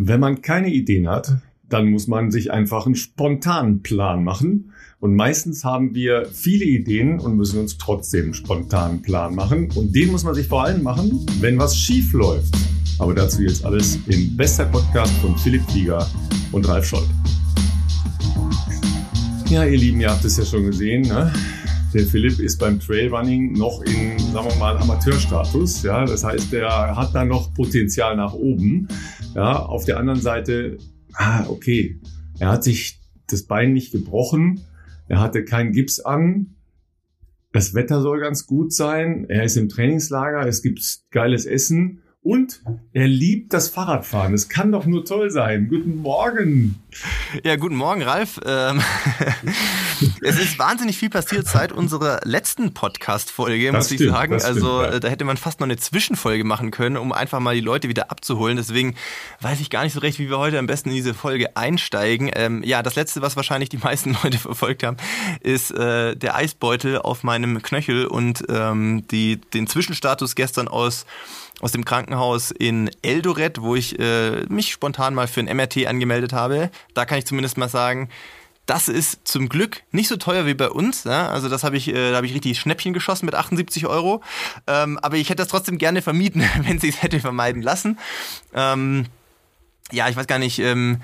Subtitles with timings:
[0.00, 1.38] Wenn man keine Ideen hat,
[1.68, 4.72] dann muss man sich einfach einen spontanen Plan machen.
[5.00, 9.72] Und meistens haben wir viele Ideen und müssen uns trotzdem einen spontanen Plan machen.
[9.74, 12.54] Und den muss man sich vor allem machen, wenn was schief läuft.
[13.00, 16.08] Aber dazu jetzt alles im bester Podcast von Philipp Flieger
[16.52, 17.08] und Ralf Scholz.
[19.50, 21.08] Ja, ihr Lieben, ihr habt es ja schon gesehen.
[21.08, 21.32] Ne?
[21.94, 25.82] Der Philipp ist beim Trailrunning noch in, sagen wir mal, Amateurstatus.
[25.82, 28.88] Ja, das heißt, er hat da noch Potenzial nach oben.
[29.34, 30.76] Ja, auf der anderen Seite,
[31.14, 31.98] ah, okay,
[32.38, 34.60] er hat sich das Bein nicht gebrochen,
[35.08, 36.56] er hatte keinen Gips an,
[37.52, 42.62] das Wetter soll ganz gut sein, er ist im Trainingslager, es gibt geiles Essen und
[42.92, 44.34] er liebt das Fahrradfahren.
[44.34, 45.68] Es kann doch nur toll sein.
[45.68, 46.74] Guten Morgen.
[47.42, 48.38] Ja, guten Morgen, Ralf.
[48.44, 48.82] Ähm,
[50.20, 54.32] es ist wahnsinnig viel passiert seit unserer letzten Podcast-Folge, muss stimmt, ich sagen.
[54.34, 55.00] Also stimmt, ja.
[55.00, 58.10] Da hätte man fast noch eine Zwischenfolge machen können, um einfach mal die Leute wieder
[58.10, 58.56] abzuholen.
[58.56, 58.94] Deswegen
[59.40, 62.30] weiß ich gar nicht so recht, wie wir heute am besten in diese Folge einsteigen.
[62.34, 64.96] Ähm, ja, das letzte, was wahrscheinlich die meisten Leute verfolgt haben,
[65.40, 71.06] ist äh, der Eisbeutel auf meinem Knöchel und ähm, die, den Zwischenstatus gestern aus
[71.60, 76.32] aus dem Krankenhaus in Eldoret, wo ich äh, mich spontan mal für ein MRT angemeldet
[76.32, 76.70] habe.
[76.94, 78.08] Da kann ich zumindest mal sagen,
[78.68, 81.04] das ist zum Glück nicht so teuer wie bei uns.
[81.04, 81.30] Ja?
[81.30, 84.22] Also das habe ich, äh, da habe ich richtig Schnäppchen geschossen mit 78 Euro.
[84.66, 87.98] Ähm, aber ich hätte das trotzdem gerne vermieden, wenn sie es hätte vermeiden lassen.
[88.52, 89.06] Ähm,
[89.90, 90.58] ja, ich weiß gar nicht.
[90.58, 91.00] Ähm,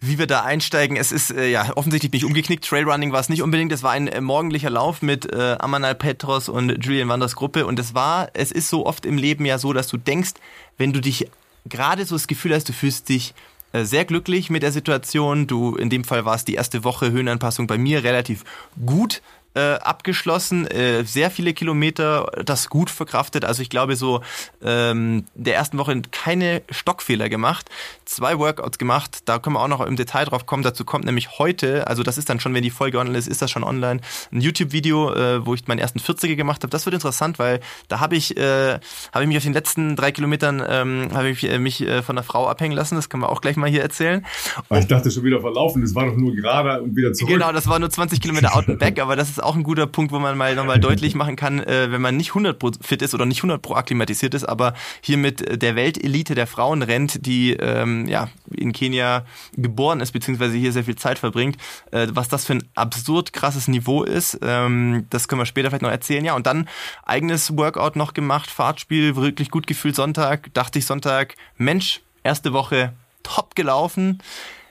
[0.00, 0.96] wie wir da einsteigen.
[0.96, 2.64] Es ist äh, ja offensichtlich bin ich umgeknickt.
[2.64, 3.72] Trailrunning war es nicht unbedingt.
[3.72, 7.66] Es war ein äh, morgendlicher Lauf mit äh, Amanal Petros und Julian Wanders Gruppe.
[7.66, 10.34] Und es war, es ist so oft im Leben ja so, dass du denkst,
[10.76, 11.28] wenn du dich
[11.66, 13.34] gerade so das Gefühl hast, du fühlst dich
[13.72, 15.46] sehr glücklich mit der Situation.
[15.46, 18.44] Du, in dem Fall war es die erste Woche Höhenanpassung bei mir relativ
[18.84, 19.22] gut
[19.58, 23.44] äh, abgeschlossen, äh, sehr viele Kilometer, das gut verkraftet.
[23.44, 24.20] Also ich glaube so
[24.62, 27.68] ähm, der ersten Woche keine Stockfehler gemacht,
[28.04, 29.22] zwei Workouts gemacht.
[29.24, 30.62] Da können wir auch noch im Detail drauf kommen.
[30.62, 33.42] Dazu kommt nämlich heute, also das ist dann schon, wenn die Folge online ist, ist
[33.42, 34.00] das schon online,
[34.32, 36.70] ein YouTube-Video, äh, wo ich meinen ersten 40er gemacht habe.
[36.70, 37.58] Das wird interessant, weil
[37.88, 38.78] da habe ich, äh,
[39.12, 42.16] habe ich mich auf den letzten drei Kilometern ähm, habe ich äh, mich äh, von
[42.16, 42.94] einer Frau abhängen lassen.
[42.94, 44.24] Das können wir auch gleich mal hier erzählen.
[44.70, 45.82] ich dachte schon wieder verlaufen.
[45.82, 47.32] Das war doch nur gerade und wieder zurück.
[47.32, 49.86] Genau, das war nur 20 Kilometer out and back, aber das ist auch ein guter
[49.86, 53.02] Punkt, wo man mal nochmal deutlich machen kann, äh, wenn man nicht 100 pro fit
[53.02, 57.26] ist oder nicht 100 pro akklimatisiert ist, aber hier mit der Weltelite der Frauen rennt,
[57.26, 59.24] die ähm, ja in Kenia
[59.56, 61.56] geboren ist, beziehungsweise hier sehr viel Zeit verbringt,
[61.90, 65.82] äh, was das für ein absurd krasses Niveau ist, ähm, das können wir später vielleicht
[65.82, 66.24] noch erzählen.
[66.24, 66.68] Ja, und dann
[67.04, 72.92] eigenes Workout noch gemacht, Fahrtspiel, wirklich gut gefühlt Sonntag, dachte ich Sonntag, Mensch, erste Woche
[73.22, 74.20] top gelaufen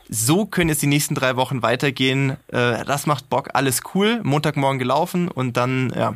[0.09, 2.37] so können jetzt die nächsten drei Wochen weitergehen.
[2.47, 4.21] Äh, das macht Bock, alles cool.
[4.23, 6.15] Montagmorgen gelaufen und dann ja,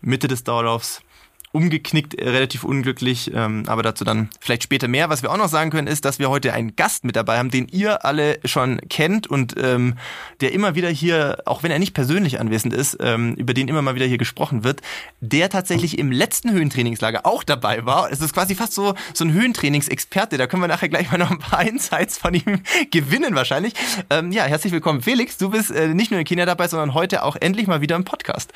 [0.00, 1.02] Mitte des Dauerlaufs
[1.52, 5.10] umgeknickt, äh, relativ unglücklich, ähm, aber dazu dann vielleicht später mehr.
[5.10, 7.50] Was wir auch noch sagen können, ist, dass wir heute einen Gast mit dabei haben,
[7.50, 9.94] den ihr alle schon kennt und ähm,
[10.40, 13.82] der immer wieder hier, auch wenn er nicht persönlich anwesend ist, ähm, über den immer
[13.82, 14.80] mal wieder hier gesprochen wird,
[15.20, 18.10] der tatsächlich im letzten Höhentrainingslager auch dabei war.
[18.10, 20.38] Es ist quasi fast so, so ein Höhentrainingsexperte.
[20.38, 23.74] Da können wir nachher gleich mal noch ein paar Insights von ihm gewinnen wahrscheinlich.
[24.08, 25.36] Ähm, ja, herzlich willkommen, Felix.
[25.36, 28.04] Du bist äh, nicht nur in Kenia dabei, sondern heute auch endlich mal wieder im
[28.04, 28.52] Podcast.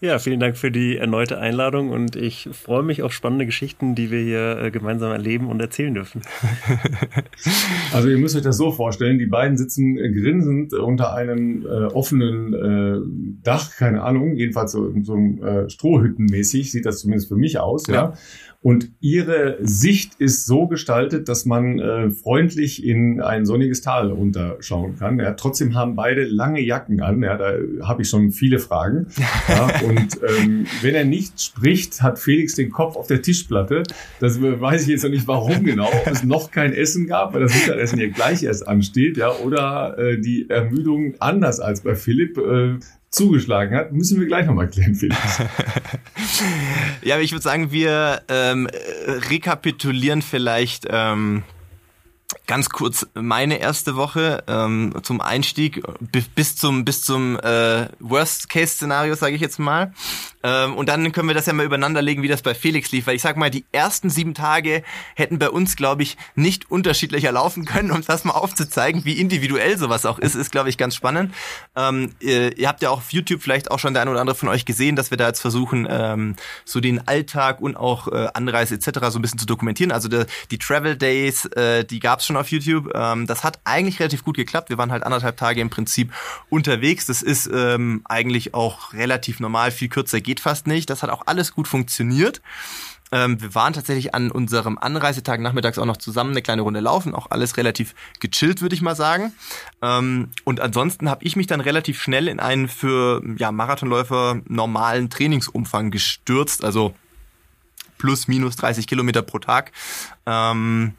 [0.00, 4.12] Ja, vielen Dank für die erneute Einladung und ich freue mich auf spannende Geschichten, die
[4.12, 6.22] wir hier äh, gemeinsam erleben und erzählen dürfen.
[7.92, 11.86] Also ihr müsst euch das so vorstellen, die beiden sitzen äh, grinsend unter einem äh,
[11.86, 17.58] offenen äh, Dach, keine Ahnung, jedenfalls so, so äh, Strohhüttenmäßig sieht das zumindest für mich
[17.58, 17.94] aus, ja.
[17.94, 18.12] ja.
[18.68, 24.98] Und ihre Sicht ist so gestaltet, dass man äh, freundlich in ein sonniges Tal runterschauen
[24.98, 25.18] kann.
[25.18, 27.22] Ja, trotzdem haben beide lange Jacken an.
[27.22, 29.06] Ja, da habe ich schon viele Fragen.
[29.48, 33.84] Ja, und ähm, wenn er nicht spricht, hat Felix den Kopf auf der Tischplatte.
[34.20, 35.86] Das weiß ich jetzt noch nicht, warum genau.
[35.86, 39.96] Ob es noch kein Essen gab, weil das Mittagessen hier gleich erst ansteht, ja, oder
[39.96, 42.74] äh, die Ermüdung anders als bei Philipp äh,
[43.10, 45.18] zugeschlagen hat, müssen wir gleich nochmal klären, Felix.
[47.02, 48.68] ja, aber ich würde sagen, wir ähm,
[49.30, 51.42] rekapitulieren vielleicht ähm,
[52.48, 55.82] ganz kurz meine erste Woche ähm, zum Einstieg
[56.34, 59.92] bis zum bis zum äh, Worst Case Szenario sage ich jetzt mal
[60.42, 63.06] ähm, und dann können wir das ja mal übereinander legen, wie das bei Felix lief,
[63.06, 64.82] weil ich sag mal, die ersten sieben Tage
[65.14, 69.76] hätten bei uns, glaube ich, nicht unterschiedlicher laufen können, um das mal aufzuzeigen, wie individuell
[69.76, 71.34] sowas auch ist, ist, glaube ich, ganz spannend.
[71.74, 74.36] Ähm, ihr, ihr, habt ja auch auf YouTube vielleicht auch schon der eine oder andere
[74.36, 78.28] von euch gesehen, dass wir da jetzt versuchen, ähm, so den Alltag und auch äh,
[78.34, 79.10] Anreise etc.
[79.10, 79.90] so ein bisschen zu dokumentieren.
[79.90, 82.92] Also die, die Travel Days, äh, die gab es schon auf YouTube.
[82.94, 84.70] Ähm, das hat eigentlich relativ gut geklappt.
[84.70, 86.12] Wir waren halt anderthalb Tage im Prinzip
[86.48, 87.06] unterwegs.
[87.06, 90.90] Das ist ähm, eigentlich auch relativ normal, viel kürzer geht fast nicht.
[90.90, 92.40] Das hat auch alles gut funktioniert.
[93.10, 97.14] Ähm, wir waren tatsächlich an unserem Anreisetag nachmittags auch noch zusammen eine kleine Runde laufen,
[97.14, 99.32] auch alles relativ gechillt, würde ich mal sagen.
[99.80, 105.08] Ähm, und ansonsten habe ich mich dann relativ schnell in einen für ja, Marathonläufer normalen
[105.08, 106.94] Trainingsumfang gestürzt, also
[107.96, 109.72] plus minus 30 Kilometer pro Tag.
[110.26, 110.94] Ähm,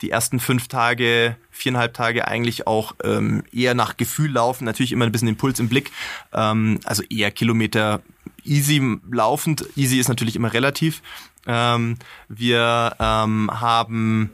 [0.00, 5.04] die ersten fünf Tage, viereinhalb Tage eigentlich auch ähm, eher nach Gefühl laufen, natürlich immer
[5.04, 5.90] ein bisschen Impuls im Blick,
[6.32, 8.02] ähm, also eher Kilometer
[8.44, 9.64] easy laufend.
[9.76, 11.02] Easy ist natürlich immer relativ.
[11.46, 11.96] Ähm,
[12.28, 14.30] wir ähm, haben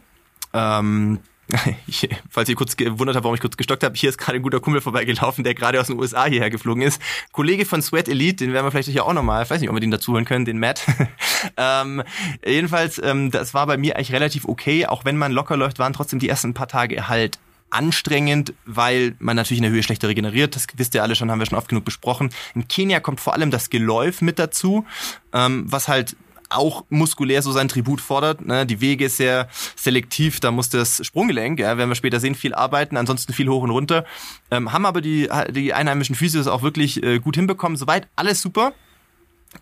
[0.52, 1.20] ähm,
[2.30, 4.60] falls ihr kurz gewundert habt, warum ich kurz gestockt habe, hier ist gerade ein guter
[4.60, 7.00] Kumpel vorbeigelaufen, der gerade aus den USA hierher geflogen ist.
[7.32, 9.76] Kollege von Sweat Elite, den werden wir vielleicht hier auch nochmal, ich weiß nicht, ob
[9.76, 10.82] wir den dazuholen können, den Matt.
[11.56, 12.02] ähm,
[12.44, 15.92] jedenfalls, ähm, das war bei mir eigentlich relativ okay, auch wenn man locker läuft, waren
[15.92, 17.38] trotzdem die ersten paar Tage halt
[17.70, 20.56] anstrengend, weil man natürlich in der Höhe schlechter regeneriert.
[20.56, 22.30] Das wisst ihr alle schon, haben wir schon oft genug besprochen.
[22.54, 24.86] In Kenia kommt vor allem das Geläuf mit dazu,
[25.32, 26.16] ähm, was halt
[26.50, 28.44] auch muskulär so sein Tribut fordert.
[28.46, 28.66] Ne?
[28.66, 32.54] Die Wege ist sehr selektiv, da muss das Sprunggelenk, ja, werden wir später sehen, viel
[32.54, 34.04] arbeiten, ansonsten viel hoch und runter.
[34.50, 37.76] Ähm, haben aber die, die einheimischen Physios auch wirklich äh, gut hinbekommen.
[37.76, 38.72] Soweit alles super.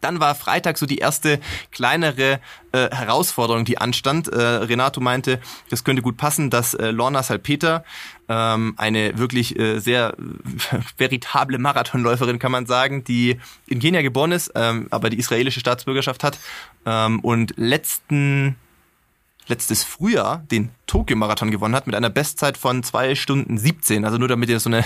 [0.00, 1.40] Dann war Freitag so die erste
[1.70, 2.40] kleinere
[2.72, 4.28] äh, Herausforderung, die anstand.
[4.28, 5.40] Äh, Renato meinte,
[5.70, 7.84] das könnte gut passen, dass äh, Lorna Salpeter,
[8.28, 13.38] ähm, eine wirklich äh, sehr äh, veritable Marathonläuferin, kann man sagen, die
[13.68, 16.38] in Kenia geboren ist, ähm, aber die israelische Staatsbürgerschaft hat
[16.84, 18.56] ähm, und letzten
[19.48, 24.04] letztes Frühjahr den Tokio-Marathon gewonnen hat mit einer Bestzeit von zwei Stunden 17.
[24.04, 24.84] Also nur damit ihr so eine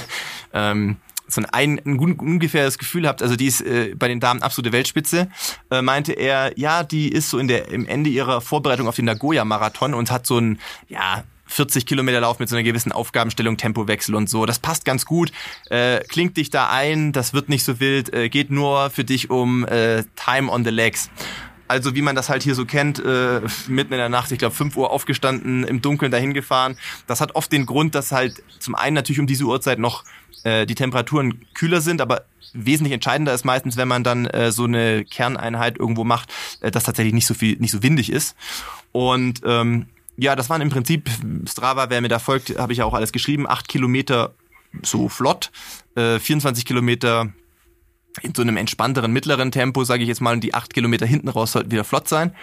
[0.52, 0.96] ähm,
[1.32, 5.28] so ein, ein, ungefähres Gefühl habt, also die ist äh, bei den Damen absolute Weltspitze,
[5.70, 9.04] äh, meinte er, ja, die ist so in der im Ende ihrer Vorbereitung auf den
[9.06, 14.14] Nagoya-Marathon und hat so ein, ja, 40 Kilometer Lauf mit so einer gewissen Aufgabenstellung, Tempowechsel
[14.14, 14.46] und so.
[14.46, 15.32] Das passt ganz gut.
[15.68, 19.30] Äh, klingt dich da ein, das wird nicht so wild, äh, geht nur für dich
[19.30, 21.10] um äh, Time on the Legs.
[21.70, 24.56] Also wie man das halt hier so kennt, äh, mitten in der Nacht, ich glaube
[24.56, 26.76] 5 Uhr aufgestanden, im Dunkeln dahin gefahren.
[27.06, 30.02] Das hat oft den Grund, dass halt zum einen natürlich um diese Uhrzeit noch
[30.42, 34.64] äh, die Temperaturen kühler sind, aber wesentlich entscheidender ist meistens, wenn man dann äh, so
[34.64, 38.34] eine Kerneinheit irgendwo macht, äh, dass tatsächlich nicht so viel, nicht so windig ist.
[38.90, 39.86] Und ähm,
[40.16, 41.08] ja, das waren im Prinzip
[41.48, 44.34] Strava, wer mir da folgt, habe ich ja auch alles geschrieben, acht Kilometer
[44.82, 45.52] so flott,
[45.94, 47.32] äh, 24 Kilometer
[48.22, 51.28] in so einem entspannteren mittleren Tempo, sage ich jetzt mal, und die acht Kilometer hinten
[51.28, 52.34] raus sollten wieder flott sein.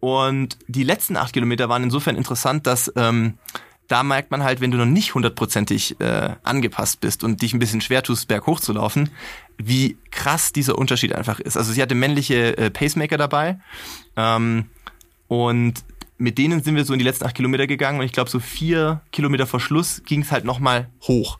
[0.00, 3.38] Und die letzten acht Kilometer waren insofern interessant, dass ähm,
[3.88, 7.58] da merkt man halt, wenn du noch nicht hundertprozentig äh, angepasst bist und dich ein
[7.58, 9.10] bisschen schwer tust, berghoch zu laufen,
[9.58, 11.56] wie krass dieser Unterschied einfach ist.
[11.56, 13.58] Also sie hatte männliche äh, Pacemaker dabei
[14.16, 14.66] ähm,
[15.28, 15.84] und
[16.16, 18.40] mit denen sind wir so in die letzten acht Kilometer gegangen und ich glaube so
[18.40, 21.38] vier Kilometer vor Schluss ging es halt nochmal hoch.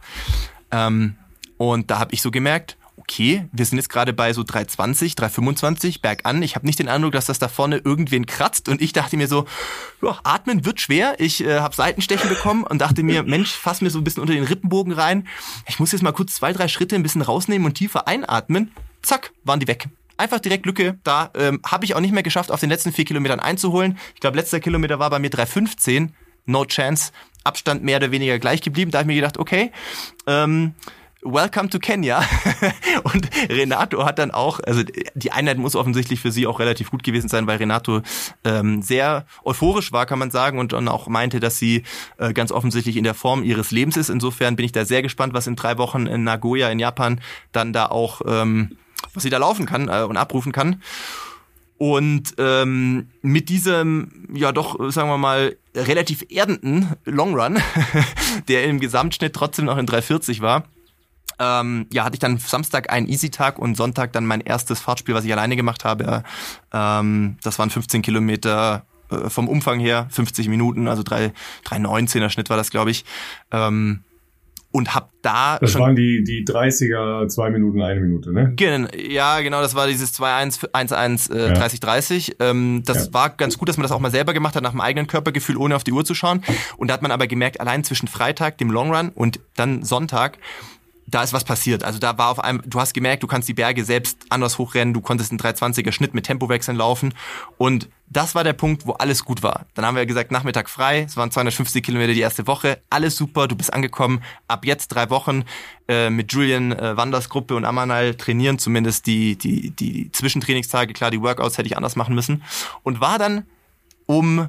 [0.70, 1.16] Ähm,
[1.56, 6.00] und da habe ich so gemerkt, okay, wir sind jetzt gerade bei so 320, 325
[6.00, 6.42] bergan.
[6.42, 8.68] Ich habe nicht den Eindruck, dass das da vorne irgendwen kratzt.
[8.68, 9.46] Und ich dachte mir so,
[10.02, 11.14] ja, atmen wird schwer.
[11.18, 14.32] Ich äh, habe Seitenstechen bekommen und dachte mir, Mensch, fass mir so ein bisschen unter
[14.32, 15.28] den Rippenbogen rein.
[15.68, 18.72] Ich muss jetzt mal kurz zwei, drei Schritte ein bisschen rausnehmen und tiefer einatmen.
[19.02, 19.88] Zack, waren die weg.
[20.16, 21.30] Einfach direkt Lücke da.
[21.34, 23.98] Ähm, habe ich auch nicht mehr geschafft, auf den letzten vier Kilometern einzuholen.
[24.14, 26.14] Ich glaube, letzter Kilometer war bei mir 315.
[26.46, 27.12] No chance.
[27.42, 28.90] Abstand mehr oder weniger gleich geblieben.
[28.90, 29.72] Da habe ich mir gedacht, okay,
[30.26, 30.74] ähm,
[31.24, 32.22] Welcome to Kenya.
[33.02, 34.82] und Renato hat dann auch, also
[35.14, 38.02] die Einheit muss offensichtlich für sie auch relativ gut gewesen sein, weil Renato
[38.44, 41.84] ähm, sehr euphorisch war, kann man sagen, und dann auch meinte, dass sie
[42.18, 44.10] äh, ganz offensichtlich in der Form ihres Lebens ist.
[44.10, 47.20] Insofern bin ich da sehr gespannt, was in drei Wochen in Nagoya in Japan
[47.52, 48.76] dann da auch, ähm,
[49.14, 50.82] was sie da laufen kann äh, und abrufen kann.
[51.78, 57.58] Und ähm, mit diesem, ja doch, sagen wir mal, relativ erdenden Long Run,
[58.48, 60.64] der im Gesamtschnitt trotzdem noch in 340 war,
[61.38, 65.24] ähm, ja, hatte ich dann Samstag einen Easy-Tag und Sonntag dann mein erstes Fahrtspiel, was
[65.24, 66.22] ich alleine gemacht habe.
[66.72, 72.56] Ähm, das waren 15 Kilometer äh, vom Umfang her, 50 Minuten, also 3,19er Schnitt war
[72.56, 73.04] das, glaube ich.
[73.50, 74.00] Ähm,
[74.74, 78.54] und hab da Das waren die, die 30er, zwei Minuten, eine Minute, ne?
[78.56, 81.54] Gen ja, genau, das war dieses 2-1, 1-1, äh, ja.
[81.54, 82.34] 30-30.
[82.40, 83.14] Ähm, das ja.
[83.14, 85.58] war ganz gut, dass man das auch mal selber gemacht hat, nach dem eigenen Körpergefühl,
[85.58, 86.42] ohne auf die Uhr zu schauen.
[86.76, 90.38] Und da hat man aber gemerkt, allein zwischen Freitag, dem Long Run und dann Sonntag,
[91.14, 91.84] da ist was passiert.
[91.84, 94.92] Also da war auf einem, du hast gemerkt, du kannst die Berge selbst anders hochrennen,
[94.92, 97.14] du konntest einen 320er Schnitt mit Tempowechseln laufen
[97.56, 99.66] und das war der Punkt, wo alles gut war.
[99.74, 103.46] Dann haben wir gesagt, Nachmittag frei, es waren 250 Kilometer die erste Woche, alles super,
[103.46, 105.44] du bist angekommen, ab jetzt drei Wochen
[105.86, 111.12] äh, mit Julian äh, Wanders Gruppe und Amanal trainieren, zumindest die, die, die Zwischentrainingstage, klar,
[111.12, 112.42] die Workouts hätte ich anders machen müssen
[112.82, 113.46] und war dann
[114.06, 114.48] um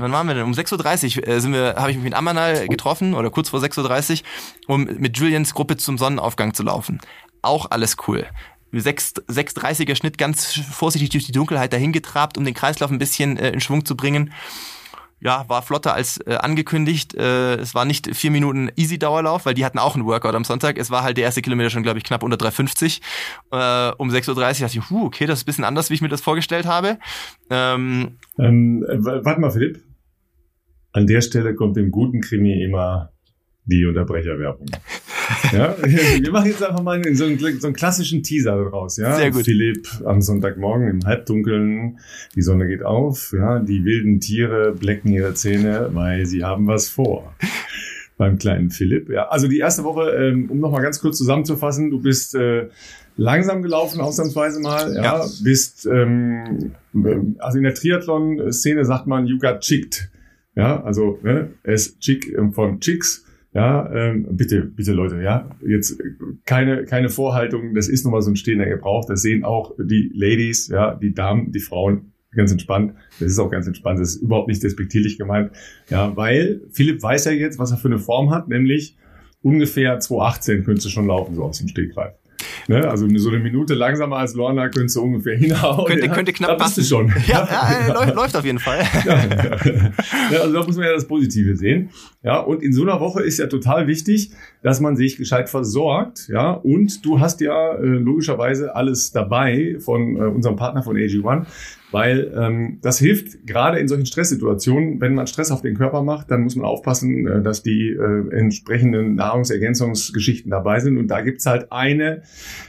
[0.00, 0.44] wann waren wir denn?
[0.44, 3.60] Um 6.30 Uhr äh, sind wir, habe ich mich mit Amanal getroffen oder kurz vor
[3.60, 4.22] 6.30
[4.68, 7.00] Uhr, um mit Julians Gruppe zum Sonnenaufgang zu laufen.
[7.42, 8.26] Auch alles cool.
[8.72, 13.50] 6,30er Schnitt ganz vorsichtig durch die Dunkelheit dahin getrabt, um den Kreislauf ein bisschen äh,
[13.50, 14.32] in Schwung zu bringen
[15.20, 17.14] ja, war flotter als äh, angekündigt.
[17.14, 20.78] Äh, es war nicht vier Minuten Easy-Dauerlauf, weil die hatten auch einen Workout am Sonntag.
[20.78, 23.00] Es war halt der erste Kilometer schon, glaube ich, knapp unter 3,50.
[23.52, 26.02] Äh, um 6.30 Uhr dachte ich, huh, okay, das ist ein bisschen anders, wie ich
[26.02, 26.98] mir das vorgestellt habe.
[27.50, 29.82] Ähm, ähm, warte mal, Philipp.
[30.92, 33.12] An der Stelle kommt dem guten Krimi immer
[33.64, 34.66] die Unterbrecherwerbung.
[35.52, 38.96] ja, wir machen jetzt einfach mal so einen, so einen klassischen Teaser daraus.
[38.96, 39.16] Ja?
[39.16, 39.44] Sehr gut.
[39.44, 41.98] Philipp am Sonntagmorgen im Halbdunkeln,
[42.34, 46.88] die Sonne geht auf, ja, die wilden Tiere blecken ihre Zähne, weil sie haben was
[46.88, 47.34] vor.
[48.18, 49.08] Beim kleinen Philipp.
[49.08, 52.68] Ja, also die erste Woche, ähm, um nochmal ganz kurz zusammenzufassen, du bist äh,
[53.16, 55.26] langsam gelaufen, ausnahmsweise mal, ja, ja.
[55.42, 56.72] bist ähm,
[57.38, 60.10] also in der Triathlon-Szene sagt man, you got chicked.
[60.56, 66.00] Ja, also ne, es chick von Chicks ja, ähm, bitte, bitte Leute, ja, jetzt
[66.44, 70.12] keine, keine Vorhaltung, das ist nun mal so ein stehender Gebrauch, das sehen auch die
[70.14, 72.94] Ladies, ja, die Damen, die Frauen ganz entspannt.
[73.18, 75.50] Das ist auch ganz entspannt, das ist überhaupt nicht despektierlich gemeint,
[75.88, 78.96] ja, weil Philipp weiß ja jetzt, was er für eine Form hat, nämlich
[79.42, 82.19] ungefähr 2,18 könntest du schon laufen, so aus dem Stegreif.
[82.68, 82.88] Ne?
[82.88, 85.86] Also so eine Minute langsamer als Lorna könntest du ungefähr hinhauen.
[85.86, 86.14] Könnte, ja?
[86.14, 86.84] könnte knapp da passen.
[86.84, 87.12] schon.
[87.26, 88.80] Ja, ja, ja, läuft auf jeden Fall.
[90.30, 91.90] Also da muss man ja das Positive sehen.
[92.22, 96.28] Ja, und in so einer Woche ist ja total wichtig, dass man sich gescheit versorgt.
[96.28, 101.46] Ja, und du hast ja äh, logischerweise alles dabei von äh, unserem Partner von AG1
[101.92, 105.00] weil ähm, das hilft gerade in solchen Stresssituationen.
[105.00, 108.34] Wenn man Stress auf den Körper macht, dann muss man aufpassen, äh, dass die äh,
[108.34, 110.98] entsprechenden Nahrungsergänzungsgeschichten dabei sind.
[110.98, 112.22] Und da gibt's halt eine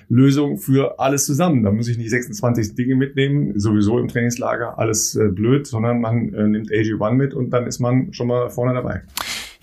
[0.09, 1.63] Lösung für alles zusammen.
[1.63, 6.33] Da muss ich nicht 26 Dinge mitnehmen, sowieso im Trainingslager alles äh, blöd, sondern man
[6.33, 9.01] äh, nimmt AG1 mit und dann ist man schon mal vorne dabei.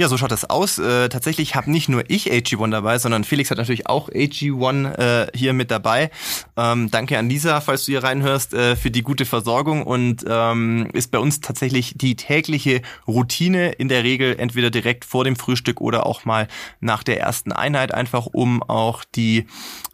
[0.01, 0.79] Ja, so schaut das aus.
[0.79, 5.27] Äh, tatsächlich habe nicht nur ich AG1 dabei, sondern Felix hat natürlich auch AG1 äh,
[5.35, 6.13] hier mit dabei.
[6.57, 10.89] Ähm, danke an Lisa, falls du hier reinhörst, äh, für die gute Versorgung und ähm,
[10.93, 15.81] ist bei uns tatsächlich die tägliche Routine in der Regel entweder direkt vor dem Frühstück
[15.81, 16.47] oder auch mal
[16.79, 19.49] nach der ersten Einheit, einfach um auch die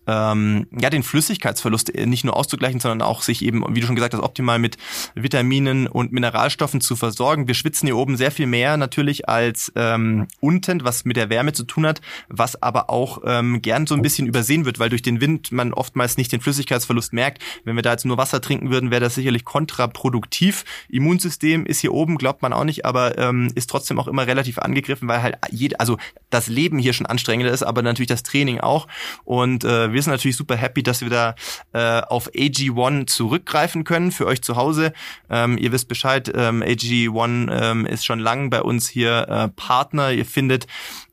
[0.06, 3.96] ähm, ja den Flüssigkeitsverlust äh, nicht nur auszugleichen, sondern auch sich eben, wie du schon
[3.96, 4.76] gesagt hast, optimal mit
[5.14, 7.48] Vitaminen und Mineralstoffen zu versorgen.
[7.48, 11.52] Wir schwitzen hier oben sehr viel mehr natürlich als ähm, unten, was mit der Wärme
[11.52, 15.02] zu tun hat, was aber auch ähm, gern so ein bisschen übersehen wird, weil durch
[15.02, 17.42] den Wind man oftmals nicht den Flüssigkeitsverlust merkt.
[17.64, 20.64] Wenn wir da jetzt nur Wasser trinken würden, wäre das sicherlich kontraproduktiv.
[20.88, 24.58] Immunsystem ist hier oben, glaubt man auch nicht, aber ähm, ist trotzdem auch immer relativ
[24.58, 25.96] angegriffen, weil halt jede, also
[26.30, 28.86] das Leben hier schon anstrengender ist, aber natürlich das Training auch.
[29.24, 31.34] Und äh, wir sind natürlich super happy, dass wir da
[31.72, 34.92] äh, auf AG1 zurückgreifen können für euch zu Hause.
[35.30, 40.12] Ähm, ihr wisst Bescheid, ähm, AG1 ähm, ist schon lang bei uns hier äh, Partner.
[40.12, 40.66] Ihr findet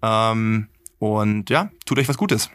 [0.03, 0.69] Ähm,
[0.99, 2.51] und ja, tut euch was Gutes.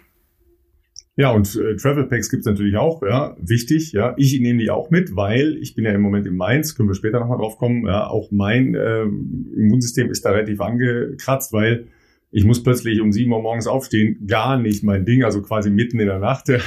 [1.15, 4.15] Ja, und äh, Travel Packs gibt's natürlich auch, ja, wichtig, ja.
[4.17, 6.95] Ich nehme die auch mit, weil ich bin ja im Moment in Mainz, können wir
[6.95, 11.87] später nochmal drauf kommen, ja, auch mein äh, Immunsystem ist da relativ angekratzt, weil
[12.35, 15.99] ich muss plötzlich um sieben Uhr morgens aufstehen, gar nicht mein Ding, also quasi mitten
[15.99, 16.47] in der Nacht.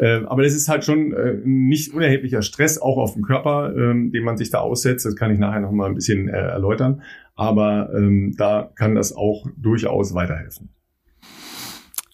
[0.00, 4.12] Ähm, aber das ist halt schon äh, nicht unerheblicher Stress, auch auf dem Körper, ähm,
[4.12, 5.04] den man sich da aussetzt.
[5.04, 7.02] Das kann ich nachher noch mal ein bisschen äh, erläutern.
[7.34, 10.68] Aber ähm, da kann das auch durchaus weiterhelfen.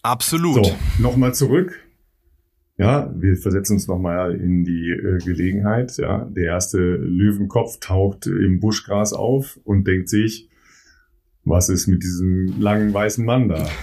[0.01, 0.65] Absolut.
[0.65, 1.79] So, nochmal zurück.
[2.77, 5.95] Ja, wir versetzen uns nochmal in die äh, Gelegenheit.
[5.97, 10.49] Ja, der erste Löwenkopf taucht im Buschgras auf und denkt sich,
[11.45, 13.65] was ist mit diesem langen weißen Mann da?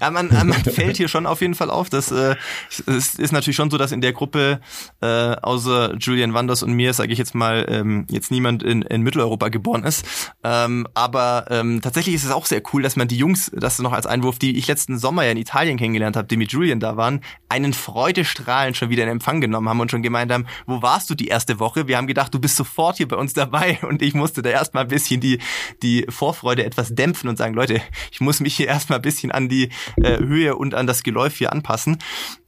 [0.00, 1.88] Ja, man, man fällt hier schon auf jeden Fall auf.
[1.88, 2.34] dass äh,
[2.68, 4.60] es ist natürlich schon so, dass in der Gruppe
[5.00, 9.02] äh, außer Julian Wanders und mir, sage ich jetzt mal, ähm, jetzt niemand in, in
[9.02, 10.04] Mitteleuropa geboren ist.
[10.42, 13.82] Ähm, aber ähm, tatsächlich ist es auch sehr cool, dass man die Jungs, das ist
[13.82, 16.80] noch als Einwurf, die ich letzten Sommer ja in Italien kennengelernt habe, die mit Julian
[16.80, 20.82] da waren, einen Freudestrahlen schon wieder in Empfang genommen haben und schon gemeint haben, wo
[20.82, 21.86] warst du die erste Woche?
[21.86, 24.84] Wir haben gedacht, du bist sofort hier bei uns dabei und ich musste da erstmal
[24.84, 25.38] ein bisschen die,
[25.82, 27.80] die Vorfreude etwas dämpfen und sagen, Leute,
[28.12, 31.36] ich muss mich hier erstmal ein bisschen an die äh, Höhe und an das Geläuf
[31.36, 31.98] hier anpassen.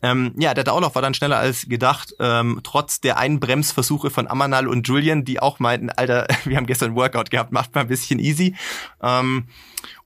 [0.03, 4.69] Ähm, ja, der Dauerlauf war dann schneller als gedacht, ähm, trotz der Einbremsversuche von Amanal
[4.69, 8.19] und Julian, die auch meinten, Alter, wir haben gestern Workout gehabt, macht mal ein bisschen
[8.19, 8.55] easy.
[9.03, 9.47] Ähm,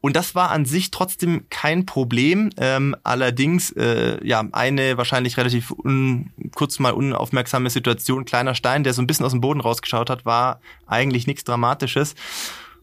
[0.00, 2.50] und das war an sich trotzdem kein Problem.
[2.56, 8.94] Ähm, allerdings, äh, ja, eine wahrscheinlich relativ un, kurz mal unaufmerksame Situation, kleiner Stein, der
[8.94, 12.14] so ein bisschen aus dem Boden rausgeschaut hat, war eigentlich nichts Dramatisches.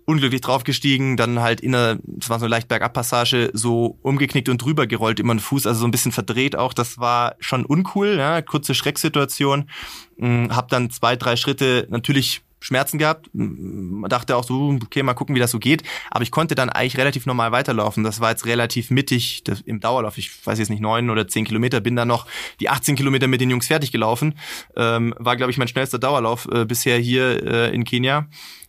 [0.08, 4.62] Unglücklich draufgestiegen, dann halt in einer, es war so eine leicht Bergabpassage, so umgeknickt und
[4.62, 6.74] drüber gerollt immer ein Fuß, also so ein bisschen verdreht auch.
[6.74, 9.70] Das war schon uncool, ja, kurze Schrecksituation.
[10.18, 13.30] Hm, hab dann zwei, drei Schritte natürlich Schmerzen gehabt.
[13.34, 15.84] Man dachte auch so, okay, mal gucken, wie das so geht.
[16.10, 18.04] Aber ich konnte dann eigentlich relativ normal weiterlaufen.
[18.04, 20.18] Das war jetzt relativ mittig im Dauerlauf.
[20.18, 21.82] Ich weiß jetzt nicht, neun oder zehn Kilometer.
[21.82, 22.26] Bin dann noch
[22.60, 24.36] die 18 Kilometer mit den Jungs fertig gelaufen.
[24.76, 28.28] Ähm, war, glaube ich, mein schnellster Dauerlauf äh, bisher hier äh, in Kenia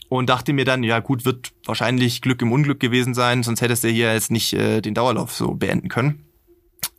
[0.09, 3.85] und dachte mir dann, ja gut, wird wahrscheinlich Glück im Unglück gewesen sein, sonst hättest
[3.85, 6.25] du hier jetzt nicht äh, den Dauerlauf so beenden können.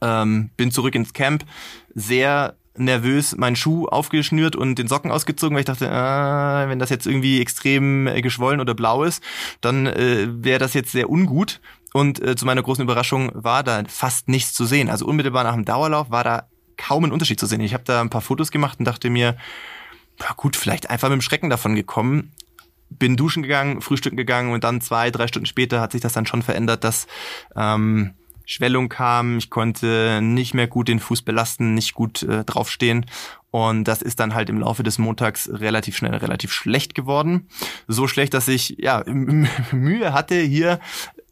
[0.02, 1.46] Ähm, bin zurück ins Camp,
[1.94, 6.90] sehr nervös meinen Schuh aufgeschnürt und den Socken ausgezogen, weil ich dachte, äh, wenn das
[6.90, 9.22] jetzt irgendwie extrem äh, geschwollen oder blau ist,
[9.62, 11.60] dann äh, wäre das jetzt sehr ungut.
[11.92, 14.90] Und äh, zu meiner großen Überraschung war da fast nichts zu sehen.
[14.90, 16.44] Also unmittelbar nach dem Dauerlauf war da
[16.78, 17.62] kaum ein Unterschied zu sehen.
[17.62, 19.36] Ich habe da ein paar Fotos gemacht und dachte mir,
[20.20, 22.32] ja gut, vielleicht einfach mit dem Schrecken davon gekommen
[22.90, 26.26] bin duschen gegangen, frühstücken gegangen und dann zwei, drei Stunden später hat sich das dann
[26.26, 27.08] schon verändert, dass
[27.56, 28.14] ähm,
[28.50, 33.06] Schwellung kam, ich konnte nicht mehr gut den Fuß belasten, nicht gut äh, draufstehen.
[33.52, 37.48] Und das ist dann halt im Laufe des Montags relativ schnell relativ schlecht geworden.
[37.88, 39.04] So schlecht, dass ich ja
[39.72, 40.80] Mühe hatte hier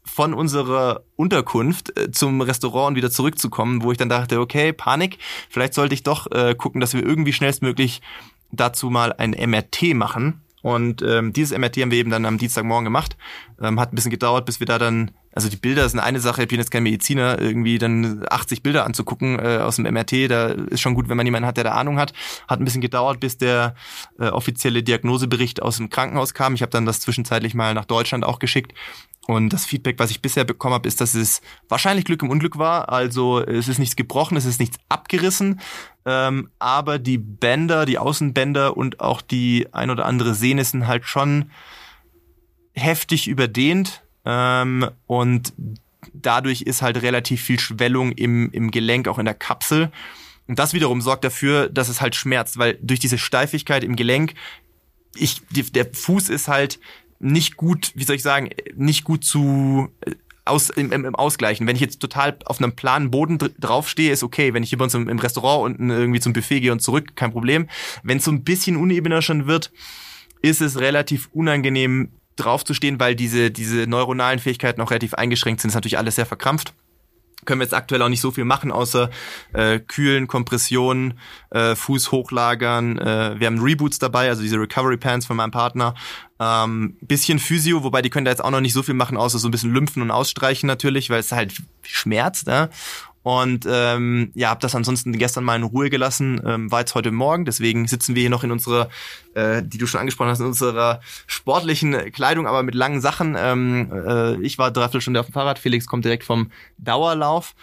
[0.04, 5.18] von unserer Unterkunft äh, zum Restaurant und wieder zurückzukommen, wo ich dann dachte, okay, Panik,
[5.50, 8.00] vielleicht sollte ich doch äh, gucken, dass wir irgendwie schnellstmöglich
[8.52, 12.84] dazu mal ein MRT machen und ähm, dieses MRT haben wir eben dann am Dienstagmorgen
[12.84, 13.16] gemacht.
[13.60, 16.42] Ähm, hat ein bisschen gedauert, bis wir da dann, also die Bilder sind eine Sache,
[16.42, 20.46] ich bin jetzt kein Mediziner, irgendwie dann 80 Bilder anzugucken äh, aus dem MRT, da
[20.46, 22.12] ist schon gut, wenn man jemanden hat, der da Ahnung hat.
[22.46, 23.74] Hat ein bisschen gedauert, bis der
[24.18, 26.54] äh, offizielle Diagnosebericht aus dem Krankenhaus kam.
[26.54, 28.72] Ich habe dann das zwischenzeitlich mal nach Deutschland auch geschickt.
[29.28, 32.56] Und das Feedback, was ich bisher bekommen habe, ist, dass es wahrscheinlich Glück im Unglück
[32.56, 32.88] war.
[32.88, 35.60] Also es ist nichts gebrochen, es ist nichts abgerissen,
[36.06, 41.04] ähm, aber die Bänder, die Außenbänder und auch die ein oder andere Sehne sind halt
[41.04, 41.50] schon
[42.78, 45.52] heftig überdehnt ähm, und
[46.12, 49.90] dadurch ist halt relativ viel Schwellung im, im Gelenk, auch in der Kapsel.
[50.46, 54.34] Und das wiederum sorgt dafür, dass es halt schmerzt, weil durch diese Steifigkeit im Gelenk,
[55.14, 56.78] ich, der Fuß ist halt
[57.20, 60.12] nicht gut, wie soll ich sagen, nicht gut zu äh,
[60.44, 61.66] aus, im, im Ausgleichen.
[61.66, 64.54] Wenn ich jetzt total auf einem planen Boden draufstehe, ist okay.
[64.54, 67.16] Wenn ich hier bei uns im, im Restaurant unten irgendwie zum Buffet gehe und zurück,
[67.16, 67.68] kein Problem.
[68.02, 69.72] Wenn es so ein bisschen unebener schon wird,
[70.40, 75.68] ist es relativ unangenehm draufzustehen, weil diese, diese neuronalen Fähigkeiten auch relativ eingeschränkt sind.
[75.68, 76.74] Ist natürlich alles sehr verkrampft
[77.48, 79.10] können wir jetzt aktuell auch nicht so viel machen, außer
[79.54, 81.18] äh, kühlen, Kompressionen,
[81.50, 82.98] äh, Fuß hochlagern.
[82.98, 85.94] Äh, wir haben Reboots dabei, also diese Recovery Pants von meinem Partner.
[86.38, 89.38] Ähm, bisschen Physio, wobei die können da jetzt auch noch nicht so viel machen, außer
[89.38, 92.46] so ein bisschen Lymphen und Ausstreichen natürlich, weil es halt schmerzt.
[92.46, 92.68] Ne?
[93.28, 97.10] Und ähm, ja, habe das ansonsten gestern mal in Ruhe gelassen, ähm, war jetzt heute
[97.10, 98.88] Morgen, deswegen sitzen wir hier noch in unserer,
[99.34, 103.36] äh, die du schon angesprochen hast, in unserer sportlichen Kleidung, aber mit langen Sachen.
[103.38, 107.54] Ähm, äh, ich war dreiviertel Stunde auf dem Fahrrad, Felix kommt direkt vom Dauerlauf.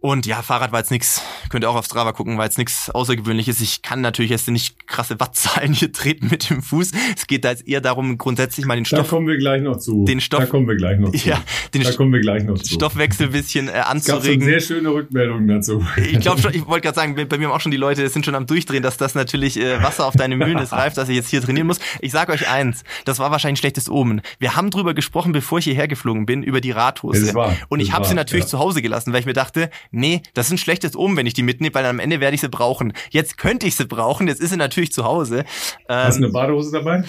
[0.00, 2.88] Und ja, Fahrrad war jetzt nix, könnt ihr auch auf Strava gucken, war jetzt nix
[2.90, 3.60] Außergewöhnliches.
[3.60, 6.92] Ich kann natürlich jetzt nicht krasse Wattzahlen hier treten mit dem Fuß.
[7.16, 9.08] Es geht da jetzt eher darum, grundsätzlich mal den Stoff.
[9.08, 10.04] Da kommen wir gleich noch zu.
[10.04, 11.28] Den Stoff, da kommen wir gleich noch zu.
[11.28, 11.42] Ja,
[11.74, 12.74] den da kommen wir gleich noch zu.
[12.74, 14.42] Stoffwechsel ein bisschen äh, anzuregen.
[14.42, 15.84] Es gab sehr schöne Rückmeldungen dazu.
[15.96, 18.24] Ich glaube schon, ich wollte gerade sagen, bei mir haben auch schon die Leute sind
[18.24, 21.16] schon am Durchdrehen, dass das natürlich äh, Wasser auf deine Mühlen ist, reift, dass ich
[21.16, 21.80] jetzt hier trainieren muss.
[22.00, 24.20] Ich sage euch eins, das war wahrscheinlich ein schlechtes Omen.
[24.38, 27.34] Wir haben drüber gesprochen, bevor ich hierher geflogen bin, über die Radhose.
[27.34, 28.50] War, Und ich habe sie natürlich ja.
[28.50, 31.34] zu Hause gelassen, weil ich mir dachte, nee, das ist ein schlechtes Omen, wenn ich
[31.34, 32.92] die mitnehme, weil am Ende werde ich sie brauchen.
[33.10, 35.40] Jetzt könnte ich sie brauchen, jetzt ist sie natürlich zu Hause.
[35.40, 35.44] Ähm,
[35.88, 37.04] Hast du eine Badehose dabei?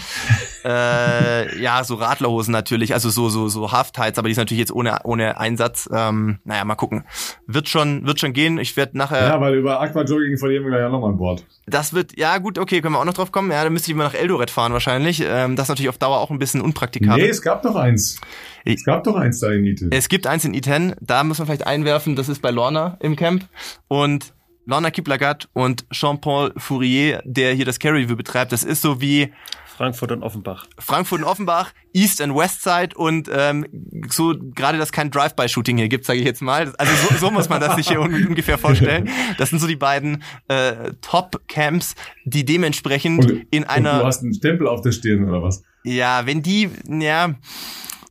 [0.63, 4.71] Äh, ja, so Radlerhosen natürlich, also so so so Half-Tights, aber die ist natürlich jetzt
[4.71, 5.89] ohne ohne Einsatz.
[5.93, 7.05] Ähm, naja, mal gucken.
[7.47, 8.57] Wird schon wird schon gehen.
[8.57, 9.27] Ich werde nachher.
[9.27, 11.45] Ja, weil über Aquajogging verlieren wir ja nochmal an Bord.
[11.67, 12.57] Das wird ja gut.
[12.57, 13.51] Okay, können wir auch noch drauf kommen.
[13.51, 15.23] Ja, dann müsste ich mal nach Eldoret fahren wahrscheinlich.
[15.25, 17.23] Ähm, das ist natürlich auf Dauer auch ein bisschen unpraktikabel.
[17.23, 18.19] Nee, es gab doch eins.
[18.65, 19.89] Es gab doch eins da in Iten.
[19.91, 20.95] Es gibt eins in Iten.
[21.01, 22.15] Da muss man vielleicht einwerfen.
[22.15, 23.47] Das ist bei Lorna im Camp
[23.87, 24.33] und
[24.65, 28.51] Lorna Kiplagat und Jean-Paul Fourier, der hier das Carry Review betreibt.
[28.51, 29.33] Das ist so wie
[29.77, 30.65] Frankfurt und Offenbach.
[30.77, 33.65] Frankfurt und Offenbach, East and West Side und ähm,
[34.09, 36.73] so gerade, dass kein Drive-by-Shooting hier gibt, sage ich jetzt mal.
[36.77, 39.09] Also so, so muss man das sich hier ungefähr vorstellen.
[39.37, 41.95] Das sind so die beiden äh, Top-Camps,
[42.25, 45.63] die dementsprechend Und- in Und einer du hast einen Stempel auf der Stirn oder was?
[45.85, 47.35] ja, wenn die, ja,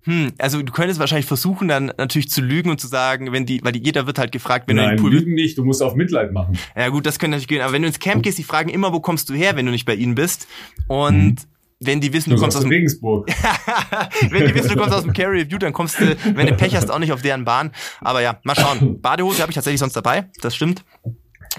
[0.04, 3.60] hm, also du könntest wahrscheinlich versuchen, dann natürlich zu lügen und zu sagen, wenn die,
[3.62, 5.64] weil die, jeder wird halt gefragt, wenn du in Nein, den Pool lügen nicht, du
[5.64, 6.58] musst auf Mitleid machen.
[6.76, 8.92] Ja gut, das könnte natürlich gehen, aber wenn du ins Camp gehst, die fragen immer,
[8.92, 10.46] wo kommst du her, wenn du nicht bei ihnen bist.
[10.86, 11.36] Und
[11.80, 13.28] wenn die wissen, Du du kommst aus aus dem Regensburg.
[14.30, 16.74] wenn die wissen, du kommst aus dem Carry Review, dann kommst du, wenn du Pech
[16.74, 17.70] hast, auch nicht auf deren Bahn.
[18.00, 19.00] Aber ja, mal schauen.
[19.02, 20.84] Badehose habe ich tatsächlich sonst dabei, das stimmt.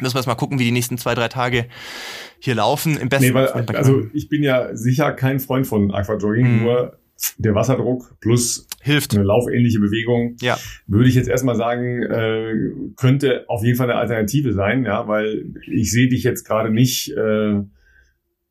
[0.02, 1.68] Müssen wir jetzt mal gucken, wie die nächsten zwei, drei Tage
[2.40, 2.98] hier laufen.
[2.98, 6.64] Im besten Nee, weil, also ich bin ja sicher kein Freund von Aquajogging, Mhm.
[6.64, 7.00] nur
[7.38, 10.58] der Wasserdruck plus hilft eine laufähnliche Bewegung, ja.
[10.88, 12.54] würde ich jetzt erstmal sagen, äh,
[12.96, 17.12] könnte auf jeden Fall eine Alternative sein, ja, weil ich sehe dich jetzt gerade nicht
[17.12, 17.62] äh,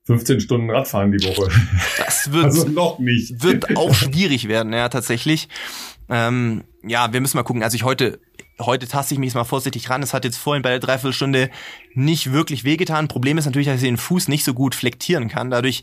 [0.05, 1.51] 15 Stunden Radfahren die Woche.
[1.99, 3.43] Das wird also noch nicht.
[3.43, 5.49] Wird auch schwierig werden, ja, tatsächlich.
[6.09, 7.63] Ähm, ja, wir müssen mal gucken.
[7.63, 8.19] Also ich heute
[8.61, 10.03] heute taste ich mich mal vorsichtig ran.
[10.03, 11.51] Es hat jetzt vorhin bei der Dreiviertelstunde
[11.95, 13.09] nicht wirklich wehgetan.
[13.09, 15.51] Problem ist natürlich, dass ich den Fuß nicht so gut flektieren kann.
[15.51, 15.83] Dadurch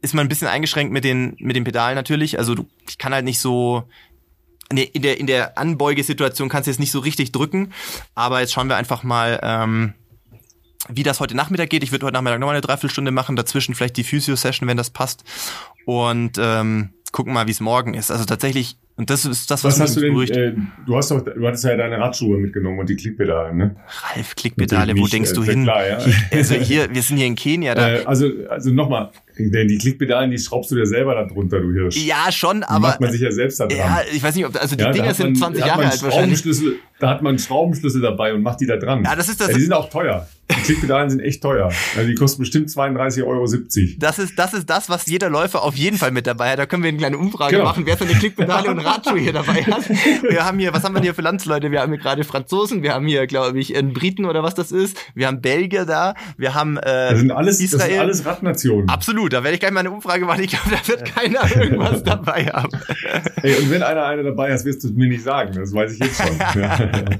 [0.00, 2.38] ist man ein bisschen eingeschränkt mit den, mit den Pedalen natürlich.
[2.38, 3.84] Also du, ich kann halt nicht so,
[4.72, 7.72] nee, in der, in der Anbeugesituation kannst du jetzt nicht so richtig drücken.
[8.14, 9.94] Aber jetzt schauen wir einfach mal, ähm,
[10.88, 11.82] wie das heute Nachmittag geht.
[11.82, 15.24] Ich würde heute Nachmittag nochmal eine Dreiviertelstunde machen, dazwischen vielleicht die Physio-Session, wenn das passt.
[15.84, 18.10] Und ähm, gucken mal, wie es morgen ist.
[18.10, 21.24] Also tatsächlich und das ist das, was, was hast du denn, äh, du hast doch,
[21.24, 23.76] du hattest ja deine Radschuhe mitgenommen und die Klickpedale, ne?
[24.02, 25.62] Ralf, Klickpedale, wo denkst äh, du hin?
[25.62, 25.98] Klar, ja.
[26.32, 27.76] Also hier, wir sind hier in Kenia.
[27.76, 27.88] Da.
[27.88, 31.72] Äh, also, also nochmal, denn die Klickpedalen, die schraubst du dir selber da drunter, du
[31.72, 31.96] Hirsch.
[31.96, 32.78] Ja, schon, aber.
[32.78, 33.78] Die macht man sich ja selbst da dran.
[33.78, 36.42] Ja, ich weiß nicht, ob, also die ja, Dinger sind 20 Jahre alt wahrscheinlich.
[36.98, 39.04] Da hat man einen Schraubenschlüssel dabei und macht die da dran.
[39.04, 39.48] Ja, das ist das.
[39.48, 40.26] Ja, die sind auch teuer.
[40.50, 41.70] Die Klickpedalen sind echt teuer.
[41.96, 43.46] Also die kosten bestimmt 32,70 Euro.
[43.98, 46.58] Das ist, das ist das, was jeder Läufer auf jeden Fall mit dabei hat.
[46.58, 47.68] Da können wir eine kleine Umfrage genau.
[47.68, 49.88] machen, wer seine Klickpedale und Radschuhe hier dabei hat.
[49.88, 51.70] Wir haben hier, was haben wir hier für Landsleute?
[51.70, 54.72] Wir haben hier gerade Franzosen, wir haben hier, glaube ich, einen Briten oder was das
[54.72, 54.96] ist.
[55.14, 57.78] Wir haben Belgier da, wir haben äh, das sind alles, Israel.
[57.78, 58.88] Das sind alles Radnationen.
[58.88, 60.42] Absolut, da werde ich gleich mal eine Umfrage machen.
[60.42, 62.78] Ich glaube, da wird keiner irgendwas dabei haben.
[63.42, 65.54] Ey, und wenn einer eine dabei ist, wirst du es mir nicht sagen.
[65.54, 66.38] Das weiß ich jetzt schon.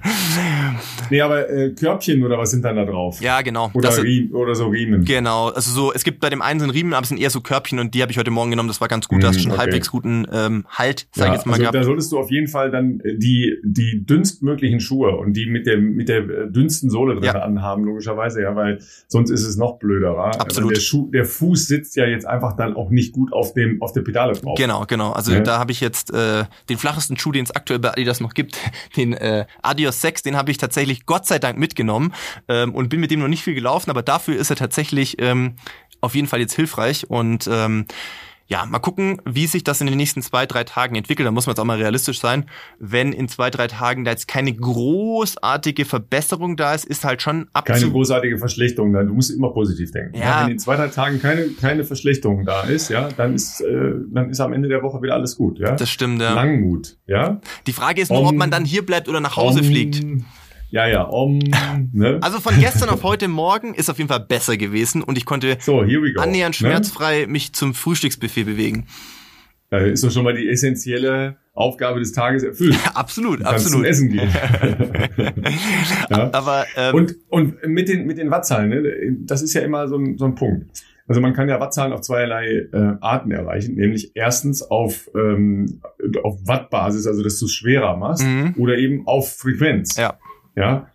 [1.10, 3.20] nee, aber äh, Körbchen oder was sind dann da drauf?
[3.20, 3.70] Ja, genau.
[3.74, 5.04] Oder, Riem, oder so Riemen.
[5.04, 5.48] Genau.
[5.48, 7.78] Also so, es gibt bei dem einen sind Riemen, aber es sind eher so Körbchen
[7.78, 8.68] und die habe ich heute Morgen genommen.
[8.68, 9.18] Das war ganz gut.
[9.18, 9.60] Mm, das ist schon okay.
[9.60, 11.74] halbwegs guten ähm, Halt, sag ja, ich jetzt mal also gehabt.
[11.74, 15.66] Da solltest du auf jeden Fall dann äh, die, die dünnstmöglichen Schuhe und die mit
[15.66, 17.40] der, mit der äh, dünnsten Sohle drin ja.
[17.40, 20.16] anhaben, logischerweise, ja, weil sonst ist es noch blöder.
[20.16, 20.28] Wa?
[20.28, 20.70] Also Absolut.
[20.70, 23.82] Also der, Schuh, der Fuß sitzt ja jetzt einfach dann auch nicht gut auf dem,
[23.82, 24.56] auf der Pedale drauf.
[24.56, 25.12] Genau, genau.
[25.12, 25.40] Also ja.
[25.40, 28.58] da habe ich jetzt äh, den flachesten Schuh, den es aktuell bei Adidas noch gibt,
[28.96, 32.14] den äh, Adios 6, den habe ich tatsächlich Gott sei Dank mitgenommen
[32.48, 35.54] ähm, und bin mit dem noch nicht viel gelaufen, aber dafür ist er tatsächlich ähm,
[36.00, 37.86] auf jeden Fall jetzt hilfreich und ähm,
[38.50, 41.26] ja, mal gucken, wie sich das in den nächsten zwei, drei Tagen entwickelt.
[41.26, 42.46] Da muss man jetzt auch mal realistisch sein.
[42.78, 47.48] Wenn in zwei, drei Tagen da jetzt keine großartige Verbesserung da ist, ist halt schon
[47.52, 47.66] ab.
[47.66, 49.02] Keine großartige Verschlechterung da.
[49.02, 50.16] Du musst immer positiv denken.
[50.16, 50.24] Ja.
[50.24, 50.44] ja.
[50.46, 54.30] wenn in zwei, drei Tagen keine, keine Verschlechterung da ist, ja, dann ist, äh, dann
[54.30, 55.76] ist am Ende der Woche wieder alles gut, ja.
[55.76, 56.32] Das stimmt, ja.
[56.32, 57.42] Langmut, ja.
[57.66, 60.02] Die Frage ist nur, um, ob man dann hier bleibt oder nach Hause um, fliegt.
[60.70, 61.38] Ja, ja, um,
[61.92, 62.18] ne?
[62.22, 65.56] Also von gestern auf heute Morgen ist auf jeden Fall besser gewesen und ich konnte
[65.60, 66.68] so, annähernd ne?
[66.68, 67.26] schmerzfrei ne?
[67.28, 68.86] mich zum Frühstücksbuffet bewegen.
[69.70, 72.78] Da ist doch schon mal die essentielle Aufgabe des Tages erfüllt.
[72.94, 73.78] absolut, absolut.
[73.78, 74.30] Zum Essen gehen.
[76.10, 76.30] ja?
[76.32, 79.16] Aber ähm, und und mit den mit den Wattzahlen, ne?
[79.20, 80.70] das ist ja immer so ein, so ein Punkt.
[81.06, 85.80] Also man kann ja Wattzahlen auf zweierlei äh, Arten erreichen, nämlich erstens auf, ähm,
[86.22, 88.54] auf Wattbasis, also dass du es schwerer machst, mhm.
[88.58, 89.96] oder eben auf Frequenz.
[89.96, 90.18] Ja.
[90.58, 90.90] Ja,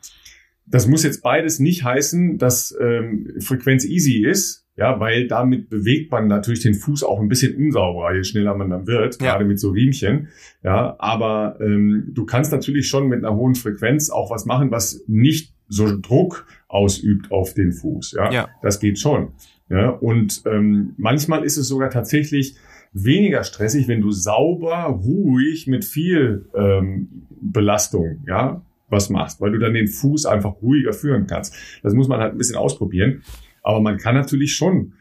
[0.66, 6.12] das muss jetzt beides nicht heißen, dass ähm, Frequenz easy ist, ja, weil damit bewegt
[6.12, 9.32] man natürlich den Fuß auch ein bisschen unsauberer, je schneller man dann wird, ja.
[9.32, 10.30] gerade mit so Riemchen.
[10.64, 15.04] Ja, aber ähm, du kannst natürlich schon mit einer hohen Frequenz auch was machen, was
[15.08, 18.14] nicht so Druck ausübt auf den Fuß.
[18.14, 18.50] Ja, ja.
[18.62, 19.34] das geht schon.
[19.70, 22.56] Ja, und ähm, manchmal ist es sogar tatsächlich
[22.94, 29.60] weniger stressig, wenn du sauber, ruhig mit viel ähm, Belastung, ja, was machst, weil du
[29.60, 31.56] dann den Fuß einfach ruhiger führen kannst.
[31.84, 33.24] Das muss man halt ein bisschen ausprobieren.
[33.62, 34.94] Aber man kann natürlich schon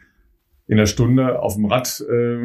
[0.66, 2.38] in der Stunde auf dem Rad äh,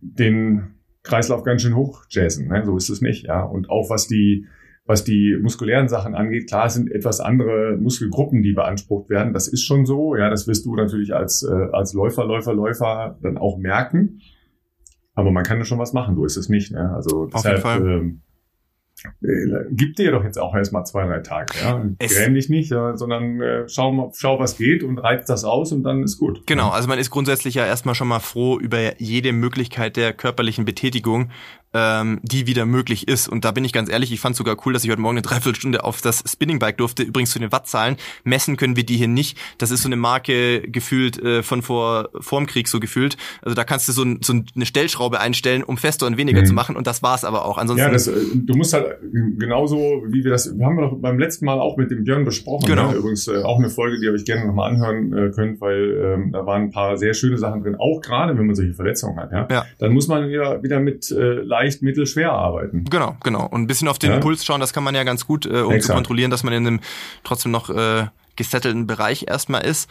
[0.00, 2.48] den Kreislauf ganz schön hoch jazzen.
[2.48, 2.62] Ne?
[2.64, 3.24] So ist es nicht.
[3.26, 3.42] Ja.
[3.42, 4.46] Und auch was die
[4.88, 9.34] was die muskulären Sachen angeht, klar sind etwas andere Muskelgruppen, die beansprucht werden.
[9.34, 10.16] Das ist schon so.
[10.16, 14.22] Ja, das wirst du natürlich als, äh, als Läufer, Läufer, Läufer dann auch merken.
[15.12, 16.72] Aber man kann ja schon was machen, so ist es nicht.
[16.72, 16.90] Ne?
[16.94, 18.27] Also deshalb, ähm, äh,
[19.70, 21.54] gib dir doch jetzt auch erstmal zwei, drei Tage.
[21.62, 21.82] Ja?
[21.98, 25.82] Gräm dich nicht, ja, sondern äh, schau, schau, was geht und reiz das aus und
[25.82, 26.46] dann ist gut.
[26.46, 30.64] Genau, also man ist grundsätzlich ja erstmal schon mal froh über jede Möglichkeit der körperlichen
[30.64, 31.30] Betätigung,
[31.74, 33.28] ähm, die wieder möglich ist.
[33.28, 35.22] Und da bin ich ganz ehrlich, ich fand sogar cool, dass ich heute Morgen eine
[35.22, 37.02] Dreiviertelstunde auf das Spinningbike durfte.
[37.02, 37.96] Übrigens zu den Wattzahlen.
[38.24, 39.38] Messen können wir die hier nicht.
[39.58, 43.16] Das ist so eine Marke gefühlt äh, von vor vorm Krieg so gefühlt.
[43.42, 46.46] Also da kannst du so, ein, so eine Stellschraube einstellen, um fester und weniger mhm.
[46.46, 46.76] zu machen.
[46.76, 47.58] Und das war's aber auch.
[47.58, 47.86] Ansonsten.
[47.86, 48.96] Ja, das, äh, du musst halt
[49.38, 52.24] genauso, wie wir das, wir haben wir doch beim letzten Mal auch mit dem Björn
[52.24, 52.66] besprochen.
[52.66, 52.90] Genau.
[52.90, 52.96] Ne?
[52.96, 56.32] Übrigens äh, auch eine Folge, die ihr euch gerne nochmal anhören äh, könnt, weil ähm,
[56.32, 57.76] da waren ein paar sehr schöne Sachen drin.
[57.78, 59.32] Auch gerade, wenn man solche Verletzungen hat.
[59.32, 59.48] Ja.
[59.50, 59.64] ja.
[59.78, 62.84] Dann muss man wieder, wieder mit äh, leicht, mittel, schwer arbeiten.
[62.84, 63.46] Genau, genau.
[63.46, 64.20] Und ein bisschen auf den ja?
[64.20, 65.84] Puls schauen, das kann man ja ganz gut, äh, um Exakt.
[65.84, 66.80] zu kontrollieren, dass man in einem
[67.24, 69.88] trotzdem noch äh, gesettelten Bereich erstmal ist.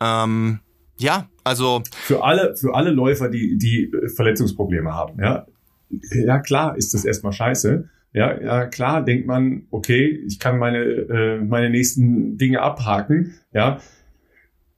[0.00, 0.60] Ähm,
[0.96, 5.46] ja, also für alle für alle Läufer, die die Verletzungsprobleme haben, ja,
[6.12, 7.88] ja klar ist das erstmal scheiße.
[8.12, 13.34] Ja, ja, klar denkt man, okay, ich kann meine, äh, meine nächsten Dinge abhaken.
[13.52, 13.78] Ja,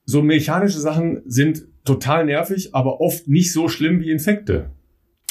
[0.05, 4.71] so mechanische Sachen sind total nervig, aber oft nicht so schlimm wie Infekte.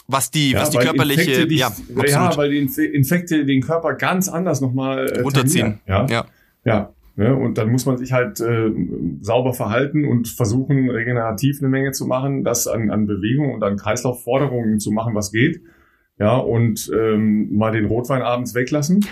[0.08, 1.72] Was die, ja, was die körperliche, dich, ja,
[2.06, 5.80] ja, weil die Infekte den Körper ganz anders nochmal äh, runterziehen.
[5.88, 6.26] Ja, ja,
[6.66, 6.94] ja.
[7.16, 7.36] Ne?
[7.36, 8.72] Und dann muss man sich halt äh,
[9.20, 13.78] sauber verhalten und versuchen, regenerativ eine Menge zu machen, das an, an Bewegung und an
[13.78, 15.62] Kreislaufforderungen zu machen, was geht
[16.22, 19.04] ja, und ähm, mal den Rotwein abends weglassen.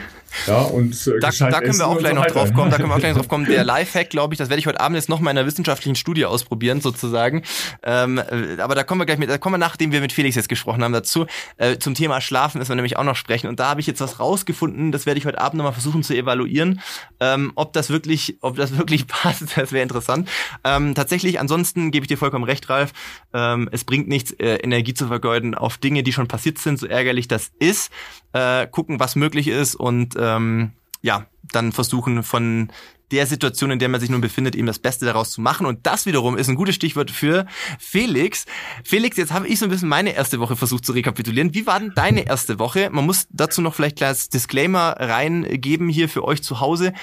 [0.48, 2.72] Ja, und äh, da, da können wir auch gleich so noch drauf kommen.
[2.72, 3.46] Da können wir auch gleich noch drauf kommen.
[3.46, 5.96] Der Lifehack, glaube ich, das werde ich heute Abend jetzt noch mal in einer wissenschaftlichen
[5.96, 7.44] Studie ausprobieren, sozusagen.
[7.84, 10.36] Ähm, äh, aber da kommen wir gleich mit, da kommen wir nachdem wir mit Felix
[10.36, 11.26] jetzt gesprochen haben dazu.
[11.58, 13.48] Äh, zum Thema Schlafen müssen wir nämlich auch noch sprechen.
[13.48, 16.04] Und da habe ich jetzt was rausgefunden, das werde ich heute Abend noch mal versuchen
[16.04, 16.82] zu evaluieren,
[17.20, 19.58] ähm, ob das wirklich, ob das wirklich passt.
[19.58, 20.30] Das wäre interessant.
[20.64, 22.92] Ähm, tatsächlich, ansonsten gebe ich dir vollkommen recht, Ralf.
[23.34, 26.80] Ähm, es bringt nichts, äh, Energie zu vergeuden auf Dinge, die schon passiert sind.
[26.80, 27.92] So ärgerlich das ist,
[28.34, 32.72] äh, gucken, was möglich ist und ähm, ja, dann versuchen von
[33.12, 35.66] der Situation, in der man sich nun befindet, eben das Beste daraus zu machen.
[35.66, 37.46] Und das wiederum ist ein gutes Stichwort für
[37.80, 38.46] Felix.
[38.84, 41.54] Felix, jetzt habe ich so ein bisschen meine erste Woche versucht zu rekapitulieren.
[41.54, 42.90] Wie war denn deine erste Woche?
[42.92, 46.94] Man muss dazu noch vielleicht als Disclaimer reingeben hier für euch zu Hause.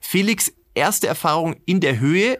[0.00, 2.38] Felix, erste Erfahrung in der Höhe,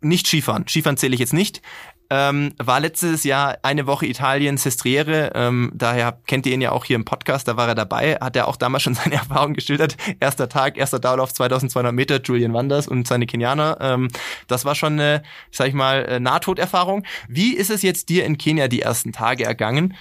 [0.00, 0.66] nicht Skifahren.
[0.66, 1.62] Skifahren zähle ich jetzt nicht.
[2.10, 6.84] Ähm, war letztes Jahr eine Woche Italien Sestriere, ähm, daher kennt ihr ihn ja auch
[6.84, 9.96] hier im Podcast, da war er dabei, hat er auch damals schon seine Erfahrung geschildert.
[10.20, 13.78] Erster Tag, erster Dauerlauf 2200 Meter, Julian Wanders und seine Kenianer.
[13.80, 14.08] Ähm,
[14.48, 17.04] das war schon eine, sag ich mal, äh, Nahtoderfahrung.
[17.28, 19.94] Wie ist es jetzt dir in Kenia die ersten Tage ergangen?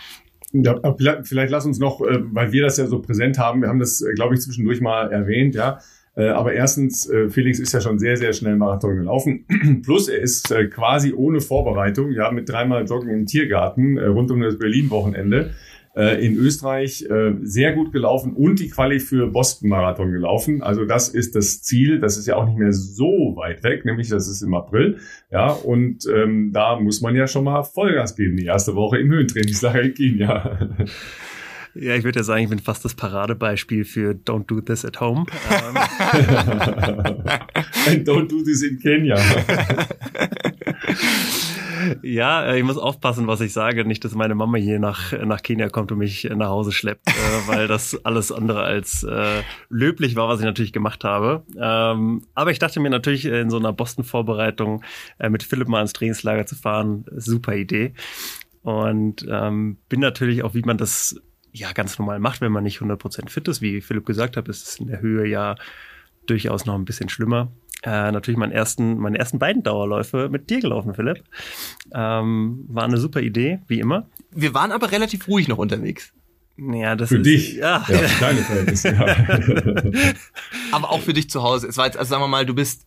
[0.51, 0.79] Ja,
[1.23, 4.01] vielleicht lass uns noch, äh, weil wir das ja so präsent haben, wir haben das,
[4.01, 5.79] äh, glaube ich, zwischendurch mal erwähnt, ja,
[6.15, 9.45] äh, aber erstens, äh, Felix ist ja schon sehr, sehr schnell Marathon gelaufen.
[9.83, 14.41] Plus er ist äh, quasi ohne Vorbereitung, ja, mit dreimal Joggen im Tiergarten rund um
[14.41, 15.51] das Berlin-Wochenende
[15.95, 17.07] in Österreich
[17.43, 20.63] sehr gut gelaufen und die Quali für Boston Marathon gelaufen.
[20.63, 21.99] Also das ist das Ziel.
[21.99, 24.97] Das ist ja auch nicht mehr so weit weg, nämlich das ist im April.
[25.29, 29.11] Ja, und ähm, da muss man ja schon mal Vollgas geben, die erste Woche im
[29.11, 30.67] Höhentrainingslager in Kenia.
[31.75, 34.99] Ja, ich würde ja sagen, ich bin fast das Paradebeispiel für Don't do this at
[35.01, 35.25] home.
[35.49, 35.77] Ähm.
[37.87, 39.17] And don't do this in Kenya.
[42.01, 43.85] Ja, äh, ich muss aufpassen, was ich sage.
[43.85, 47.11] Nicht, dass meine Mama hier nach, nach Kenia kommt und mich nach Hause schleppt, äh,
[47.47, 51.43] weil das alles andere als äh, löblich war, was ich natürlich gemacht habe.
[51.59, 54.83] Ähm, aber ich dachte mir natürlich in so einer Boston-Vorbereitung
[55.19, 57.93] äh, mit Philipp mal ins Trainingslager zu fahren, super Idee.
[58.61, 61.19] Und ähm, bin natürlich auch, wie man das
[61.53, 63.61] ja ganz normal macht, wenn man nicht 100% fit ist.
[63.61, 65.55] Wie Philipp gesagt hat, ist es in der Höhe ja
[66.25, 67.51] durchaus noch ein bisschen schlimmer.
[67.83, 71.23] Äh, natürlich meinen ersten, meine ersten beiden Dauerläufe mit dir gelaufen, Philipp.
[71.93, 74.07] Ähm, war eine super Idee, wie immer.
[74.31, 76.13] Wir waren aber relativ ruhig noch unterwegs.
[76.57, 77.55] Ja, das für ist, dich.
[77.55, 78.89] Ja, ja für deine Verhältnisse.
[78.93, 80.13] Ja.
[80.71, 81.67] aber auch für dich zu Hause.
[81.67, 82.85] Es war jetzt, also sagen wir mal, du bist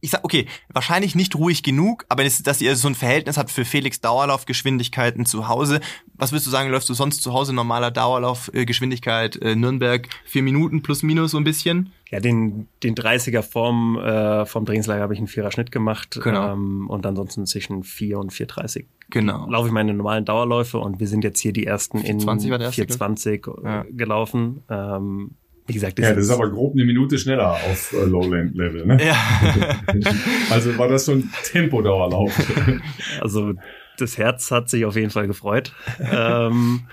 [0.00, 3.64] ich sag, okay, wahrscheinlich nicht ruhig genug, aber dass ihr so ein Verhältnis habt für
[3.64, 5.80] Felix Dauerlaufgeschwindigkeiten zu Hause.
[6.14, 10.82] Was würdest du sagen, läufst du sonst zu Hause normaler Dauerlaufgeschwindigkeit äh, Nürnberg vier Minuten
[10.82, 11.92] plus minus so ein bisschen?
[12.10, 16.18] Ja, den, den 30er vom, äh, vom Trainingslager habe ich einen vierer Schnitt gemacht.
[16.22, 16.52] Genau.
[16.52, 18.86] Ähm, und ansonsten zwischen 4 und 4,30.
[19.10, 19.48] Genau.
[19.48, 23.84] Laufe ich meine normalen Dauerläufe und wir sind jetzt hier die ersten in 420 ja.
[23.90, 24.62] gelaufen.
[24.70, 25.32] Ähm,
[25.68, 28.86] wie gesagt, das, ja, das ist aber grob eine Minute schneller auf äh, Lowland-Level.
[28.86, 29.04] Ne?
[29.04, 29.16] Ja.
[30.50, 32.32] also war das schon Tempodauerlauf.
[33.20, 33.52] also
[33.98, 35.74] das Herz hat sich auf jeden Fall gefreut.
[36.00, 36.88] ähm,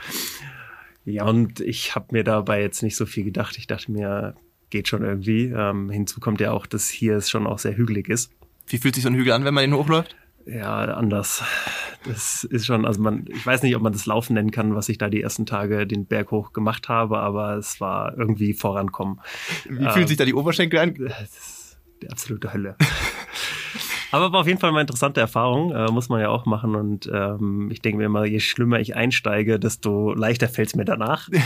[1.05, 3.57] ja, und ich habe mir dabei jetzt nicht so viel gedacht.
[3.57, 4.35] Ich dachte mir,
[4.71, 5.45] geht schon irgendwie.
[5.55, 8.31] Ähm, hinzu kommt ja auch, dass hier es schon auch sehr hügelig ist.
[8.67, 10.17] Wie fühlt sich so ein Hügel an, wenn man den hochläuft?
[10.45, 11.43] Ja, anders.
[12.05, 14.89] Das ist schon, also man, ich weiß nicht, ob man das Laufen nennen kann, was
[14.89, 19.19] ich da die ersten Tage den Berg hoch gemacht habe, aber es war irgendwie vorankommen.
[19.67, 20.95] Wie fühlt sich da die Oberschenkel an?
[20.95, 22.75] Das ist die absolute Hölle.
[24.15, 26.73] Aber war auf jeden Fall eine interessante Erfahrung, äh, muss man ja auch machen.
[26.75, 30.85] Und ähm, ich denke mir immer, je schlimmer ich einsteige, desto leichter fällt es mir
[30.85, 31.29] danach.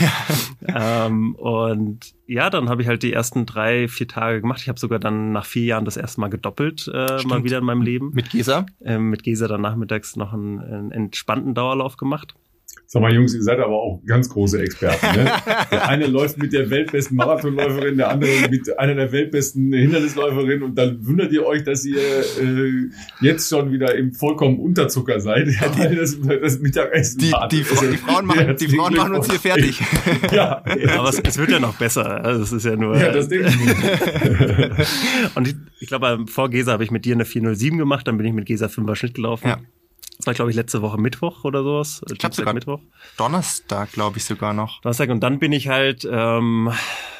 [0.67, 1.07] Ja.
[1.07, 4.61] ähm, und ja, dann habe ich halt die ersten drei, vier Tage gemacht.
[4.61, 7.63] Ich habe sogar dann nach vier Jahren das erste Mal gedoppelt, äh, mal wieder in
[7.63, 8.11] meinem Leben.
[8.13, 8.65] Mit Gesa?
[8.83, 12.35] Ähm, mit Gesa dann nachmittags noch einen, einen entspannten Dauerlauf gemacht.
[12.91, 15.05] Sag mal, Jungs, ihr seid aber auch ganz große Experten.
[15.15, 15.31] Ne?
[15.71, 20.75] Der eine läuft mit der weltbesten Marathonläuferin, der andere mit einer der weltbesten Hindernisläuferinnen und
[20.75, 22.89] dann wundert ihr euch, dass ihr äh,
[23.21, 27.85] jetzt schon wieder im vollkommen Unterzucker seid, ja, weil das, das Mittagessen die, die, Fra
[27.85, 29.79] die, Frauen machen, die Frauen machen uns hier fertig.
[30.31, 32.25] ja, ja, aber es, es, wird ja noch besser.
[32.25, 32.97] Also es ist ja nur.
[32.97, 35.35] Ja, das denke ich.
[35.35, 38.25] und ich, ich glaube, vor Gesa habe ich mit dir eine 407 gemacht, dann bin
[38.25, 39.47] ich mit Gesa 5er Schnitt gelaufen.
[39.47, 39.59] Ja.
[40.29, 42.01] War, glaube ich, letzte Woche Mittwoch oder sowas.
[42.11, 42.79] Ich glaube sogar Mittwoch.
[43.17, 44.79] Donnerstag, glaube ich sogar noch.
[44.81, 45.09] Donnerstag.
[45.09, 46.71] Und dann bin ich halt ähm,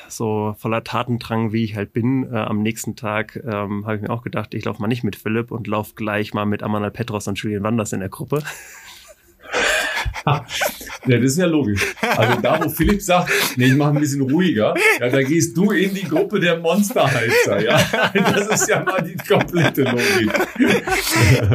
[0.07, 2.31] so voller Tatendrang, wie ich halt bin.
[2.31, 5.15] Äh, am nächsten Tag ähm, habe ich mir auch gedacht, ich laufe mal nicht mit
[5.15, 8.43] Philipp und laufe gleich mal mit Amanal Petros und Julian Wanders in der Gruppe.
[10.25, 10.45] Ja,
[11.05, 11.85] das ist ja logisch.
[12.01, 15.71] Also da, wo Philipp sagt, nee, ich mache ein bisschen ruhiger, ja, da gehst du
[15.71, 17.79] in die Gruppe der Monsterheizer, ja.
[18.13, 20.31] Das ist ja mal die komplette Logik.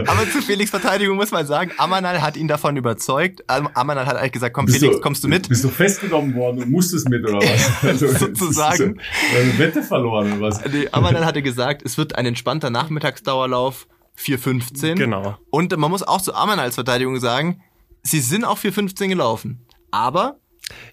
[0.06, 3.44] Aber zu Felix Verteidigung muss man sagen, Amanal hat ihn davon überzeugt.
[3.48, 5.48] Amanal hat halt gesagt, komm bist Felix, du, kommst du mit?
[5.48, 7.84] Bist du festgenommen worden und musstest mit oder was?
[7.94, 9.00] Also, Sozusagen.
[9.38, 10.64] Eine Wette verloren oder was?
[10.64, 13.86] Nee, Amanal hatte gesagt, es wird ein entspannter Nachmittagsdauerlauf
[14.18, 14.94] 4,15.
[14.94, 15.36] Genau.
[15.50, 17.62] Und man muss auch zu Amanal als Verteidigung sagen,
[18.04, 19.66] sie sind auch 4,15 gelaufen.
[19.90, 20.38] Aber?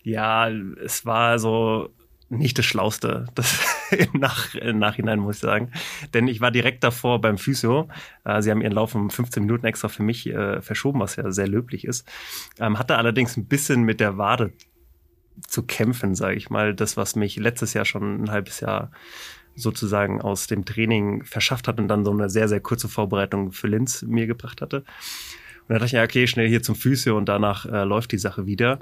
[0.03, 1.89] Ja, es war so
[2.29, 3.25] nicht das Schlauste.
[3.35, 3.59] Das
[3.91, 5.71] im, Nach im Nachhinein muss ich sagen.
[6.13, 7.89] Denn ich war direkt davor beim Physio.
[8.23, 11.29] Äh, sie haben ihren Lauf um 15 Minuten extra für mich äh, verschoben, was ja
[11.31, 12.07] sehr löblich ist.
[12.59, 14.53] Ähm, hatte allerdings ein bisschen mit der Wade
[15.47, 16.73] zu kämpfen, sage ich mal.
[16.73, 18.91] Das, was mich letztes Jahr schon ein halbes Jahr
[19.55, 23.67] sozusagen aus dem Training verschafft hat und dann so eine sehr, sehr kurze Vorbereitung für
[23.67, 24.85] Linz mir gebracht hatte.
[25.71, 28.17] Und dann dachte ich, ja, okay, schnell hier zum Physio und danach äh, läuft die
[28.17, 28.79] Sache wieder.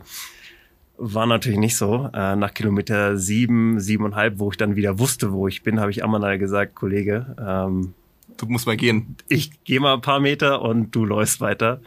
[0.98, 2.10] War natürlich nicht so.
[2.16, 6.04] Äh, nach Kilometer sieben, siebeneinhalb, wo ich dann wieder wusste, wo ich bin, habe ich
[6.04, 7.94] Amanal gesagt, Kollege, ähm,
[8.38, 9.18] du musst mal gehen.
[9.28, 11.80] Ich gehe mal ein paar Meter und du läufst weiter.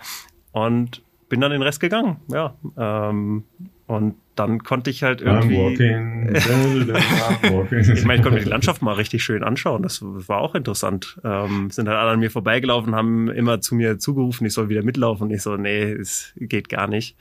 [0.52, 2.54] Und bin dann den Rest gegangen, ja.
[2.76, 3.42] Ähm,
[3.88, 5.56] und dann konnte ich halt irgendwie.
[5.56, 6.34] Walking,
[7.94, 9.82] ich meine, ich konnte mir die Landschaft mal richtig schön anschauen.
[9.82, 11.18] Das war auch interessant.
[11.24, 14.82] Ähm, sind halt alle an mir vorbeigelaufen, haben immer zu mir zugerufen, ich soll wieder
[14.82, 15.28] mitlaufen.
[15.28, 17.16] Und ich so, nee, es geht gar nicht.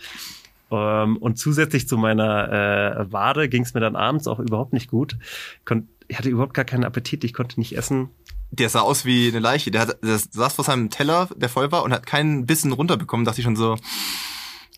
[0.72, 4.90] Ähm, und zusätzlich zu meiner äh, Wade ging es mir dann abends auch überhaupt nicht
[4.90, 5.18] gut.
[5.66, 8.10] Konnt, ich hatte überhaupt gar keinen Appetit, ich konnte nicht essen.
[8.52, 9.72] Der sah aus wie eine Leiche.
[9.72, 13.26] Der, hat, der saß vor seinem Teller, der voll war, und hat keinen Bissen runterbekommen.
[13.26, 13.78] Da dachte ich schon so,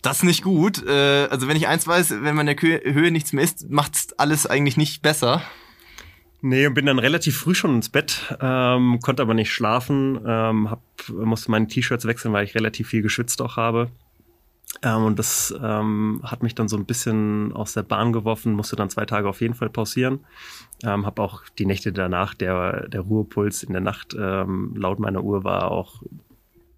[0.03, 0.85] das ist nicht gut.
[0.85, 4.13] Äh, also wenn ich eins weiß, wenn man in der Höhe nichts mehr isst, macht's
[4.13, 5.41] alles eigentlich nicht besser.
[6.41, 10.69] Nee, und bin dann relativ früh schon ins Bett, ähm, konnte aber nicht schlafen, ähm,
[10.69, 13.89] hab, musste meine T-Shirts wechseln, weil ich relativ viel geschwitzt auch habe.
[14.81, 18.75] Ähm, und das ähm, hat mich dann so ein bisschen aus der Bahn geworfen, musste
[18.75, 20.25] dann zwei Tage auf jeden Fall pausieren.
[20.83, 25.23] Ähm, habe auch die Nächte danach, der, der Ruhepuls in der Nacht ähm, laut meiner
[25.23, 26.01] Uhr war auch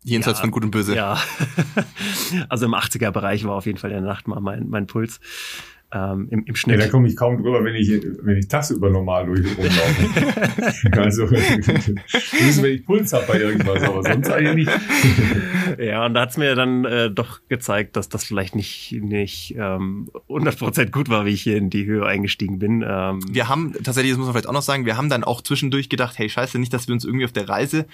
[0.05, 0.95] Jenseits ja, von Gut und Böse.
[0.95, 1.17] Ja.
[2.49, 5.19] also im 80er-Bereich war auf jeden Fall in der Nacht mal mein, mein Puls.
[5.91, 6.79] Ähm, im, im Schnitt.
[6.79, 10.91] Ja, da komme ich kaum drüber, wenn ich, wenn ich tagsüber normal durch rumlaufe.
[11.01, 15.79] also, ist, wenn ich Puls habe bei irgendwas, aber sonst eigentlich nicht.
[15.79, 20.09] ja, und da hat's mir dann äh, doch gezeigt, dass das vielleicht nicht, nicht ähm,
[20.27, 22.83] 100% gut war, wie ich hier in die Höhe eingestiegen bin.
[22.85, 25.41] Ähm, wir haben, tatsächlich, das muss man vielleicht auch noch sagen, wir haben dann auch
[25.41, 27.85] zwischendurch gedacht, hey, scheiße, nicht, dass wir uns irgendwie auf der Reise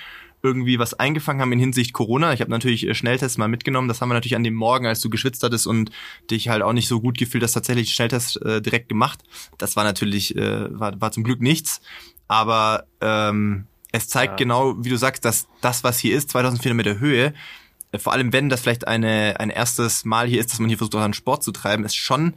[0.44, 2.34] irgendwie was eingefangen haben in Hinsicht Corona.
[2.34, 3.88] Ich habe natürlich äh, Schnelltests mal mitgenommen.
[3.88, 5.92] Das haben wir natürlich an dem Morgen, als du geschwitzt hattest und
[6.30, 9.24] dich halt auch nicht so gut gefühlt hast, tatsächlich Schnelltest äh, direkt gemacht.
[9.58, 11.82] Das war natürlich, äh, war, war zum Glück nichts.
[12.28, 14.38] Aber ähm, es zeigt ja.
[14.38, 17.34] genau, wie du sagst, dass das, was hier ist, 2400 Meter Höhe,
[17.92, 20.78] äh, vor allem wenn das vielleicht eine, ein erstes Mal hier ist, dass man hier
[20.78, 22.34] versucht, einen Sport zu treiben, ist schon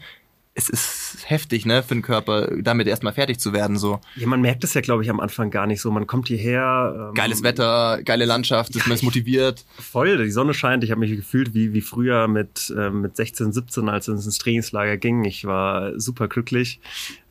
[0.56, 4.00] es ist heftig, ne, für den Körper, damit erstmal fertig zu werden, so.
[4.14, 5.90] Ja, man merkt es ja, glaube ich, am Anfang gar nicht so.
[5.90, 7.08] Man kommt hierher.
[7.08, 9.64] Ähm, Geiles Wetter, geile Landschaft, ja, man ist motiviert.
[9.78, 10.84] Voll, die Sonne scheint.
[10.84, 14.38] Ich habe mich gefühlt wie, wie früher mit, äh, mit 16, 17, als es ins
[14.38, 15.24] Trainingslager ging.
[15.24, 16.80] Ich war super glücklich.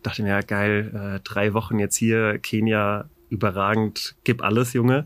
[0.02, 5.06] Dachte mir, ja, geil, äh, drei Wochen jetzt hier, Kenia, überragend, gib alles, Junge.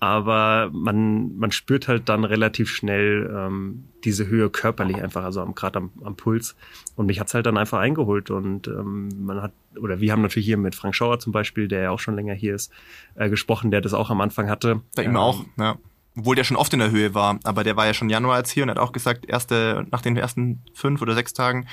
[0.00, 5.78] Aber man, man spürt halt dann relativ schnell ähm, diese Höhe körperlich einfach, also gerade
[5.78, 6.56] am, am Puls.
[6.96, 8.30] Und mich hat's halt dann einfach eingeholt.
[8.30, 11.82] Und ähm, man hat, oder wir haben natürlich hier mit Frank Schauer zum Beispiel, der
[11.82, 12.72] ja auch schon länger hier ist,
[13.14, 14.80] äh, gesprochen, der das auch am Anfang hatte.
[14.96, 15.76] Bei ihm ähm, auch, ja
[16.16, 18.50] obwohl der schon oft in der Höhe war, aber der war ja schon Januar als
[18.50, 21.66] hier und hat auch gesagt, erste, nach den ersten fünf oder sechs Tagen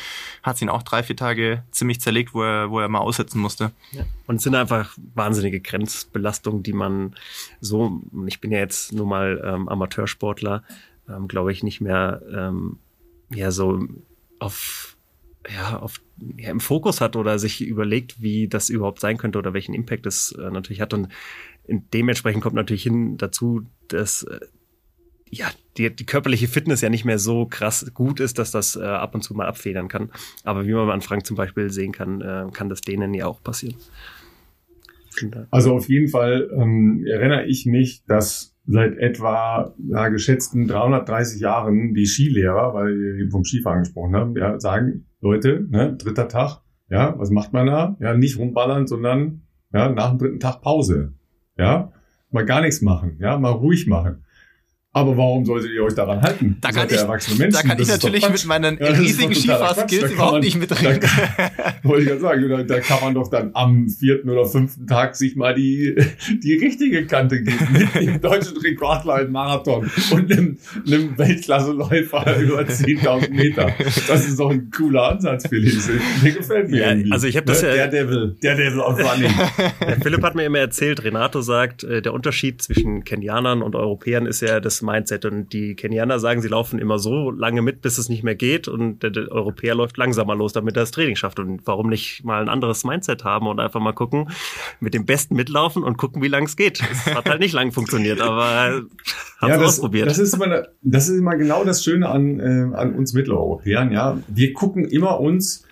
[0.43, 3.39] hat es ihn auch drei, vier Tage ziemlich zerlegt, wo er, wo er mal aussetzen
[3.39, 3.71] musste.
[3.91, 4.05] Ja.
[4.27, 7.15] Und es sind einfach wahnsinnige Grenzbelastungen, die man
[7.61, 10.63] so, ich bin ja jetzt nur mal ähm, Amateursportler,
[11.07, 12.79] ähm, glaube ich, nicht mehr ähm,
[13.29, 13.87] ja so
[14.39, 14.93] auf
[15.49, 16.01] ja, auf,
[16.37, 20.05] ja, im Fokus hat oder sich überlegt, wie das überhaupt sein könnte oder welchen Impact
[20.05, 20.93] es äh, natürlich hat.
[20.93, 21.09] Und
[21.67, 24.39] dementsprechend kommt natürlich hin dazu, dass äh,
[25.29, 25.47] ja,
[25.77, 29.15] die, die körperliche Fitness ja nicht mehr so krass gut ist, dass das äh, ab
[29.15, 30.11] und zu mal abfedern kann.
[30.43, 33.41] Aber wie man an Frank zum Beispiel sehen kann, äh, kann das denen ja auch
[33.41, 33.75] passieren.
[35.51, 41.93] Also auf jeden Fall ähm, erinnere ich mich, dass seit etwa ja, geschätzten 330 Jahren
[41.93, 47.17] die Skilehrer, weil wir vom Skifahren gesprochen haben, ja, sagen, Leute, ne, dritter Tag, ja,
[47.17, 47.97] was macht man da?
[47.99, 49.41] Ja, nicht rumballern, sondern
[49.73, 51.13] ja, nach dem dritten Tag Pause.
[51.57, 51.91] Ja,
[52.31, 54.23] mal gar nichts machen, ja, mal ruhig machen.
[54.95, 56.57] Aber warum solltet ihr euch daran halten?
[56.61, 57.03] Da kann, ich,
[57.39, 57.49] Menschen.
[57.49, 60.99] da kann ich natürlich mit meinen ja, riesigen Skifahrskills überhaupt man, nicht mitreden.
[61.83, 64.87] Da wollte ich ja sagen, da, da, kann man doch dann am vierten oder fünften
[64.87, 65.95] Tag sich mal die,
[66.43, 67.67] die richtige Kante geben.
[67.71, 73.71] Mit dem deutschen Rekordler im Marathon und einem, einem Weltklasseläufer über 10.000 Meter.
[74.07, 75.73] Das ist doch ein cooler Ansatz, Philipp.
[76.23, 77.11] Der gefällt mir ja, irgendwie.
[77.11, 77.69] Also ich habe das ne?
[77.69, 77.87] ja...
[77.87, 79.31] Der Devil, der Devil auf Running.
[80.01, 84.41] Philipp hat mir immer erzählt, Renato sagt, äh, der Unterschied zwischen Kenianern und Europäern ist
[84.41, 85.25] ja das Mindset.
[85.25, 88.67] Und die Kenianer sagen, sie laufen immer so lange mit, bis es nicht mehr geht.
[88.67, 91.39] Und der, der Europäer läuft langsamer los, damit er das Training schafft.
[91.39, 94.29] Und warum nicht mal ein anderes Mindset haben und einfach mal gucken,
[94.79, 96.81] mit dem Besten mitlaufen und gucken, wie lang es geht.
[96.91, 98.83] Es hat halt nicht lang funktioniert, aber
[99.39, 100.07] haben ja, das, ausprobiert.
[100.07, 103.91] Das ist, immer, das ist immer genau das Schöne an, äh, an uns Mitteleuropäern.
[103.91, 105.65] Ja, wir gucken immer uns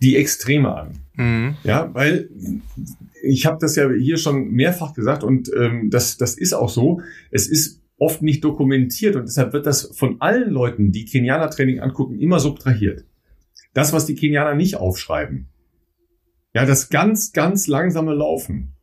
[0.00, 0.98] die Extreme an.
[1.14, 1.56] Mhm.
[1.64, 2.28] Ja, weil
[3.22, 7.00] ich habe das ja hier schon mehrfach gesagt und ähm, das, das ist auch so.
[7.30, 12.18] Es ist oft nicht dokumentiert und deshalb wird das von allen Leuten, die Kenianer-Training angucken,
[12.18, 13.04] immer subtrahiert.
[13.74, 15.48] Das, was die Kenianer nicht aufschreiben.
[16.54, 18.74] Ja, das ganz, ganz langsame Laufen.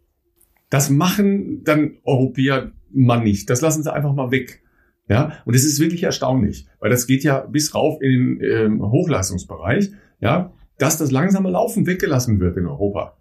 [0.69, 3.49] Das machen dann Europäer mal nicht.
[3.49, 4.61] Das lassen sie einfach mal weg.
[5.07, 8.81] Ja, und es ist wirklich erstaunlich, weil das geht ja bis rauf in den ähm,
[8.81, 13.15] Hochleistungsbereich, ja, dass das langsame Laufen weggelassen wird in Europa.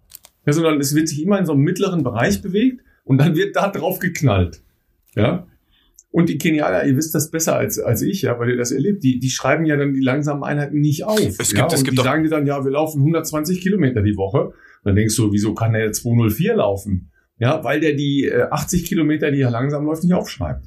[0.47, 3.55] Ja, sondern es wird sich immer in so einem mittleren Bereich bewegt und dann wird
[3.55, 4.63] da drauf geknallt.
[5.15, 5.45] Ja,
[6.15, 9.03] und die Kenianer, ihr wisst das besser als, als ich, ja, weil ihr das erlebt,
[9.03, 11.19] die, die schreiben ja dann die langsamen Einheiten nicht auf.
[11.19, 11.67] Es gibt, ja?
[11.67, 14.53] es und gibt die sagen dir dann, ja, wir laufen 120 Kilometer die Woche.
[14.85, 17.11] dann denkst du, wieso kann der 204 laufen?
[17.37, 20.63] Ja, weil der die 80 äh, Kilometer, die er langsam läuft, nicht aufschreibt.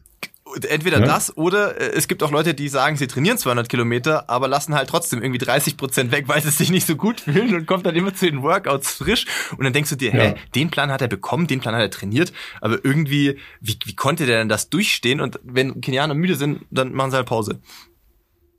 [0.64, 1.06] Entweder ja?
[1.06, 4.74] das oder äh, es gibt auch Leute, die sagen, sie trainieren 200 Kilometer, aber lassen
[4.74, 7.86] halt trotzdem irgendwie 30 Prozent weg, weil sie sich nicht so gut fühlen und kommt
[7.86, 10.20] dann immer zu den Workouts frisch und dann denkst du dir, ja.
[10.20, 13.94] hä, den Plan hat er bekommen, den Plan hat er trainiert, aber irgendwie, wie, wie
[13.94, 15.20] konnte der denn das durchstehen?
[15.20, 17.60] Und wenn Kenianer müde sind, dann machen sie halt Pause.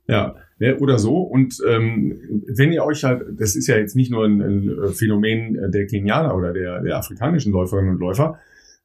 [0.06, 1.18] Ja, ja oder so.
[1.18, 5.70] Und ähm, wenn ihr euch halt, das ist ja jetzt nicht nur ein, ein Phänomen
[5.70, 8.38] der Kenianer oder der, der afrikanischen Läuferinnen und Läufer,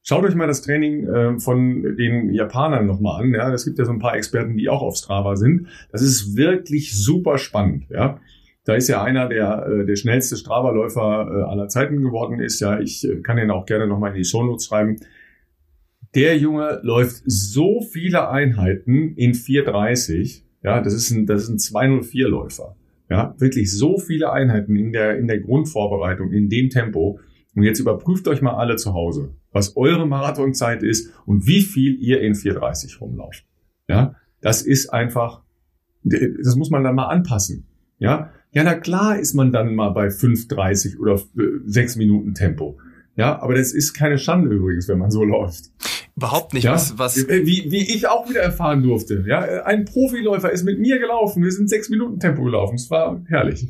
[0.08, 3.34] Schaut euch mal das Training äh, von den Japanern nochmal an.
[3.34, 5.66] Ja, es gibt ja so ein paar Experten, die auch auf Strava sind.
[5.90, 7.86] Das ist wirklich super spannend.
[7.90, 8.20] Ja,
[8.64, 12.60] da ist ja einer, der äh, der schnellste Strava-Läufer äh, aller Zeiten geworden ist.
[12.60, 14.94] Ja, ich äh, kann ihn auch gerne nochmal in die Shownotes schreiben.
[16.14, 20.44] Der Junge läuft so viele Einheiten in 4:30.
[20.62, 22.76] Ja, das ist ein das ist ein 204-Läufer.
[23.10, 27.18] Ja, wirklich so viele Einheiten in der in der Grundvorbereitung in dem Tempo.
[27.56, 31.94] Und jetzt überprüft euch mal alle zu Hause was eure Marathonzeit ist und wie viel
[31.94, 33.46] ihr in 430 rumlauft.
[33.88, 35.40] Ja, das ist einfach,
[36.04, 37.66] das muss man dann mal anpassen.
[37.98, 41.18] Ja, ja, na klar ist man dann mal bei 5,30 oder
[41.64, 42.78] 6 Minuten Tempo.
[43.16, 45.70] Ja, aber das ist keine Schande übrigens, wenn man so läuft.
[46.16, 46.64] Überhaupt nicht.
[46.64, 46.72] Ja?
[46.72, 49.24] Was, was wie, wie ich auch wieder erfahren durfte.
[49.26, 51.42] Ja, ein Profiläufer ist mit mir gelaufen.
[51.42, 52.74] Wir sind sechs Minuten Tempo gelaufen.
[52.74, 53.68] Es war herrlich.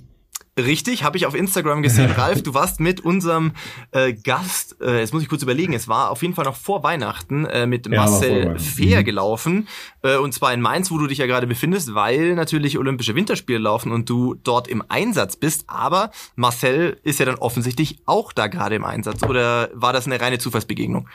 [0.58, 2.10] Richtig, habe ich auf Instagram gesehen.
[2.16, 3.52] Ralf, du warst mit unserem
[3.90, 6.82] äh, Gast, äh, jetzt muss ich kurz überlegen, es war auf jeden Fall noch vor
[6.82, 9.04] Weihnachten, äh, mit ja, Marcel Fehr mhm.
[9.04, 9.68] gelaufen.
[10.02, 13.58] Äh, und zwar in Mainz, wo du dich ja gerade befindest, weil natürlich Olympische Winterspiele
[13.58, 15.64] laufen und du dort im Einsatz bist.
[15.66, 19.22] Aber Marcel ist ja dann offensichtlich auch da gerade im Einsatz.
[19.24, 21.06] Oder war das eine reine Zufallsbegegnung?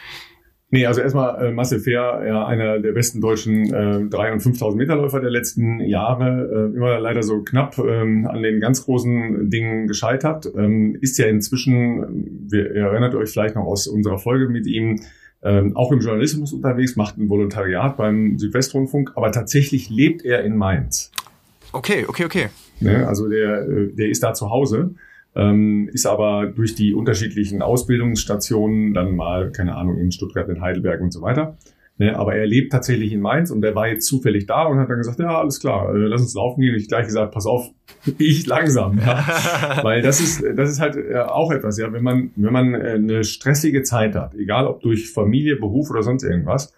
[0.74, 4.76] Nee, also erstmal äh, Marcel Fehr, ja, einer der besten deutschen äh, 3.000 und 5.000
[4.78, 9.50] Meter Läufer der letzten Jahre, äh, immer leider so knapp ähm, an den ganz großen
[9.50, 14.66] Dingen gescheitert, ähm, ist ja inzwischen, wir erinnert euch vielleicht noch aus unserer Folge mit
[14.66, 15.02] ihm,
[15.44, 20.56] ähm, auch im Journalismus unterwegs, macht ein Volontariat beim Südwestrundfunk, aber tatsächlich lebt er in
[20.56, 21.12] Mainz.
[21.74, 22.48] Okay, okay, okay.
[22.80, 24.96] Ne, also der, äh, der ist da zu Hause
[25.36, 31.02] ähm, ist aber durch die unterschiedlichen Ausbildungsstationen dann mal, keine Ahnung, in Stuttgart, in Heidelberg
[31.02, 31.58] und so weiter.
[31.98, 34.90] Ne, aber er lebt tatsächlich in Mainz und er war jetzt zufällig da und hat
[34.90, 36.74] dann gesagt, ja, alles klar, äh, lass uns laufen gehen.
[36.74, 37.70] Und ich gleich gesagt, pass auf,
[38.18, 38.98] ich langsam.
[38.98, 39.80] Ja.
[39.84, 42.94] Weil das ist, das ist halt äh, auch etwas, ja, wenn man, wenn man äh,
[42.94, 46.74] eine stressige Zeit hat, egal ob durch Familie, Beruf oder sonst irgendwas,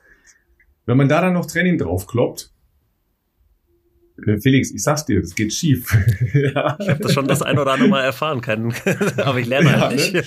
[0.85, 2.52] wenn man da dann noch Training draufkloppt,
[4.41, 5.95] Felix, ich sag's dir, das geht schief.
[6.33, 6.77] ja.
[6.79, 8.73] Ich habe das schon das ein oder andere Mal erfahren können,
[9.17, 10.13] aber ich lerne halt nicht.
[10.13, 10.23] Ne?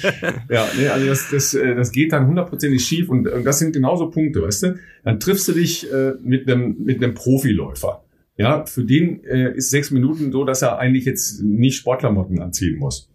[0.49, 3.73] Ja, nee, also das, das, äh, das geht dann hundertprozentig schief und, und das sind
[3.73, 4.79] genauso Punkte, weißt du?
[5.05, 8.05] Dann triffst du dich äh, mit einem mit einem Profiläufer.
[8.39, 12.79] Ja, für den äh, ist sechs Minuten so, dass er eigentlich jetzt nicht Sportklamotten anziehen
[12.79, 13.11] muss.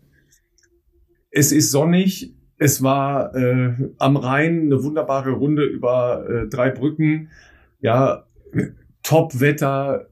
[1.30, 7.30] Es ist sonnig, es war äh, am Rhein eine wunderbare Runde über äh, drei Brücken.
[7.82, 8.26] Ja,
[9.04, 10.08] Top-Wetter,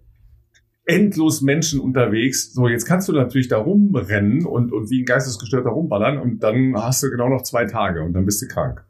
[0.90, 2.54] endlos Menschen unterwegs.
[2.54, 6.76] So, jetzt kannst du natürlich da rumrennen und, und wie ein Geistesgestörter rumballern und dann
[6.76, 8.84] hast du genau noch zwei Tage und dann bist du krank.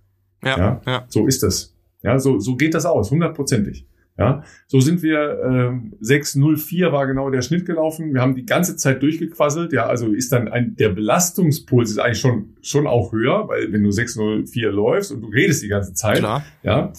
[0.43, 0.81] Ja, ja.
[0.87, 1.05] ja.
[1.09, 1.75] So ist das.
[2.01, 3.85] Ja, so, so geht das aus, hundertprozentig.
[4.17, 8.13] Ja, so sind wir äh, 604 war genau der Schnitt gelaufen.
[8.13, 9.71] Wir haben die ganze Zeit durchgequasselt.
[9.71, 13.81] Ja, also ist dann ein der Belastungspuls ist eigentlich schon schon auch höher, weil wenn
[13.81, 16.43] du 604 läufst und du redest die ganze Zeit, Klar.
[16.63, 16.91] ja.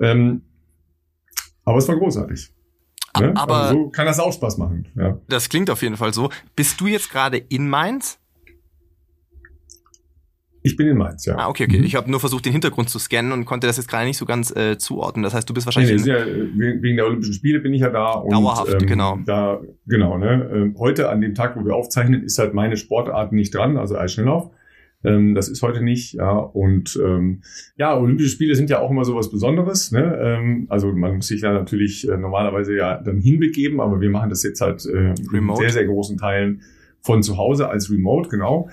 [0.00, 0.42] Ähm,
[1.64, 2.52] aber es war großartig.
[3.20, 3.32] Ne?
[3.36, 4.86] Aber also so kann das auch Spaß machen.
[4.94, 5.18] Ja.
[5.28, 6.30] Das klingt auf jeden Fall so.
[6.54, 8.18] Bist du jetzt gerade in Mainz?
[10.66, 11.36] Ich bin in Mainz, ja.
[11.38, 11.78] Ah, okay, okay.
[11.78, 11.84] Mhm.
[11.84, 14.26] Ich habe nur versucht, den Hintergrund zu scannen und konnte das jetzt gerade nicht so
[14.26, 15.22] ganz äh, zuordnen.
[15.22, 16.04] Das heißt, du bist wahrscheinlich.
[16.04, 18.14] Nee, nee, ja, wegen der Olympischen Spiele bin ich ja da.
[18.14, 19.16] Und, Dauerhaft, ähm, genau.
[19.24, 20.50] Da, genau, ne?
[20.52, 23.96] Ähm, heute, an dem Tag, wo wir aufzeichnen, ist halt meine Sportart nicht dran, also
[23.96, 24.50] Eisschnelllauf.
[25.04, 26.30] Ähm, das ist heute nicht, ja.
[26.30, 27.42] Und ähm,
[27.76, 29.92] ja, Olympische Spiele sind ja auch immer so was Besonderes.
[29.92, 30.18] Ne?
[30.20, 34.30] Ähm, also man muss sich da natürlich äh, normalerweise ja dann hinbegeben, aber wir machen
[34.30, 36.62] das jetzt halt äh, in sehr, sehr großen Teilen
[37.00, 38.68] von zu Hause als Remote, genau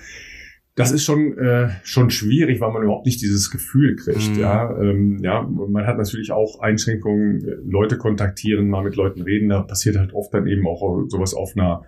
[0.76, 4.34] das ist schon äh, schon schwierig, weil man überhaupt nicht dieses Gefühl kriegt.
[4.34, 4.40] Mhm.
[4.40, 9.50] Ja, ähm, ja, man hat natürlich auch Einschränkungen, Leute kontaktieren, mal mit Leuten reden.
[9.50, 11.84] Da passiert halt oft dann eben auch sowas auf einer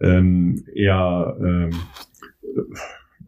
[0.00, 1.70] ähm, eher ähm,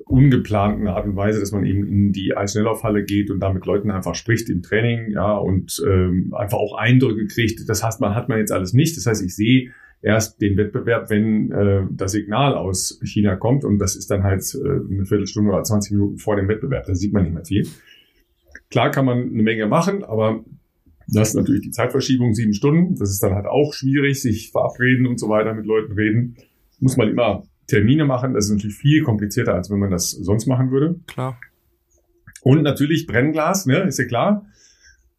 [0.07, 3.91] ungeplanten Art und Weise, dass man eben in die Eisschnelllaufhalle geht und da mit Leuten
[3.91, 7.69] einfach spricht im Training, ja, und ähm, einfach auch Eindrücke kriegt.
[7.69, 8.97] Das heißt, man hat man jetzt alles nicht.
[8.97, 9.71] Das heißt, ich sehe
[10.03, 14.43] erst den Wettbewerb, wenn äh, das Signal aus China kommt und das ist dann halt
[14.55, 16.85] äh, eine Viertelstunde oder 20 Minuten vor dem Wettbewerb.
[16.87, 17.67] Da sieht man nicht mehr viel.
[18.71, 20.45] Klar kann man eine Menge machen, aber
[21.09, 22.97] das ist natürlich die Zeitverschiebung, sieben Stunden.
[22.97, 26.37] Das ist dann halt auch schwierig, sich verabreden und so weiter, mit Leuten reden.
[26.81, 28.35] Muss man immer Termine machen.
[28.35, 31.01] Das ist natürlich viel komplizierter, als wenn man das sonst machen würde.
[31.07, 31.39] Klar.
[32.43, 34.47] Und natürlich Brennglas, ne, ist ja klar.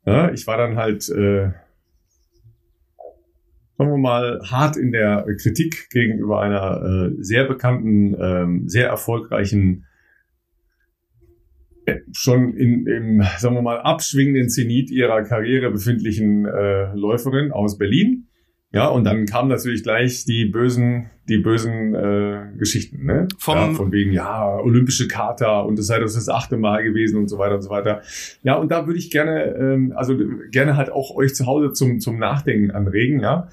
[0.05, 1.49] Ja, ich war dann halt äh,
[3.77, 9.85] sagen wir mal, hart in der Kritik gegenüber einer äh, sehr bekannten, ähm, sehr erfolgreichen,
[11.85, 17.77] äh, schon in, im, sagen wir mal, abschwingenden Zenit ihrer Karriere befindlichen äh, Läuferin aus
[17.77, 18.27] Berlin.
[18.75, 23.29] Ja, und dann kamen natürlich gleich die bösen, die bösen äh, Geschichten, ne?
[23.37, 27.17] Vom ja, von wegen, ja, olympische Charta und es sei das das achte Mal gewesen
[27.17, 28.01] und so weiter und so weiter.
[28.43, 30.17] Ja, und da würde ich gerne, ähm, also
[30.51, 33.47] gerne halt auch euch zu Hause zum, zum Nachdenken anregen, ja.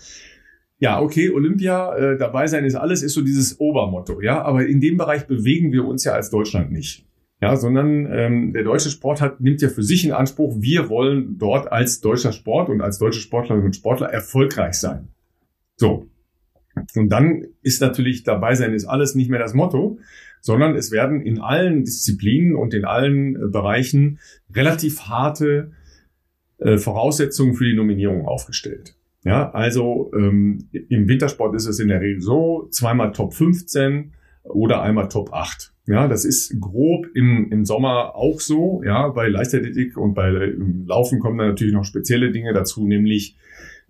[0.81, 4.43] Ja, okay, Olympia, äh, dabei sein ist alles, ist so dieses Obermotto, ja.
[4.43, 7.07] Aber in dem Bereich bewegen wir uns ja als Deutschland nicht.
[7.43, 11.39] Ja, sondern ähm, der deutsche Sport hat, nimmt ja für sich in Anspruch, wir wollen
[11.39, 15.09] dort als deutscher Sport und als deutsche Sportlerinnen und Sportler erfolgreich sein.
[15.75, 16.07] So.
[16.95, 19.99] Und dann ist natürlich dabei sein ist alles nicht mehr das Motto,
[20.41, 24.21] sondern es werden in allen Disziplinen und in allen äh, Bereichen
[24.55, 25.73] relativ harte
[26.59, 28.95] äh, Voraussetzungen für die Nominierung aufgestellt.
[29.25, 34.13] Ja, also ähm, im Wintersport ist es in der Regel so, zweimal Top 15
[34.45, 35.72] oder einmal Top 8.
[35.87, 38.83] Ja, das ist grob im, im Sommer auch so.
[38.85, 40.31] Ja, bei Leichtathletik und bei
[40.87, 43.37] Laufen kommen dann natürlich noch spezielle Dinge dazu, nämlich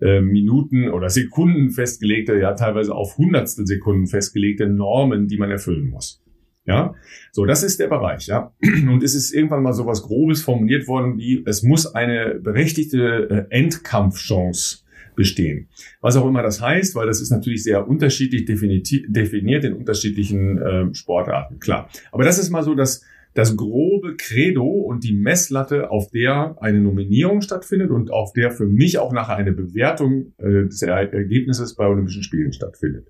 [0.00, 5.90] äh, Minuten oder Sekunden festgelegte, ja teilweise auf Hundertstel Sekunden festgelegte Normen, die man erfüllen
[5.90, 6.22] muss.
[6.64, 6.94] Ja,
[7.30, 8.26] so das ist der Bereich.
[8.26, 12.40] Ja, und es ist irgendwann mal so was Grobes formuliert worden, wie es muss eine
[12.42, 14.81] berechtigte äh, Endkampfchance
[15.14, 15.68] bestehen.
[16.00, 20.94] Was auch immer das heißt, weil das ist natürlich sehr unterschiedlich definiert in unterschiedlichen äh,
[20.94, 21.88] Sportarten, klar.
[22.10, 23.02] Aber das ist mal so das,
[23.34, 28.66] das grobe Credo und die Messlatte, auf der eine Nominierung stattfindet und auf der für
[28.66, 33.06] mich auch nachher eine Bewertung äh, des Ergebnisses bei Olympischen Spielen stattfindet.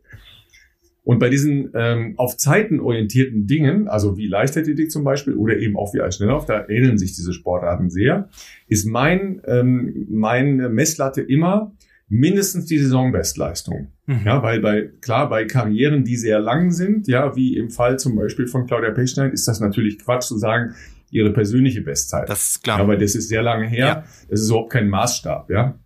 [1.04, 5.76] Und bei diesen ähm, auf Zeiten orientierten Dingen, also wie Leichtathletik zum Beispiel oder eben
[5.76, 8.28] auch wie Eisschnelllauf, da ähneln sich diese Sportarten sehr,
[8.68, 11.72] ist mein ähm, meine Messlatte immer
[12.12, 13.88] mindestens die Saisonbestleistung.
[14.06, 14.20] Mhm.
[14.26, 18.16] Ja, weil bei, klar, bei Karrieren, die sehr lang sind, ja, wie im Fall zum
[18.16, 20.74] Beispiel von Claudia Pechstein, ist das natürlich Quatsch zu sagen,
[21.10, 22.28] ihre persönliche Bestzeit.
[22.28, 22.80] Das ist klar.
[22.80, 23.86] Aber das ist sehr lange her.
[23.86, 24.04] Ja.
[24.28, 25.78] Das ist überhaupt kein Maßstab, ja.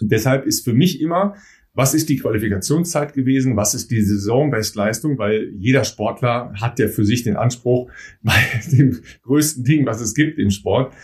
[0.00, 1.36] deshalb ist für mich immer,
[1.72, 3.56] was ist die Qualifikationszeit gewesen?
[3.56, 5.18] Was ist die Saisonbestleistung?
[5.18, 7.90] Weil jeder Sportler hat ja für sich den Anspruch,
[8.22, 8.34] bei
[8.72, 10.94] dem größten Ding, was es gibt im Sport,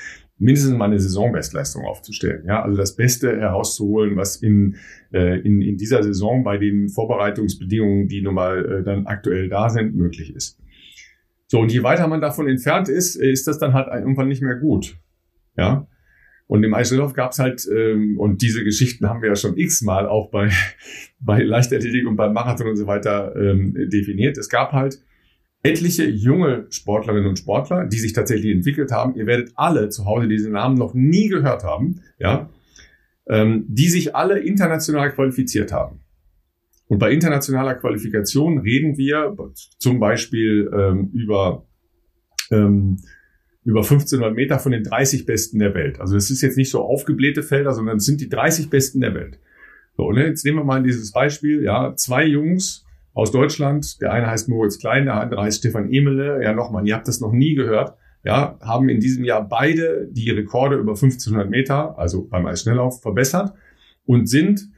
[0.40, 2.44] mindestens mal eine Saisonbestleistung aufzustellen.
[2.46, 4.76] Ja, also das Beste herauszuholen, was in,
[5.12, 9.68] äh, in, in dieser Saison bei den Vorbereitungsbedingungen, die nun mal äh, dann aktuell da
[9.68, 10.58] sind, möglich ist.
[11.46, 14.54] So, und je weiter man davon entfernt ist, ist das dann halt irgendwann nicht mehr
[14.54, 14.96] gut.
[15.56, 15.86] Ja.
[16.46, 20.08] Und im Eisschnelllauf gab es halt, ähm, und diese Geschichten haben wir ja schon x-mal
[20.08, 20.50] auch bei,
[21.20, 24.38] bei Leichtathletik und beim Marathon und so weiter ähm, definiert.
[24.38, 25.02] Es gab halt
[25.62, 29.14] etliche junge Sportlerinnen und Sportler, die sich tatsächlich entwickelt haben.
[29.14, 32.50] Ihr werdet alle zu Hause diese Namen noch nie gehört haben, ja,
[33.28, 36.00] ähm, die sich alle international qualifiziert haben.
[36.88, 39.36] Und bei internationaler Qualifikation reden wir
[39.78, 41.66] zum Beispiel ähm, über
[42.50, 42.98] ähm,
[43.64, 46.00] über 1500 Meter von den 30 Besten der Welt.
[46.00, 49.14] Also das ist jetzt nicht so aufgeblähte Felder, sondern es sind die 30 Besten der
[49.14, 49.38] Welt.
[49.96, 50.26] So, ne?
[50.26, 54.78] Jetzt nehmen wir mal dieses Beispiel, ja, zwei Jungs aus Deutschland, der eine heißt Moritz
[54.78, 58.58] Klein, der andere heißt Stefan Emele, ja nochmal, ihr habt das noch nie gehört, ja,
[58.60, 63.54] haben in diesem Jahr beide die Rekorde über 1500 Meter, also beim Eisschnelllauf, verbessert
[64.04, 64.68] und sind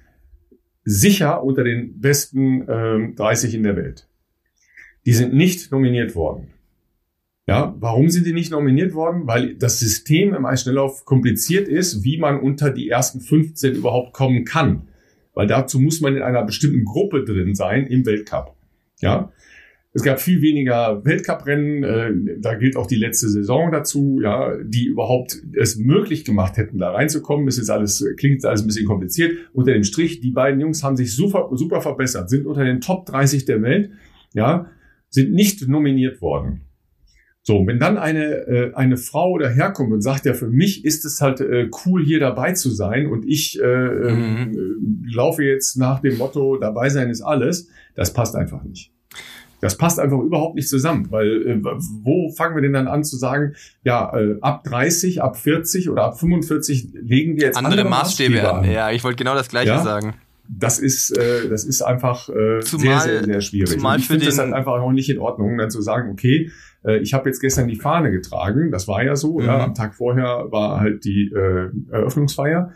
[0.84, 4.08] sicher unter den besten äh, 30 in der Welt.
[5.06, 6.48] Die sind nicht nominiert worden.
[7.46, 9.26] Ja, warum sind die nicht nominiert worden?
[9.26, 14.44] Weil das System im Eisschnelllauf kompliziert ist, wie man unter die ersten 15 überhaupt kommen
[14.44, 14.88] kann.
[15.34, 18.54] Weil dazu muss man in einer bestimmten Gruppe drin sein im Weltcup.
[19.00, 19.32] Ja,
[19.94, 24.86] es gab viel weniger Weltcuprennen, äh, da gilt auch die letzte Saison dazu, ja, die
[24.86, 27.46] überhaupt es möglich gemacht hätten, da reinzukommen.
[27.46, 29.36] Ist alles, klingt alles ein bisschen kompliziert.
[29.52, 33.04] Unter dem Strich, die beiden Jungs haben sich super, super verbessert, sind unter den Top
[33.04, 33.90] 30 der Welt,
[34.32, 34.70] ja,
[35.10, 36.62] sind nicht nominiert worden.
[37.44, 41.20] So, wenn dann eine, äh, eine Frau daherkommt und sagt, ja, für mich ist es
[41.20, 45.08] halt äh, cool, hier dabei zu sein und ich äh, ähm, mhm.
[45.08, 48.92] äh, laufe jetzt nach dem Motto, dabei sein ist alles, das passt einfach nicht.
[49.60, 51.60] Das passt einfach überhaupt nicht zusammen, weil äh,
[52.02, 56.04] wo fangen wir denn dann an zu sagen, ja, äh, ab 30, ab 40 oder
[56.04, 58.70] ab 45 legen wir jetzt andere, andere Maßstäbe, Maßstäbe an.
[58.70, 59.82] Ja, ich wollte genau das Gleiche ja?
[59.82, 60.14] sagen
[60.48, 63.70] das ist, äh, das ist einfach äh, zumal, sehr, sehr, sehr schwierig.
[63.70, 66.50] Zumal ich finde es dann einfach auch nicht in Ordnung, dann zu sagen, okay,
[66.84, 69.46] äh, ich habe jetzt gestern die Fahne getragen, das war ja so, mhm.
[69.46, 72.72] ja, am Tag vorher war halt die äh, Eröffnungsfeier.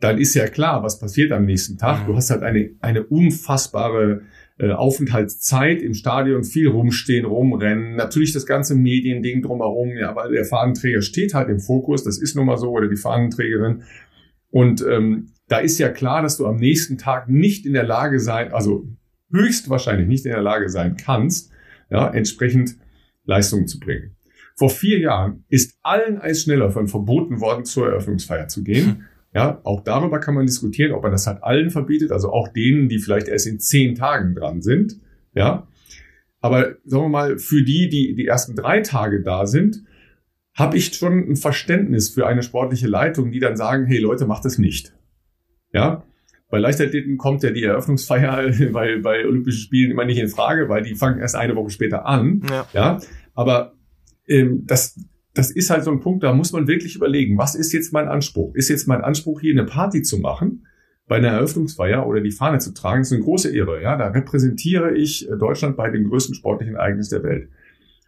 [0.00, 2.02] Dann ist ja klar, was passiert am nächsten Tag.
[2.02, 2.06] Mhm.
[2.08, 4.22] Du hast halt eine, eine unfassbare
[4.58, 10.44] äh, Aufenthaltszeit im Stadion, viel rumstehen, rumrennen, natürlich das ganze Mediending drumherum, ja, weil der
[10.44, 13.82] Fahnenträger steht halt im Fokus, das ist nun mal so, oder die Fahnenträgerin.
[14.50, 18.20] Und ähm, da ist ja klar, dass du am nächsten Tag nicht in der Lage
[18.20, 18.86] sein, also
[19.32, 21.50] höchstwahrscheinlich nicht in der Lage sein kannst,
[21.90, 22.76] ja, entsprechend
[23.24, 24.16] Leistungen zu bringen.
[24.56, 29.04] Vor vier Jahren ist allen Eisschnellläufern verboten worden, zur Eröffnungsfeier zu gehen.
[29.36, 32.88] Ja, auch darüber kann man diskutieren, ob man das halt allen verbietet, also auch denen,
[32.88, 35.00] die vielleicht erst in zehn Tagen dran sind.
[35.34, 35.66] Ja,
[36.40, 39.82] aber sagen wir mal, für die, die die ersten drei Tage da sind,
[40.54, 44.44] habe ich schon ein Verständnis für eine sportliche Leitung, die dann sagen, hey Leute, macht
[44.44, 44.94] es nicht.
[45.72, 46.04] Ja,
[46.54, 50.84] bei Leichtathleten kommt ja die Eröffnungsfeier bei, bei Olympischen Spielen immer nicht in Frage, weil
[50.84, 52.42] die fangen erst eine Woche später an.
[52.48, 52.66] Ja.
[52.72, 53.00] ja?
[53.34, 53.72] Aber
[54.28, 54.96] ähm, das,
[55.34, 58.06] das ist halt so ein Punkt, da muss man wirklich überlegen, was ist jetzt mein
[58.06, 58.54] Anspruch?
[58.54, 60.64] Ist jetzt mein Anspruch, hier eine Party zu machen,
[61.08, 63.00] bei einer Eröffnungsfeier oder die Fahne zu tragen?
[63.00, 63.82] Das ist eine große Ehre.
[63.82, 63.96] Ja?
[63.96, 67.48] Da repräsentiere ich Deutschland bei dem größten sportlichen Ereignis der Welt.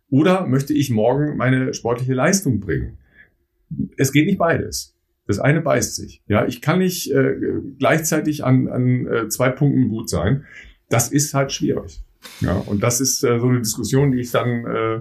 [0.08, 2.98] Oder möchte ich morgen meine sportliche Leistung bringen?
[3.96, 4.95] Es geht nicht beides.
[5.26, 6.22] Das eine beißt sich.
[6.28, 7.34] Ja, ich kann nicht äh,
[7.78, 10.44] gleichzeitig an, an äh, zwei Punkten gut sein.
[10.88, 12.02] Das ist halt schwierig.
[12.40, 15.00] Ja, und das ist äh, so eine Diskussion, die ich dann äh,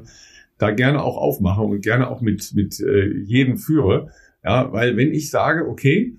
[0.58, 4.10] da gerne auch aufmache und gerne auch mit mit äh, jedem führe.
[4.44, 6.18] Ja, weil wenn ich sage, okay,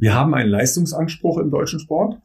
[0.00, 2.20] wir haben einen Leistungsanspruch im deutschen Sport,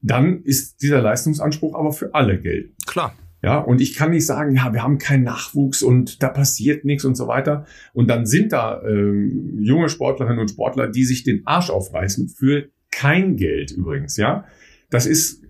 [0.00, 2.86] dann ist dieser Leistungsanspruch aber für alle geltend.
[2.86, 3.14] Klar.
[3.40, 7.04] Ja, und ich kann nicht sagen, ja, wir haben keinen Nachwuchs und da passiert nichts
[7.04, 7.66] und so weiter.
[7.92, 12.68] Und dann sind da ähm, junge Sportlerinnen und Sportler, die sich den Arsch aufreißen für
[12.90, 14.44] kein Geld übrigens, ja.
[14.90, 15.44] Das ist,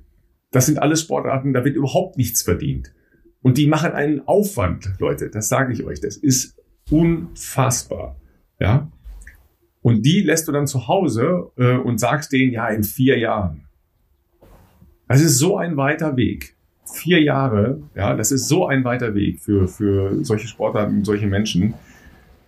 [0.50, 2.92] das sind alles Sportarten, da wird überhaupt nichts verdient.
[3.40, 6.58] Und die machen einen Aufwand, Leute, das sage ich euch, das ist
[6.90, 8.20] unfassbar,
[8.60, 8.90] ja.
[9.80, 13.66] Und die lässt du dann zu Hause äh, und sagst denen, ja, in vier Jahren.
[15.06, 16.57] Das ist so ein weiter Weg
[16.94, 21.74] vier Jahre, ja, das ist so ein weiter Weg für, für solche Sportarten, solche Menschen.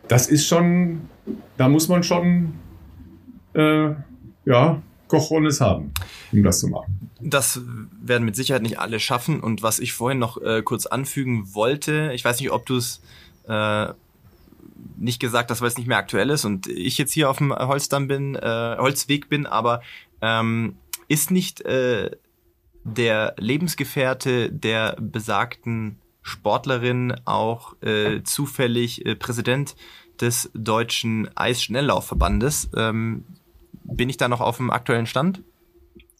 [0.09, 1.03] Das ist schon,
[1.57, 2.55] da muss man schon,
[3.55, 3.91] äh,
[4.45, 5.93] ja, Kochones haben,
[6.32, 7.11] um das zu machen.
[7.20, 7.61] Das
[8.01, 9.41] werden mit Sicherheit nicht alle schaffen.
[9.41, 13.03] Und was ich vorhin noch äh, kurz anfügen wollte, ich weiß nicht, ob du es
[13.49, 13.88] äh,
[14.97, 17.53] nicht gesagt hast, weil es nicht mehr aktuell ist und ich jetzt hier auf dem
[17.53, 19.82] Holzdamm bin, äh, Holzweg bin, aber
[20.22, 20.76] ähm,
[21.09, 22.11] ist nicht äh,
[22.85, 29.76] der Lebensgefährte der besagten Sportlerin auch äh, zufällig äh, Präsident
[30.20, 32.70] des deutschen Eisschnelllaufverbandes.
[32.76, 33.24] Ähm,
[33.85, 35.43] bin ich da noch auf dem aktuellen Stand?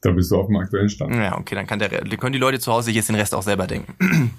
[0.03, 1.15] Da bist du auf dem aktuellen Stand.
[1.15, 3.67] Ja, okay, dann kann der, können die Leute zu Hause jetzt den Rest auch selber
[3.67, 4.31] denken.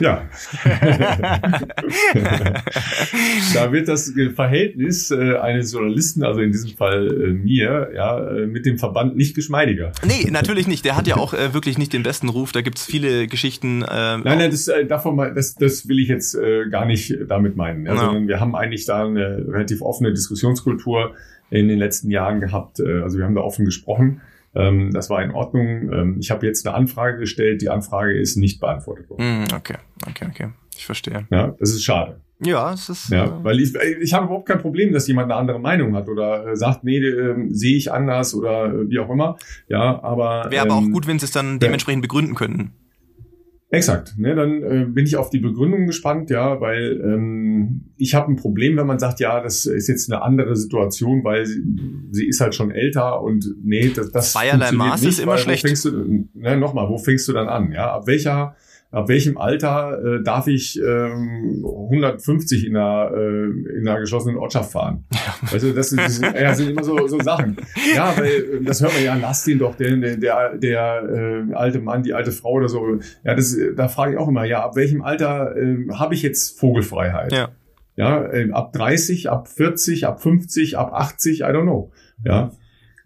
[0.00, 0.28] Ja.
[3.54, 8.46] da wird das Verhältnis äh, eines Journalisten, also in diesem Fall äh, mir, ja, äh,
[8.46, 9.92] mit dem Verband nicht geschmeidiger.
[10.04, 10.84] Nee, natürlich nicht.
[10.84, 12.50] Der hat ja auch äh, wirklich nicht den besten Ruf.
[12.52, 13.82] Da gibt's viele Geschichten.
[13.82, 17.16] Äh, nein, nein, das, äh, davon mal, das, das will ich jetzt äh, gar nicht
[17.28, 17.86] damit meinen.
[17.86, 18.00] Ja, ja.
[18.00, 21.14] Sondern wir haben eigentlich da eine relativ offene Diskussionskultur
[21.50, 22.78] in den letzten Jahren gehabt.
[22.78, 24.20] Also wir haben da offen gesprochen.
[24.58, 25.92] Ähm, das war in Ordnung.
[25.92, 27.62] Ähm, ich habe jetzt eine Anfrage gestellt.
[27.62, 29.44] Die Anfrage ist nicht beantwortet worden.
[29.44, 30.48] Mm, okay, okay, okay.
[30.76, 31.26] Ich verstehe.
[31.30, 32.20] Ja, das ist schade.
[32.40, 33.10] Ja, es ist.
[33.10, 36.08] Ja, äh, weil ich, ich habe überhaupt kein Problem, dass jemand eine andere Meinung hat
[36.08, 39.38] oder äh, sagt, nee, äh, sehe ich anders oder äh, wie auch immer.
[39.68, 40.46] Ja, aber.
[40.50, 42.72] Wäre ähm, aber auch ähm, gut, wenn sie es dann dementsprechend begründen könnten.
[43.70, 44.14] Exakt.
[44.16, 48.36] Ne, dann äh, bin ich auf die Begründung gespannt, ja, weil ähm, ich habe ein
[48.36, 51.62] Problem, wenn man sagt, ja, das ist jetzt eine andere Situation, weil sie,
[52.10, 55.66] sie ist halt schon älter und nee, das, das Zweierlei Maß nicht, ist immer schlecht.
[55.66, 57.70] Fängst du, ne, nochmal, wo fängst du dann an?
[57.72, 58.56] Ja, ab welcher
[58.90, 64.72] ab welchem Alter äh, darf ich ähm, 150 in einer, äh, in einer geschlossenen Ortschaft
[64.72, 65.04] fahren?
[65.12, 65.48] Ja.
[65.52, 67.56] Also das, sind, das sind, ja, sind immer so, so Sachen.
[67.94, 71.54] Ja, weil äh, das hört man ja, lass ihn doch, der, der, der, der äh,
[71.54, 72.98] alte Mann, die alte Frau oder so.
[73.24, 76.58] Ja, das, da frage ich auch immer, ja, ab welchem Alter äh, habe ich jetzt
[76.58, 77.32] Vogelfreiheit?
[77.32, 77.50] Ja.
[77.96, 81.90] Ja, äh, ab 30, ab 40, ab 50, ab 80, I don't know.
[82.24, 82.52] Ja,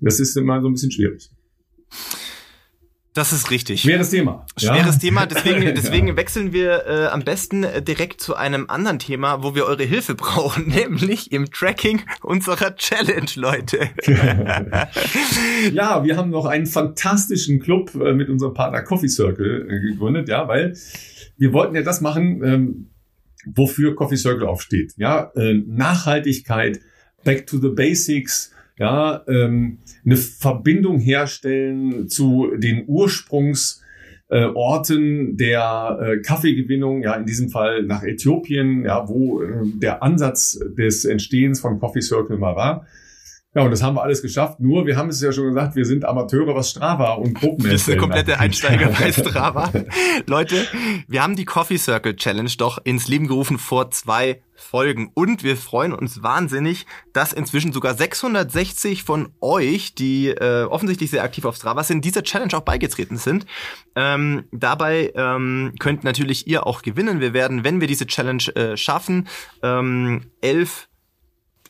[0.00, 1.30] das ist immer so ein bisschen schwierig.
[3.14, 3.82] Das ist richtig.
[3.82, 4.46] Schweres Thema.
[4.56, 5.00] Schweres ja?
[5.00, 5.26] Thema.
[5.26, 6.16] Deswegen, deswegen ja.
[6.16, 10.14] wechseln wir äh, am besten äh, direkt zu einem anderen Thema, wo wir eure Hilfe
[10.14, 13.90] brauchen, nämlich im Tracking unserer Challenge, Leute.
[15.72, 20.30] ja, wir haben noch einen fantastischen Club äh, mit unserem Partner Coffee Circle äh, gegründet,
[20.30, 20.74] ja, weil
[21.36, 22.90] wir wollten ja das machen, ähm,
[23.44, 24.94] wofür Coffee Circle aufsteht.
[24.96, 26.80] Ja, äh, Nachhaltigkeit,
[27.24, 33.82] Back to the Basics ja, ähm, eine Verbindung herstellen zu den Ursprungs
[34.28, 40.02] äh, Orten der äh, Kaffeegewinnung, ja in diesem Fall nach Äthiopien, ja, wo äh, der
[40.02, 42.86] Ansatz des Entstehens von Coffee Circle mal war.
[43.54, 44.60] Ja, und das haben wir alles geschafft.
[44.60, 47.82] Nur, wir haben es ja schon gesagt, wir sind Amateure, was Strava und Gruppen Das
[47.82, 49.70] ist eine komplette Einsteiger bei Strava.
[50.26, 50.66] Leute,
[51.06, 54.40] wir haben die Coffee Circle Challenge doch ins Leben gerufen vor zwei
[54.72, 55.10] Folgen.
[55.12, 61.22] Und wir freuen uns wahnsinnig, dass inzwischen sogar 660 von euch, die äh, offensichtlich sehr
[61.22, 63.44] aktiv auf Strava sind, dieser Challenge auch beigetreten sind.
[63.94, 67.20] Ähm, dabei ähm, könnt natürlich ihr auch gewinnen.
[67.20, 69.28] Wir werden, wenn wir diese Challenge äh, schaffen,
[69.62, 70.88] ähm, elf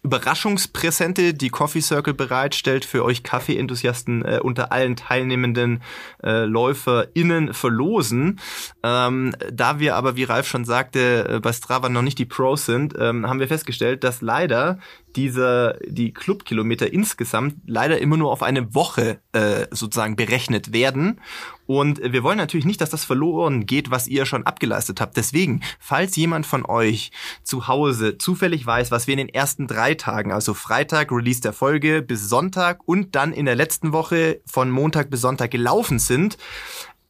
[0.04, 5.80] Überraschungspräsente, die Coffee Circle bereitstellt für euch Kaffee-Enthusiasten äh, unter allen teilnehmenden
[6.24, 8.40] äh, LäuferInnen verlosen.
[8.82, 12.66] Ähm, da wir aber, wie Ralf schon sagte, äh, bei Strava noch nicht die Pros
[12.66, 14.78] sind, ähm, haben wir festgestellt, dass leider
[15.16, 21.20] dieser, die Clubkilometer insgesamt leider immer nur auf eine Woche äh, sozusagen berechnet werden.
[21.66, 25.16] Und wir wollen natürlich nicht, dass das verloren geht, was ihr schon abgeleistet habt.
[25.16, 27.12] Deswegen, falls jemand von euch
[27.44, 31.52] zu Hause zufällig weiß, was wir in den ersten drei Tagen, also Freitag, Release der
[31.52, 36.36] Folge bis Sonntag und dann in der letzten Woche von Montag bis Sonntag gelaufen sind,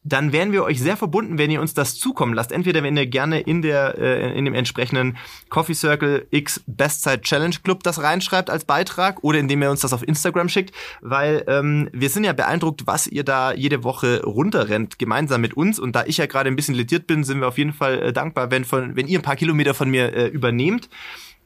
[0.03, 2.51] dann wären wir euch sehr verbunden, wenn ihr uns das zukommen lasst.
[2.51, 5.17] Entweder wenn ihr gerne in der äh, in dem entsprechenden
[5.49, 9.93] Coffee Circle X Bestzeit Challenge Club das reinschreibt als Beitrag oder indem ihr uns das
[9.93, 14.99] auf Instagram schickt, weil ähm, wir sind ja beeindruckt, was ihr da jede Woche runterrennt
[14.99, 17.57] gemeinsam mit uns und da ich ja gerade ein bisschen lediert bin, sind wir auf
[17.57, 20.89] jeden Fall äh, dankbar, wenn von wenn ihr ein paar Kilometer von mir äh, übernehmt.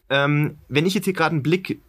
[0.09, 1.81] Ähm, wenn ich jetzt hier gerade einen Blick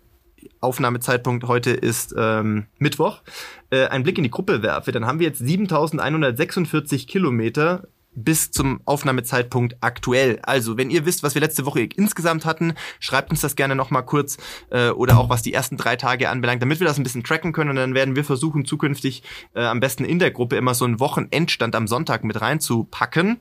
[0.61, 3.22] Aufnahmezeitpunkt heute ist ähm, Mittwoch,
[3.70, 7.89] äh, einen Blick in die Gruppe werfe, dann haben wir jetzt 7146 Kilometer
[8.24, 10.41] bis zum Aufnahmezeitpunkt aktuell.
[10.43, 14.05] Also, wenn ihr wisst, was wir letzte Woche insgesamt hatten, schreibt uns das gerne nochmal
[14.05, 14.39] kurz
[14.70, 17.53] äh, oder auch was die ersten drei Tage anbelangt, damit wir das ein bisschen tracken
[17.53, 19.22] können und dann werden wir versuchen, zukünftig
[19.55, 23.39] äh, am besten in der Gruppe immer so einen Wochenendstand am Sonntag mit reinzupacken.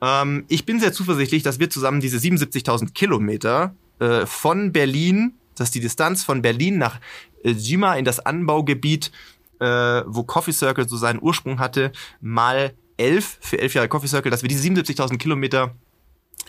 [0.00, 5.70] Ähm, ich bin sehr zuversichtlich, dass wir zusammen diese 77.000 Kilometer äh, von Berlin dass
[5.70, 7.00] die Distanz von Berlin nach
[7.44, 9.10] äh, Jima in das Anbaugebiet,
[9.60, 9.66] äh,
[10.06, 14.42] wo Coffee Circle so seinen Ursprung hatte, mal elf für elf Jahre Coffee Circle, dass
[14.42, 15.74] wir diese 77.000 Kilometer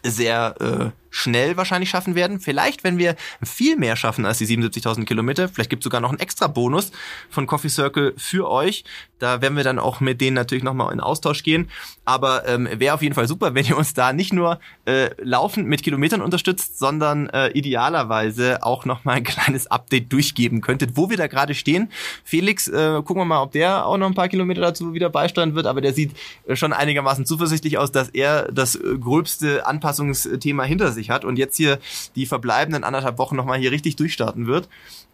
[0.04, 2.40] sehr äh, schnell wahrscheinlich schaffen werden.
[2.40, 6.10] Vielleicht, wenn wir viel mehr schaffen als die 77.000 Kilometer, vielleicht gibt es sogar noch
[6.10, 6.92] einen extra Bonus
[7.30, 8.84] von Coffee Circle für euch.
[9.20, 11.70] Da werden wir dann auch mit denen natürlich nochmal in Austausch gehen.
[12.04, 15.68] Aber ähm, wäre auf jeden Fall super, wenn ihr uns da nicht nur äh, laufend
[15.68, 21.18] mit Kilometern unterstützt, sondern äh, idealerweise auch nochmal ein kleines Update durchgeben könntet, wo wir
[21.18, 21.90] da gerade stehen.
[22.24, 25.56] Felix, äh, gucken wir mal, ob der auch noch ein paar Kilometer dazu wieder beisteuern
[25.56, 26.12] wird, aber der sieht
[26.48, 31.38] äh, schon einigermaßen zuversichtlich aus, dass er das äh, gröbste Anpassungsthema hinter sich hat und
[31.38, 31.80] jetzt hier
[32.16, 34.70] die verbleibenden anderthalb Wochen nochmal hier richtig durchstarten wird.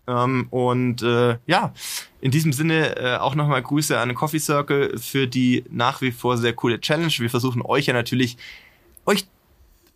[0.07, 1.73] Ähm, und äh, ja,
[2.21, 6.11] in diesem Sinne äh, auch nochmal Grüße an den Coffee Circle für die nach wie
[6.11, 7.13] vor sehr coole Challenge.
[7.17, 8.37] Wir versuchen euch ja natürlich,
[9.05, 9.25] euch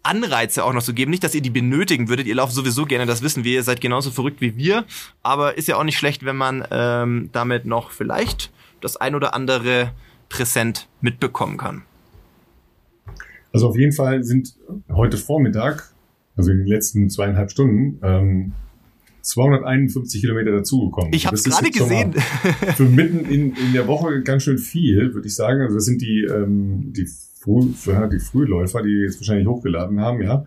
[0.03, 1.09] Anreize auch noch zu geben.
[1.11, 2.27] Nicht, dass ihr die benötigen würdet.
[2.27, 3.53] Ihr lauft sowieso gerne, das wissen wir.
[3.53, 4.85] Ihr seid genauso verrückt wie wir.
[5.23, 9.33] Aber ist ja auch nicht schlecht, wenn man ähm, damit noch vielleicht das ein oder
[9.33, 9.93] andere
[10.29, 11.83] Präsent mitbekommen kann.
[13.53, 14.55] Also auf jeden Fall sind
[14.91, 15.93] heute Vormittag,
[16.35, 18.53] also in den letzten zweieinhalb Stunden, ähm,
[19.21, 21.13] 251 Kilometer dazugekommen.
[21.13, 22.13] Ich habe es gerade gesehen.
[22.75, 25.61] Für mitten in, in der Woche ganz schön viel, würde ich sagen.
[25.61, 27.07] Also das sind die, ähm, die
[27.39, 27.67] Früh,
[28.11, 30.45] die Frühläufer, die jetzt wahrscheinlich hochgeladen haben, ja.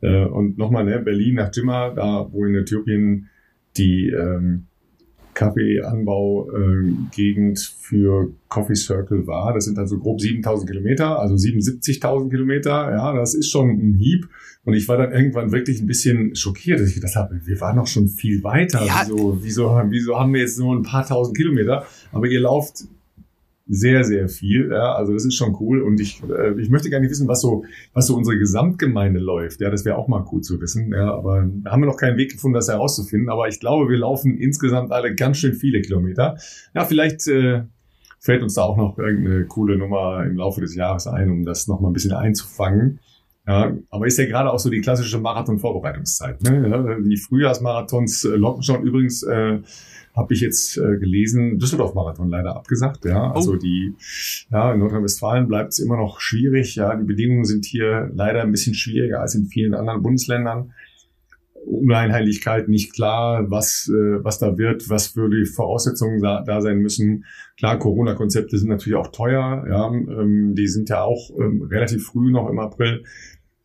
[0.00, 3.28] Äh, und nochmal, ne, Berlin nach Jimma, da wo in Äthiopien
[3.76, 4.66] die ähm,
[5.38, 9.54] Kaffeeanbau-Gegend äh, für Coffee Circle war.
[9.54, 12.90] Das sind also grob 7000 Kilometer, also 77.000 Kilometer.
[12.90, 14.28] Ja, das ist schon ein Hieb.
[14.64, 17.76] Und ich war dann irgendwann wirklich ein bisschen schockiert, dass ich gedacht habe, wir waren
[17.76, 18.84] noch schon viel weiter.
[18.84, 19.02] Ja.
[19.04, 21.86] Wieso, wieso, wieso haben wir jetzt nur ein paar tausend Kilometer?
[22.10, 22.88] Aber ihr lauft
[23.68, 24.70] sehr, sehr viel.
[24.72, 25.82] Ja, also das ist schon cool.
[25.82, 29.60] Und ich, äh, ich möchte nicht wissen, was so, was so unsere Gesamtgemeinde läuft.
[29.60, 30.92] Ja, das wäre auch mal cool zu wissen.
[30.92, 33.28] Ja, aber da haben wir noch keinen Weg gefunden, das herauszufinden.
[33.28, 36.38] Aber ich glaube, wir laufen insgesamt alle ganz schön viele Kilometer.
[36.74, 37.64] Ja, vielleicht äh,
[38.18, 41.68] fällt uns da auch noch irgendeine coole Nummer im Laufe des Jahres ein, um das
[41.68, 43.00] noch mal ein bisschen einzufangen.
[43.46, 46.42] Ja, aber ist ja gerade auch so die klassische Marathon-Vorbereitungszeit.
[46.42, 46.98] Ne?
[47.02, 49.22] Die Frühjahrsmarathons äh, locken schon übrigens.
[49.22, 49.60] Äh,
[50.18, 53.04] habe ich jetzt äh, gelesen, Düsseldorf-Marathon leider abgesagt.
[53.04, 53.56] Ja, also oh.
[53.56, 53.94] die,
[54.50, 56.74] ja, in Nordrhein-Westfalen bleibt es immer noch schwierig.
[56.74, 60.72] Ja, die Bedingungen sind hier leider ein bisschen schwieriger als in vielen anderen Bundesländern.
[61.64, 66.78] Uneinheitlichkeit nicht klar, was, äh, was da wird, was für die Voraussetzungen da, da sein
[66.78, 67.24] müssen.
[67.56, 69.64] Klar, Corona-Konzepte sind natürlich auch teuer.
[69.68, 73.04] Ja, ähm, die sind ja auch ähm, relativ früh noch im April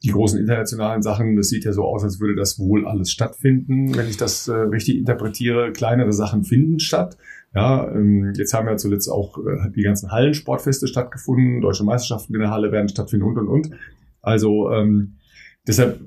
[0.04, 3.96] die großen internationalen Sachen, das sieht ja so aus, als würde das wohl alles stattfinden,
[3.96, 5.72] wenn ich das äh, richtig interpretiere.
[5.72, 7.18] Kleinere Sachen finden statt.
[7.56, 12.42] Ja, ähm, jetzt haben ja zuletzt auch äh, die ganzen Hallensportfeste stattgefunden, deutsche Meisterschaften in
[12.42, 13.70] der Halle werden stattfinden und und und.
[14.22, 15.16] Also ähm,
[15.66, 16.02] deshalb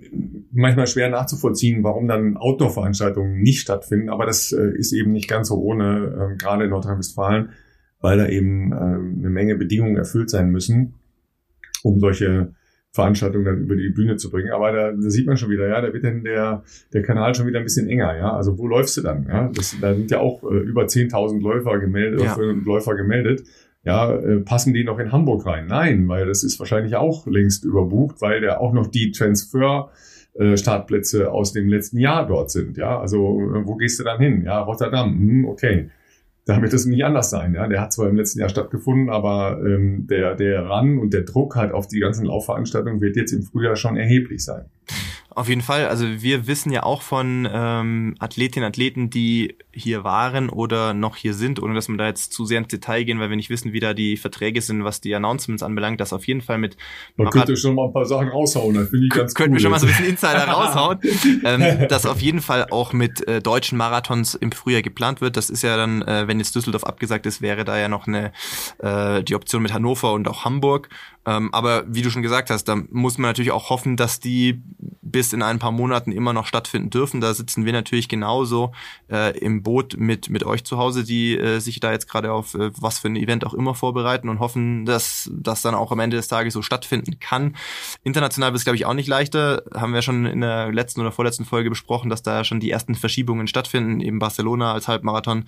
[0.53, 5.49] manchmal schwer nachzuvollziehen, warum dann Outdoor-Veranstaltungen nicht stattfinden, aber das äh, ist eben nicht ganz
[5.49, 7.51] so ohne, äh, gerade in Nordrhein-Westfalen,
[8.01, 10.95] weil da eben äh, eine Menge Bedingungen erfüllt sein müssen,
[11.83, 12.53] um solche
[12.97, 14.51] Veranstaltung dann über die Bühne zu bringen.
[14.51, 17.47] Aber da, da sieht man schon wieder, ja, da wird dann der, der Kanal schon
[17.47, 18.33] wieder ein bisschen enger, ja.
[18.33, 19.27] Also wo läufst du dann?
[19.29, 22.37] Ja, das, da sind ja auch äh, über 10.000 Läufer gemeldet, ja.
[22.37, 23.45] Läufer gemeldet.
[23.85, 25.67] Ja, äh, passen die noch in Hamburg rein?
[25.69, 29.91] Nein, weil das ist wahrscheinlich auch längst überbucht, weil der auch noch die Transfer
[30.35, 32.77] äh, Startplätze aus dem letzten Jahr dort sind.
[32.77, 34.43] Ja, also äh, wo gehst du dann hin?
[34.45, 35.11] Ja, Rotterdam.
[35.11, 35.91] Hm, okay
[36.47, 37.55] da wird es nicht anders sein.
[37.55, 37.67] Ja?
[37.67, 41.57] Der hat zwar im letzten Jahr stattgefunden, aber ähm, der, der Ran und der Druck
[41.57, 44.67] halt auf die ganzen Laufveranstaltungen wird jetzt im Frühjahr schon erheblich sein.
[45.37, 45.87] Auf jeden Fall.
[45.87, 51.17] Also wir wissen ja auch von ähm, Athletinnen und Athleten, die hier waren oder noch
[51.17, 53.51] hier sind, ohne dass wir da jetzt zu sehr ins Detail gehen, weil wir nicht
[53.51, 56.79] wissen, wie da die Verträge sind, was die Announcements anbelangt, dass auf jeden Fall mit
[57.17, 59.61] Man könnte schon mal ein paar Sachen raushauen, das finde ich ganz Könnten cool wir
[59.61, 61.01] schon mal so ein bisschen Insider raushauen,
[61.45, 65.37] ähm, dass auf jeden Fall auch mit äh, deutschen Marathons im Frühjahr geplant wird.
[65.37, 68.33] Das ist ja dann, äh, wenn jetzt Düsseldorf abgesagt ist, wäre da ja noch eine
[68.79, 70.89] äh, die Option mit Hannover und auch Hamburg.
[71.27, 74.63] Ähm, aber wie du schon gesagt hast, da muss man natürlich auch hoffen, dass die
[75.03, 77.21] bis in ein paar Monaten immer noch stattfinden dürfen.
[77.21, 78.73] Da sitzen wir natürlich genauso
[79.11, 82.55] äh, im Boot mit, mit euch zu Hause, die äh, sich da jetzt gerade auf
[82.55, 86.01] äh, was für ein Event auch immer vorbereiten und hoffen, dass das dann auch am
[86.01, 87.57] Ende des Tages so stattfinden kann.
[88.05, 89.63] International wird es, glaube ich, auch nicht leichter.
[89.75, 92.95] Haben wir schon in der letzten oder vorletzten Folge besprochen, dass da schon die ersten
[92.95, 94.01] Verschiebungen stattfinden.
[94.01, 95.45] Eben Barcelona als Halbmarathon,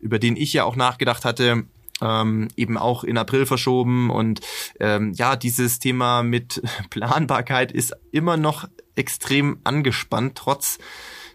[0.00, 1.64] über den ich ja auch nachgedacht hatte
[2.02, 4.10] ähm, eben auch in April verschoben.
[4.10, 4.40] Und
[4.80, 10.78] ähm, ja, dieses Thema mit Planbarkeit ist immer noch extrem angespannt, trotz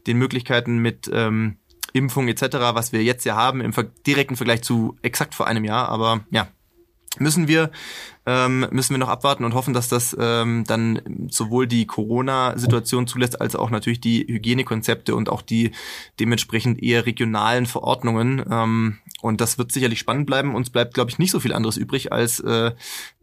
[0.05, 1.57] den Möglichkeiten mit ähm,
[1.93, 3.74] Impfung etc., was wir jetzt ja haben, im
[4.05, 5.89] direkten Vergleich zu exakt vor einem Jahr.
[5.89, 6.47] Aber ja,
[7.20, 7.72] müssen wir
[8.28, 13.39] ähm, müssen wir noch abwarten und hoffen, dass das ähm, dann sowohl die Corona-Situation zulässt,
[13.39, 15.72] als auch natürlich die Hygienekonzepte und auch die
[16.20, 18.43] dementsprechend eher regionalen Verordnungen.
[18.51, 20.55] Ähm, und das wird sicherlich spannend bleiben.
[20.55, 22.72] Uns bleibt, glaube ich, nicht so viel anderes übrig, als äh,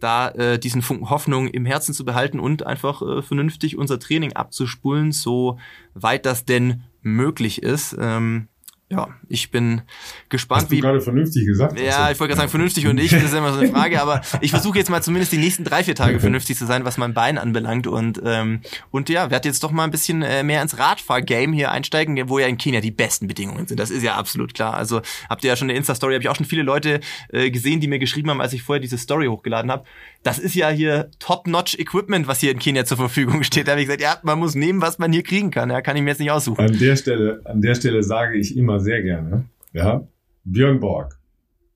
[0.00, 4.32] da äh, diesen Funken Hoffnung im Herzen zu behalten und einfach äh, vernünftig unser Training
[4.32, 5.58] abzuspulen, so
[5.94, 7.96] weit das denn möglich ist.
[7.98, 8.48] Ähm,
[8.90, 9.82] ja, ich bin
[10.28, 10.62] gespannt.
[10.62, 11.80] Hast du wie, gerade vernünftig gesagt?
[11.80, 14.20] Ja, ich wollte gerade sagen, vernünftig und ich, das ist immer so eine Frage, aber
[14.42, 17.14] ich versuche jetzt mal zumindest die nächsten drei, vier Tage vernünftig zu sein, was mein
[17.14, 18.60] Bein anbelangt und ähm,
[18.90, 22.38] und ja, werde jetzt doch mal ein bisschen äh, mehr ins Radfahr-Game hier einsteigen, wo
[22.38, 23.80] ja in Kenia die besten Bedingungen sind.
[23.80, 24.74] Das ist ja absolut klar.
[24.74, 27.80] Also habt ihr ja schon eine Insta-Story, habe ich auch schon viele Leute äh, gesehen,
[27.80, 29.84] die mir geschrieben haben, als ich vorher diese Story hochgeladen habe.
[30.24, 33.68] Das ist ja hier Top-Notch-Equipment, was hier in Kenia zur Verfügung steht.
[33.68, 35.70] Da habe ich gesagt, ja, man muss nehmen, was man hier kriegen kann.
[35.70, 36.64] Ja, kann ich mir jetzt nicht aussuchen.
[36.64, 39.44] An der Stelle, an der Stelle sage ich immer sehr gerne,
[39.74, 40.08] ja,
[40.44, 41.18] Björn Borg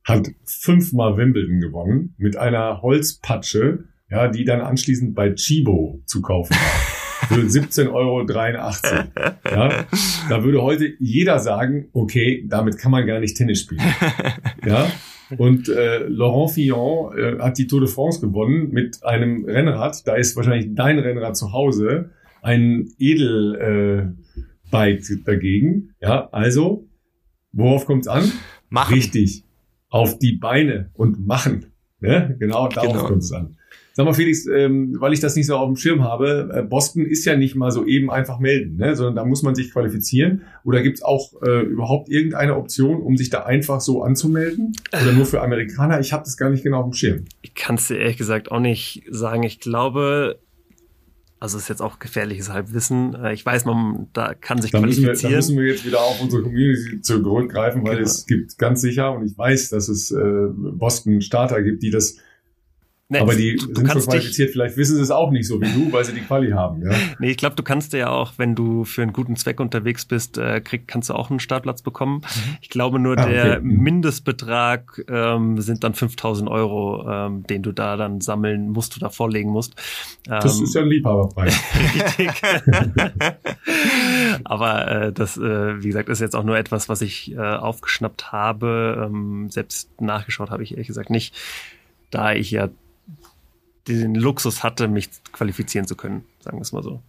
[0.04, 6.54] hat fünfmal Wimbledon gewonnen mit einer Holzpatsche, ja, die dann anschließend bei Chibo zu kaufen
[6.54, 7.28] war.
[7.28, 8.24] Für 17,83 Euro.
[9.44, 9.84] Ja,
[10.30, 13.82] da würde heute jeder sagen, okay, damit kann man gar nicht Tennis spielen.
[14.64, 14.90] Ja,
[15.38, 20.06] und äh, Laurent Fillon äh, hat die Tour de France gewonnen mit einem Rennrad.
[20.06, 22.10] Da ist wahrscheinlich dein Rennrad zu Hause.
[22.40, 24.14] Ein Edelbike
[24.72, 25.94] äh, dagegen.
[26.00, 26.88] Ja, also
[27.52, 28.30] Worauf kommt es an?
[28.68, 28.94] Machen.
[28.94, 29.44] Richtig.
[29.88, 31.72] Auf die Beine und machen.
[32.00, 32.36] Ne?
[32.38, 33.06] Genau darauf genau.
[33.06, 33.57] kommt es an.
[33.98, 37.04] Sag mal, Felix, ähm, weil ich das nicht so auf dem Schirm habe, äh, Boston
[37.04, 38.94] ist ja nicht mal so eben einfach melden, ne?
[38.94, 40.42] sondern da muss man sich qualifizieren.
[40.62, 44.76] Oder gibt es auch äh, überhaupt irgendeine Option, um sich da einfach so anzumelden?
[44.92, 45.98] Oder nur für Amerikaner?
[45.98, 47.24] Ich habe das gar nicht genau auf dem Schirm.
[47.42, 49.42] Ich kann es dir ehrlich gesagt auch nicht sagen.
[49.42, 50.38] Ich glaube,
[51.40, 53.16] also ist jetzt auch gefährliches Halbwissen.
[53.16, 55.10] Äh, ich weiß, man da kann sich da qualifizieren.
[55.10, 58.06] Müssen wir, da müssen wir jetzt wieder auf unsere Community zurückgreifen, weil genau.
[58.06, 62.18] es gibt ganz sicher und ich weiß, dass es äh, Boston Starter gibt, die das
[63.10, 65.46] Nee, aber die du, du sind schon qualifiziert, dich, vielleicht wissen sie es auch nicht
[65.46, 66.82] so wie du, weil sie die Quali haben.
[66.82, 66.94] Ja?
[67.18, 70.36] Nee, ich glaube, du kannst ja auch, wenn du für einen guten Zweck unterwegs bist,
[70.36, 72.16] äh, krieg, kannst du auch einen Startplatz bekommen.
[72.16, 72.56] Mhm.
[72.60, 73.32] Ich glaube nur, ah, okay.
[73.32, 73.78] der mhm.
[73.78, 79.50] Mindestbetrag ähm, sind dann 5000 Euro, ähm, den du da dann sammeln musst, da vorlegen
[79.50, 79.74] musst.
[80.26, 81.58] Ähm, das ist ja ein Liebhaberpreis.
[81.94, 82.28] Richtig.
[84.44, 88.32] aber äh, das, äh, wie gesagt, ist jetzt auch nur etwas, was ich äh, aufgeschnappt
[88.32, 89.06] habe.
[89.06, 91.34] Ähm, selbst nachgeschaut habe ich ehrlich gesagt nicht,
[92.10, 92.68] da ich ja
[93.94, 97.02] den Luxus hatte, mich qualifizieren zu können, sagen wir es mal so.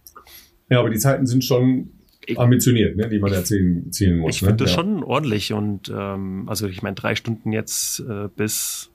[0.68, 1.90] Ja, aber die Zeiten sind schon
[2.36, 4.36] ambitioniert, ne, die man erzählen zielen muss.
[4.36, 4.48] Ich ne?
[4.48, 4.76] finde das ja.
[4.76, 8.90] schon ordentlich und ähm, also ich meine drei Stunden jetzt äh, bis,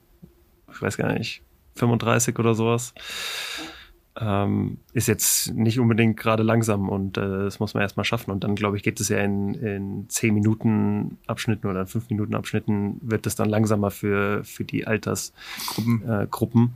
[0.72, 1.42] ich weiß gar nicht,
[1.74, 2.94] 35 oder sowas.
[4.18, 8.30] Ähm, ist jetzt nicht unbedingt gerade langsam und äh, das muss man erstmal schaffen.
[8.30, 12.34] Und dann, glaube ich, geht es ja in, in 10 Minuten Abschnitten oder 5 Minuten
[12.34, 16.02] Abschnitten wird es dann langsamer für, für die Altersgruppen.
[16.08, 16.74] Äh, Gruppen.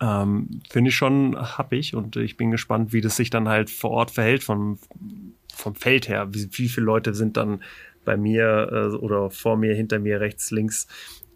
[0.00, 3.90] Ähm, Finde ich schon happig und ich bin gespannt, wie das sich dann halt vor
[3.90, 4.78] Ort verhält vom,
[5.54, 6.28] vom Feld her.
[6.32, 7.62] Wie, wie viele Leute sind dann
[8.04, 10.86] bei mir äh, oder vor mir, hinter mir, rechts, links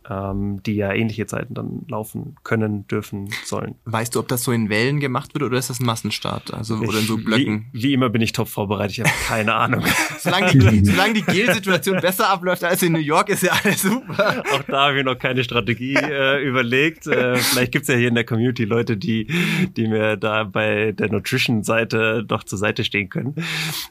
[0.09, 3.77] ähm, die ja ähnliche Zeiten dann laufen können, dürfen, sollen.
[3.85, 6.53] Weißt du, ob das so in Wellen gemacht wird oder ist das ein Massenstart?
[6.53, 7.67] Also ich, oder in so Blöcken?
[7.73, 9.83] Wie, wie immer bin ich top vorbereitet, ich habe keine Ahnung.
[10.19, 14.43] solange die, solange die Gel-Situation besser abläuft als in New York, ist ja alles super.
[14.53, 17.07] Auch da habe ich noch keine Strategie äh, überlegt.
[17.07, 19.29] Äh, vielleicht gibt's ja hier in der Community Leute, die,
[19.77, 23.35] die mir da bei der Nutrition-Seite doch zur Seite stehen können.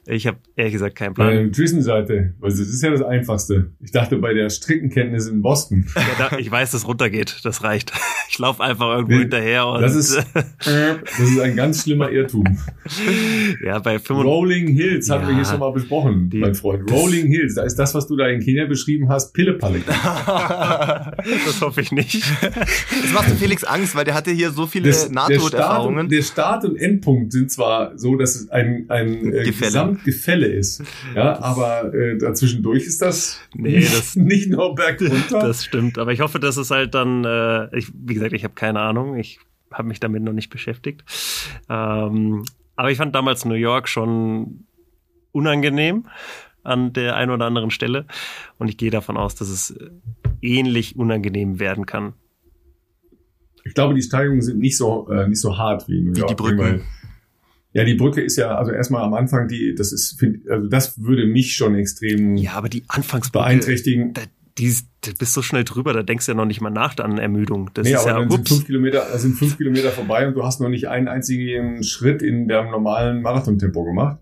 [0.05, 1.27] Ich habe ehrlich gesagt keinen Plan.
[1.27, 3.71] Bei der Nutrition-Seite, also das ist ja das Einfachste.
[3.79, 5.87] Ich dachte bei der Strickenkenntnis in Boston.
[6.07, 7.39] Ja, da, ich weiß, dass runtergeht.
[7.43, 7.91] Das reicht.
[8.29, 9.81] Ich laufe einfach irgendwo nee, hinterher und.
[9.83, 12.43] Das ist, das ist ein ganz schlimmer Irrtum.
[13.63, 16.91] Ja, bei 5 Rolling Hills ja, hatten wir hier schon mal besprochen, die, mein Freund.
[16.91, 19.81] Rolling Hills, da ist das, was du da in Kenia beschrieben hast, Pillepalle.
[19.85, 22.23] das hoffe ich nicht.
[22.41, 26.09] Das macht Felix Angst, weil der hatte hier so viele Nahtoderfahrungen.
[26.09, 30.81] Der, der Start und Endpunkt sind zwar so, dass es ein, ein äh, Gesamtgefälle ist.
[31.15, 35.39] Ja, aber äh, dazwischendurch ist das, nee, das nicht nur bergunter.
[35.39, 38.53] Das stimmt, aber ich hoffe, dass es halt dann, äh, ich, wie gesagt, ich habe
[38.53, 39.39] keine Ahnung, ich
[39.71, 41.03] habe mich damit noch nicht beschäftigt.
[41.69, 42.43] Ähm,
[42.75, 44.65] aber ich fand damals New York schon
[45.31, 46.07] unangenehm
[46.63, 48.05] an der einen oder anderen Stelle
[48.57, 49.75] und ich gehe davon aus, dass es
[50.41, 52.13] ähnlich unangenehm werden kann.
[53.65, 56.29] Ich glaube, die Steigungen sind nicht so äh, nicht so hart wie New York.
[56.29, 56.81] Wie die Brücke.
[57.73, 61.01] Ja, die Brücke ist ja, also erstmal am Anfang, die, das ist, find, also das
[61.01, 64.13] würde mich schon extrem ja, aber die Anfangsbrücke, beeinträchtigen.
[64.13, 64.21] Da,
[64.57, 67.17] die, du bist so schnell drüber, da denkst du ja noch nicht mal nach an
[67.17, 67.71] Ermüdung.
[67.73, 70.61] Das nee, ist aber ja, sind fünf Kilometer, sind fünf Kilometer vorbei und du hast
[70.61, 74.19] noch nicht einen einzigen Schritt in dem normalen Marathontempo gemacht.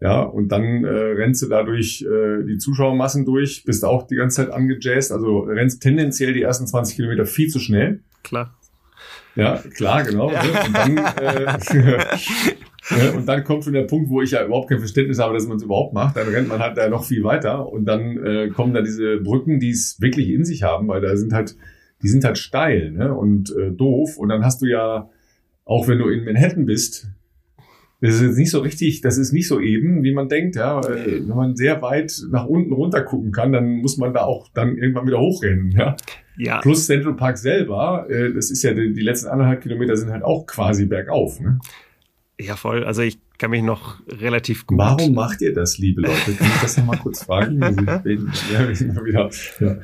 [0.00, 4.36] Ja, und dann äh, rennst du dadurch äh, die Zuschauermassen durch, bist auch die ganze
[4.36, 8.00] Zeit angejazzt, also rennst tendenziell die ersten 20 Kilometer viel zu schnell.
[8.22, 8.54] Klar.
[9.34, 10.30] Ja, klar, genau.
[10.30, 10.40] Ja.
[10.42, 11.58] Und dann äh,
[13.16, 15.56] und dann kommt schon der Punkt, wo ich ja überhaupt kein Verständnis habe, dass man
[15.56, 16.16] es überhaupt macht.
[16.16, 19.60] Dann rennt man halt da noch viel weiter und dann äh, kommen da diese Brücken,
[19.60, 21.56] die es wirklich in sich haben, weil da sind halt,
[22.02, 23.14] die sind halt steil ne?
[23.14, 24.16] und äh, doof.
[24.16, 25.10] Und dann hast du ja,
[25.64, 27.08] auch wenn du in Manhattan bist,
[28.00, 30.80] das ist jetzt nicht so richtig, das ist nicht so eben, wie man denkt, ja.
[30.80, 34.48] Äh, wenn man sehr weit nach unten runter gucken kann, dann muss man da auch
[34.54, 35.96] dann irgendwann wieder hochrennen, ja.
[36.36, 36.60] Ja.
[36.60, 40.22] Plus Central Park selber, äh, das ist ja die, die letzten anderthalb Kilometer sind halt
[40.22, 41.58] auch quasi bergauf, ne?
[42.40, 42.84] Ja, voll.
[42.84, 44.78] Also ich kann mich noch relativ gut.
[44.78, 46.34] Warum macht ihr das, liebe Leute?
[46.34, 47.58] Kann ich das nochmal kurz fragen?
[47.64, 49.28] Also ich bin, ja, ich immer wieder,
[49.58, 49.76] ja.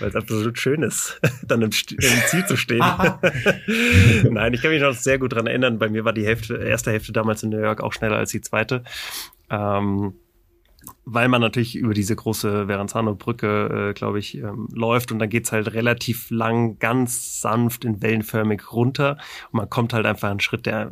[0.00, 2.80] Weil es absolut schön ist, dann im, im Ziel zu stehen.
[4.30, 5.78] Nein, ich kann mich noch sehr gut dran erinnern.
[5.78, 8.40] Bei mir war die Hälfte, erste Hälfte damals in New York auch schneller als die
[8.40, 8.82] zweite.
[9.48, 10.14] Ähm,
[11.04, 15.52] weil man natürlich über diese große Verrazano-Brücke, äh, glaube ich, ähm, läuft und dann geht's
[15.52, 19.18] halt relativ lang, ganz sanft in wellenförmig runter
[19.52, 20.90] und man kommt halt einfach einen Schritt, der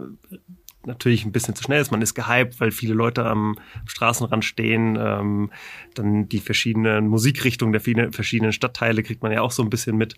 [0.84, 1.90] natürlich ein bisschen zu schnell ist.
[1.90, 3.56] Man ist gehypt, weil viele Leute am
[3.86, 4.96] Straßenrand stehen.
[5.00, 5.50] Ähm,
[5.94, 9.96] dann die verschiedenen Musikrichtungen der vielen verschiedenen Stadtteile kriegt man ja auch so ein bisschen
[9.96, 10.16] mit.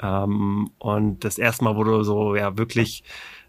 [0.00, 3.04] Ähm, und das erste Mal, wo du so ja wirklich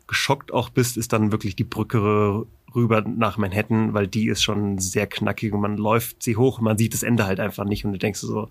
[0.08, 2.46] geschockt auch bist, ist dann wirklich die Brücke
[2.76, 6.66] rüber nach Manhattan, weil die ist schon sehr knackig und man läuft sie hoch und
[6.66, 8.50] man sieht das Ende halt einfach nicht und du denkst so,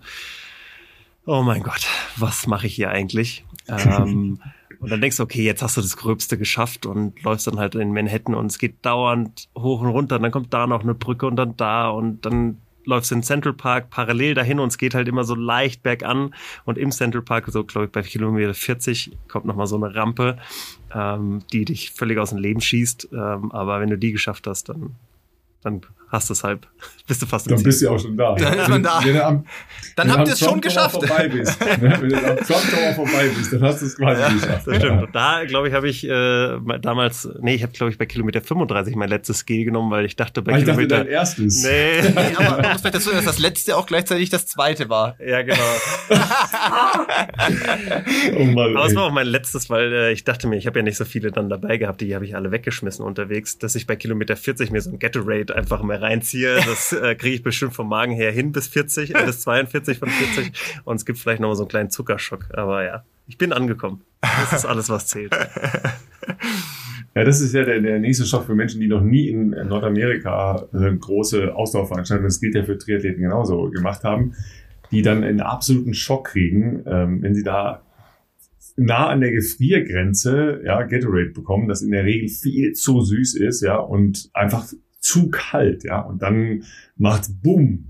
[1.25, 1.85] oh mein Gott,
[2.17, 3.45] was mache ich hier eigentlich?
[3.69, 4.39] Ähm,
[4.79, 7.75] und dann denkst du, okay, jetzt hast du das Gröbste geschafft und läufst dann halt
[7.75, 10.15] in Manhattan und es geht dauernd hoch und runter.
[10.15, 13.53] Und dann kommt da noch eine Brücke und dann da und dann läufst in Central
[13.53, 16.33] Park parallel dahin und es geht halt immer so leicht bergan
[16.65, 20.37] und im Central Park, so glaube ich bei Kilometer 40, kommt nochmal so eine Rampe,
[20.95, 23.09] ähm, die dich völlig aus dem Leben schießt.
[23.11, 24.95] Ähm, aber wenn du die geschafft hast, dann
[25.61, 26.67] dann hast du es halt,
[27.07, 28.35] bist du fast Dann bist du auch schon da.
[28.35, 28.99] Dann ist man da.
[29.03, 29.45] Wenn du am,
[29.95, 30.95] dann habt ihr es schon geschafft.
[30.95, 31.97] Vorbei bist, ne?
[31.99, 34.67] Wenn du am Trump Tower vorbei bist, dann hast du es quasi ja, geschafft.
[34.67, 35.03] Das stimmt.
[35.03, 38.41] Und da, glaube ich, habe ich äh, damals, nee, ich habe, glaube ich, bei Kilometer
[38.41, 40.97] 35 mein letztes Skill genommen, weil ich dachte, bei ich Kilometer...
[40.97, 41.63] Dachte, dein erstes.
[41.63, 42.01] Nee.
[42.15, 45.15] nee aber man muss vielleicht dazu sagen, dass das letzte auch gleichzeitig das zweite war.
[45.19, 45.59] Ja, genau.
[48.37, 50.79] oh Mann, aber es war auch mein letztes, weil äh, ich dachte mir, ich habe
[50.79, 53.85] ja nicht so viele dann dabei gehabt, die habe ich alle weggeschmissen unterwegs, dass ich
[53.85, 56.59] bei Kilometer 40 mir so ein Gatorade einfach mal reinziehe.
[56.65, 60.09] Das äh, kriege ich bestimmt vom Magen her hin bis 40, äh, bis 42 von
[60.09, 60.51] 40.
[60.85, 62.45] Und es gibt vielleicht noch mal so einen kleinen Zuckerschock.
[62.53, 64.01] Aber ja, ich bin angekommen.
[64.21, 65.35] Das ist alles, was zählt.
[67.15, 70.67] Ja, das ist ja der, der nächste Schock für Menschen, die noch nie in Nordamerika
[70.73, 74.33] äh, große Ausdauerveranstaltungen, das gilt ja für Triathleten genauso, gemacht haben,
[74.91, 77.81] die dann einen absoluten Schock kriegen, ähm, wenn sie da
[78.77, 83.61] nah an der Gefriergrenze ja, Gatorade bekommen, das in der Regel viel zu süß ist,
[83.61, 84.65] ja, und einfach
[84.99, 86.63] zu kalt, ja, und dann
[86.97, 87.85] macht's Boom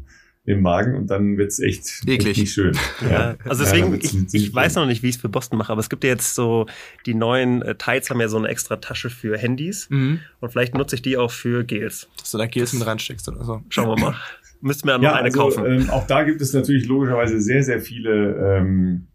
[0.46, 2.38] im Magen und dann wird's echt, Eklig.
[2.38, 2.76] nicht schön.
[3.10, 5.72] Ja, also deswegen, ja, ich, ich weiß noch nicht, wie ich es für Boston mache,
[5.72, 6.66] aber es gibt ja jetzt so,
[7.06, 10.22] die neuen äh, Tides haben ja so eine extra Tasche für Handys mhm.
[10.40, 12.10] und vielleicht nutze ich die auch für Gels.
[12.18, 13.62] Dass du da Gels mit reinsteckst oder so.
[13.70, 14.16] Schauen wir mal.
[14.62, 15.66] Müssten wir noch ja, eine also, kaufen.
[15.66, 19.08] Ähm, auch da gibt es natürlich logischerweise sehr, sehr viele ähm,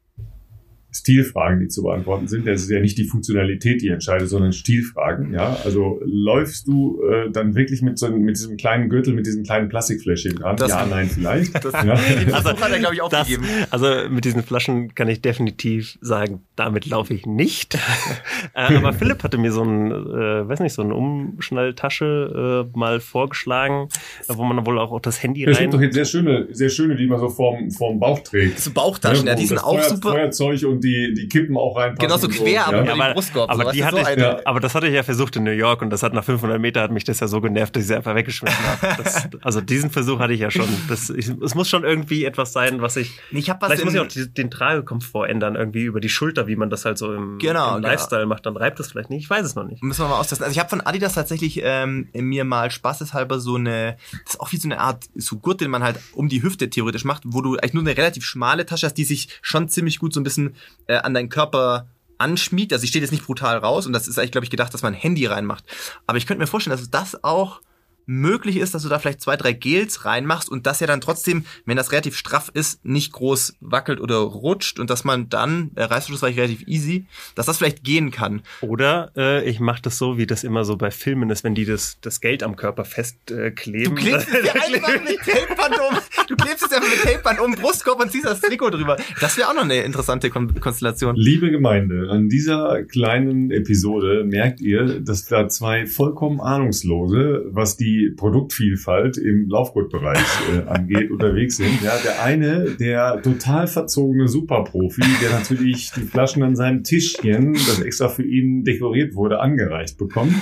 [0.94, 2.46] Stilfragen, die zu beantworten sind.
[2.46, 5.32] Das ist ja nicht die Funktionalität, die entscheidet, sondern Stilfragen.
[5.32, 9.42] Ja, also läufst du äh, dann wirklich mit so mit diesem kleinen Gürtel, mit diesem
[9.42, 10.56] kleinen Plastikfläschchen dran?
[10.56, 11.52] Das, ja, nein, vielleicht.
[11.64, 11.94] Das, ja.
[12.32, 13.44] also, hat er glaube ich aufgegeben.
[13.70, 17.74] Das, also mit diesen Flaschen kann ich definitiv sagen, damit laufe ich nicht.
[18.54, 23.00] äh, aber Philipp hatte mir so ein, äh, weiß nicht, so eine Umschnalltasche äh, mal
[23.00, 23.88] vorgeschlagen,
[24.28, 25.52] wo man wohl auch, das Handy ja, rein.
[25.52, 28.60] Es gibt doch jetzt sehr schöne, sehr schöne, die man so vorm vorm Bauch trägt.
[28.60, 30.10] So Bauchtaschen, ja, ja die sind auch Feuer, super.
[30.10, 32.08] Feuerzeug und die, die Kippen auch reinpassen.
[32.08, 32.92] Genau so quer, so, aber, ja.
[32.92, 34.40] aber, Brustkorb, aber, so, die hatte so ich, ja.
[34.44, 36.82] aber das hatte ich ja versucht in New York und das hat nach 500 Meter
[36.82, 39.02] hat mich das ja so genervt, dass ich sie einfach weggeschmissen habe.
[39.02, 40.68] Das, also diesen Versuch hatte ich ja schon.
[40.88, 43.18] Das, ich, es muss schon irgendwie etwas sein, was ich.
[43.30, 46.46] Ich hab was vielleicht muss ich auch die, den Tragekomfort ändern, irgendwie über die Schulter,
[46.46, 47.88] wie man das halt so im, genau, im genau.
[47.88, 48.34] Lifestyle genau.
[48.34, 48.46] macht.
[48.46, 49.22] Dann reibt es vielleicht nicht.
[49.22, 49.82] Ich weiß es noch nicht.
[49.82, 50.44] Müssen wir mal austesten.
[50.44, 54.52] Also ich habe von Adidas tatsächlich ähm, mir mal spaßeshalber so eine, das ist auch
[54.52, 57.40] wie so eine Art so Gurt, den man halt um die Hüfte theoretisch macht, wo
[57.40, 60.24] du eigentlich nur eine relativ schmale Tasche hast, die sich schon ziemlich gut so ein
[60.24, 60.54] bisschen
[60.86, 62.72] äh, an deinen Körper anschmiegt.
[62.72, 64.82] Also sie steht jetzt nicht brutal raus und das ist eigentlich, glaube ich, gedacht, dass
[64.82, 65.64] man ein Handy reinmacht.
[66.06, 67.60] Aber ich könnte mir vorstellen, dass das auch
[68.06, 71.44] möglich ist, dass du da vielleicht zwei, drei Gels reinmachst und das ja dann trotzdem,
[71.66, 75.90] wenn das relativ straff ist, nicht groß wackelt oder rutscht und dass man dann, der
[75.90, 78.42] Reißverschluss war ich relativ easy, dass das vielleicht gehen kann.
[78.60, 81.64] Oder äh, ich mache das so, wie das immer so bei Filmen ist, wenn die
[81.64, 83.46] das, das Geld am Körper festkleben.
[83.74, 85.98] Äh, du klebst es ja einfach mit Tapeband um.
[86.28, 88.96] Du klebst es einfach mit Tapeband um Brustkorb und ziehst das Trikot drüber.
[89.20, 91.16] Das wäre auch noch eine interessante Kon Konstellation.
[91.16, 97.93] Liebe Gemeinde, an dieser kleinen Episode merkt ihr, dass da zwei vollkommen ahnungslose, was die
[97.94, 100.18] die Produktvielfalt im Laufgurtbereich
[100.54, 101.82] äh, angeht, unterwegs sind.
[101.82, 107.80] Ja, der eine, der total verzogene Superprofi, der natürlich die Flaschen an seinem Tischchen, das
[107.80, 110.34] extra für ihn dekoriert wurde, angereicht bekommt.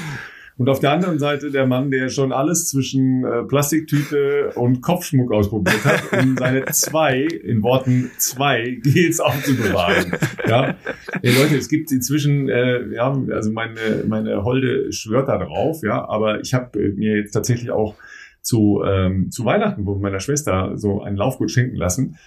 [0.59, 5.33] Und auf der anderen Seite der Mann, der schon alles zwischen äh, Plastiktüte und Kopfschmuck
[5.33, 10.13] ausprobiert hat, um seine zwei, in Worten zwei, Gels aufzubewahren.
[10.47, 10.77] Ja,
[11.23, 16.07] hey Leute, es gibt inzwischen, äh, ja, also meine, meine Holde schwört da drauf, ja,
[16.07, 17.95] aber ich habe äh, mir jetzt tatsächlich auch
[18.43, 22.19] zu, ähm, zu Weihnachten von meiner Schwester so einen Laufgut schenken lassen.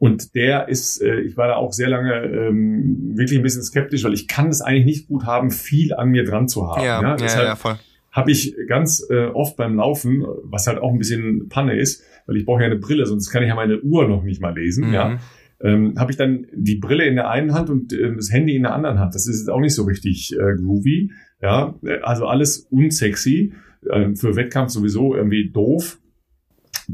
[0.00, 4.02] Und der ist, äh, ich war da auch sehr lange ähm, wirklich ein bisschen skeptisch,
[4.02, 6.82] weil ich kann es eigentlich nicht gut haben, viel an mir dran zu haben.
[6.82, 7.76] Ja, ja, ja, ja voll.
[8.10, 12.38] Habe ich ganz äh, oft beim Laufen, was halt auch ein bisschen Panne ist, weil
[12.38, 14.88] ich brauche ja eine Brille, sonst kann ich ja meine Uhr noch nicht mal lesen.
[14.88, 14.94] Mhm.
[14.94, 15.18] Ja,
[15.60, 18.62] ähm, habe ich dann die Brille in der einen Hand und äh, das Handy in
[18.62, 19.14] der anderen Hand.
[19.14, 21.12] Das ist jetzt auch nicht so richtig äh, groovy.
[21.42, 23.52] Ja, also alles unsexy.
[23.86, 25.98] Äh, für Wettkampf sowieso irgendwie doof.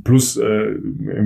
[0.04, 0.76] Plus, äh,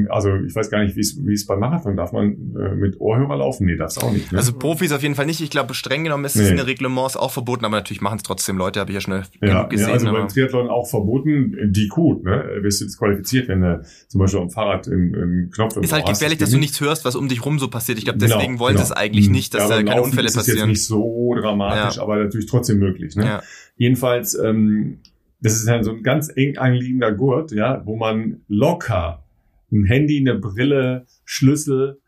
[0.08, 3.66] also ich weiß gar nicht, wie es beim Marathon darf man äh, mit Ohrhörer laufen?
[3.66, 4.32] Nee, das auch nicht.
[4.32, 4.38] Ne?
[4.38, 5.40] Also Profis auf jeden Fall nicht.
[5.40, 6.42] Ich glaube, streng genommen ist nee.
[6.42, 9.00] es in den Reglements auch verboten, aber natürlich machen es trotzdem Leute, habe ich ja
[9.00, 9.88] schnell ja, gesehen.
[9.88, 12.58] Ja, also beim Triathlon auch verboten, die gut, ne?
[12.60, 16.06] Wirst du disqualifiziert, wenn du zum Beispiel am Fahrrad einen, einen Knopf im Ist halt
[16.06, 17.98] gefährlich, dass du nichts hörst, was um dich rum so passiert.
[17.98, 18.84] Ich glaube, genau, deswegen genau, wollen genau.
[18.84, 19.32] es eigentlich mhm.
[19.32, 20.44] nicht, dass ja, da keine Unfälle passieren.
[20.44, 22.02] Das ist jetzt nicht so dramatisch, ja.
[22.02, 23.16] aber natürlich trotzdem möglich.
[23.16, 23.24] Ne?
[23.24, 23.42] Ja.
[23.76, 24.98] Jedenfalls, ähm,
[25.40, 29.24] das ist ja so ein ganz eng anliegender Gurt, ja, wo man locker
[29.72, 32.00] ein Handy, eine Brille, Schlüssel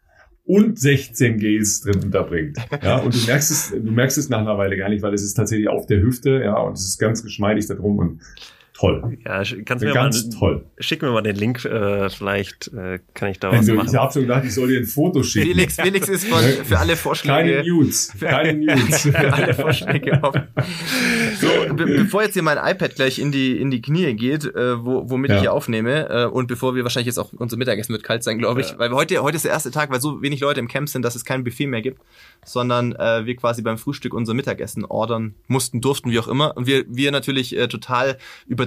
[0.45, 2.59] und 16 Gels drin unterbringt.
[2.83, 5.23] Ja, und du merkst es, du merkst es nach einer Weile gar nicht, weil es
[5.23, 8.21] ist tatsächlich auf der Hüfte, ja, und es ist ganz geschmeidig da drum und
[8.83, 9.19] toll.
[9.25, 10.65] Ja, kannst mir ganz mal, toll.
[10.79, 13.89] Schick mir mal den Link, äh, vielleicht äh, kann ich da was du, machen.
[13.89, 15.49] Ich habe schon gedacht, ich soll dir ein Foto schicken.
[15.49, 17.59] Felix, Felix ist von, für alle Vorschläge.
[17.59, 19.03] Keine Nudes, keine Nudes.
[19.03, 20.43] für alle Vorschläge offen.
[21.41, 24.85] So, be bevor jetzt hier mein iPad gleich in die in die Knie geht, äh,
[24.85, 25.37] wo, womit ja.
[25.37, 28.39] ich hier aufnehme äh, und bevor wir wahrscheinlich jetzt auch unser Mittagessen wird kalt sein,
[28.39, 28.79] glaube ich, ja.
[28.79, 31.15] weil heute heute ist der erste Tag, weil so wenig Leute im Camp sind, dass
[31.15, 32.01] es kein Buffet mehr gibt,
[32.45, 36.67] sondern äh, wir quasi beim Frühstück unser Mittagessen ordern mussten, durften, wie auch immer und
[36.67, 38.19] wir wir natürlich äh, total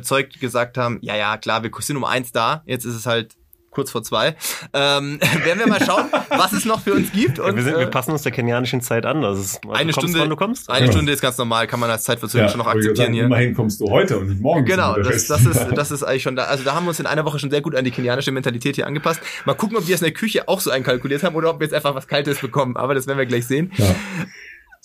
[0.05, 3.35] überzeugt gesagt haben, ja ja klar, wir sind um eins da, jetzt ist es halt
[3.71, 4.37] kurz vor zwei.
[4.73, 7.39] Ähm, werden wir mal schauen, was es noch für uns gibt.
[7.39, 9.21] Und, ja, wir, sind, wir äh, passen uns der kenianischen Zeit an.
[9.21, 10.69] Das ist, also eine kommst, Stunde, du kommst.
[10.69, 10.91] Eine ja.
[10.93, 13.25] Stunde ist ganz normal, kann man als Zeitverzögerung ja, schon noch akzeptieren sagen, hier.
[13.25, 14.63] Immerhin kommst du heute und nicht morgen.
[14.63, 16.45] Genau, das, das, ist, das ist eigentlich schon da.
[16.45, 18.75] Also da haben wir uns in einer Woche schon sehr gut an die kenianische Mentalität
[18.75, 19.19] hier angepasst.
[19.43, 21.65] Mal gucken, ob wir es in der Küche auch so einkalkuliert haben oder ob wir
[21.67, 22.77] jetzt einfach was Kaltes bekommen.
[22.77, 23.73] Aber das werden wir gleich sehen.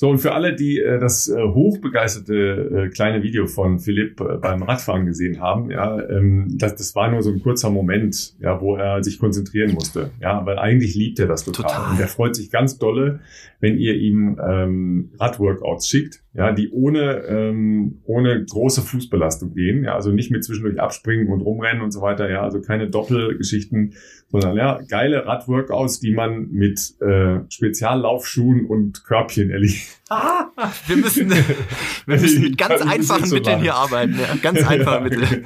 [0.00, 4.38] So, und für alle, die äh, das äh, hochbegeisterte äh, kleine Video von Philipp äh,
[4.38, 8.62] beim Radfahren gesehen haben, ja, ähm, das, das war nur so ein kurzer Moment, ja,
[8.62, 10.10] wo er sich konzentrieren musste.
[10.18, 11.66] Ja, weil eigentlich liebt er das total.
[11.66, 11.90] total.
[11.90, 13.20] Und er freut sich ganz dolle,
[13.60, 19.96] wenn ihr ihm ähm, Radworkouts schickt, ja, die ohne, ähm, ohne große Fußbelastung gehen, ja,
[19.96, 23.92] also nicht mit zwischendurch abspringen und rumrennen und so weiter, ja, also keine Doppelgeschichten,
[24.30, 30.00] sondern ja, geile Radworkouts, die man mit äh, Speziallaufschuhen und Körbchen erledigt.
[30.08, 30.46] Ah,
[30.86, 31.44] wir müssen, wir
[32.06, 35.44] müssen mit ganz einfachen Mitteln hier arbeiten, ja, ganz einfache Mittel.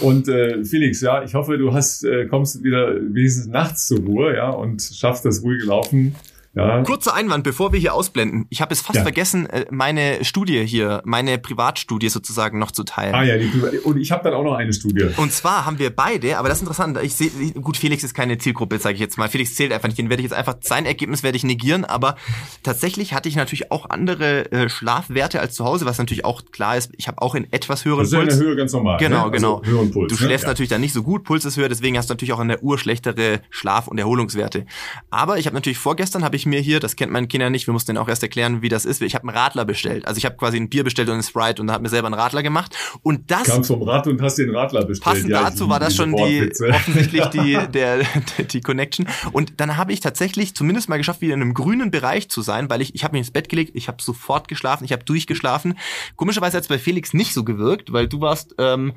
[0.00, 4.36] Und äh, Felix, ja, ich hoffe, du hast äh, kommst wieder wenigstens nachts zur Ruhe,
[4.36, 6.14] ja, und schaffst das ruhige Laufen
[6.54, 6.82] ja.
[6.82, 8.46] Kurzer Einwand, bevor wir hier ausblenden.
[8.50, 9.02] Ich habe es fast ja.
[9.02, 13.14] vergessen, äh, meine Studie hier, meine Privatstudie sozusagen noch zu teilen.
[13.14, 13.50] Ah ja, die,
[13.84, 15.06] und ich habe dann auch noch eine Studie.
[15.16, 18.36] Und zwar haben wir beide, aber das ist interessant, ich sehe, gut, Felix ist keine
[18.38, 19.28] Zielgruppe, sage ich jetzt mal.
[19.28, 22.16] Felix zählt einfach nicht, den werde ich jetzt einfach, sein Ergebnis werde ich negieren, aber
[22.64, 26.76] tatsächlich hatte ich natürlich auch andere äh, Schlafwerte als zu Hause, was natürlich auch klar
[26.76, 28.10] ist, ich habe auch in etwas höheren Puls.
[28.10, 28.98] Das ist ja in der Höhe ganz normal.
[28.98, 29.30] Genau, ne?
[29.30, 29.58] genau.
[29.58, 30.50] Also höheren Puls, du schläfst ne?
[30.50, 32.60] natürlich dann nicht so gut, Puls ist höher, deswegen hast du natürlich auch in der
[32.64, 34.66] Uhr schlechtere Schlaf- und Erholungswerte.
[35.10, 37.66] Aber ich habe natürlich vorgestern, habe ich mir hier, das kennt man meinen Kindern nicht.
[37.66, 39.02] Wir mussten denen auch erst erklären, wie das ist.
[39.02, 40.06] Ich habe einen Radler bestellt.
[40.06, 42.14] Also ich habe quasi ein Bier bestellt und ein Sprite und habe mir selber einen
[42.14, 42.76] Radler gemacht.
[43.02, 45.04] Und das kam vom Rad und hast den Radler bestellt.
[45.04, 48.04] Passend ja, dazu war das schon die offensichtlich die der,
[48.44, 49.06] die Connection.
[49.32, 52.70] Und dann habe ich tatsächlich zumindest mal geschafft, wieder in einem grünen Bereich zu sein,
[52.70, 55.78] weil ich ich habe mich ins Bett gelegt, ich habe sofort geschlafen, ich habe durchgeschlafen.
[56.16, 58.94] Komischerweise hat es bei Felix nicht so gewirkt, weil du warst ähm,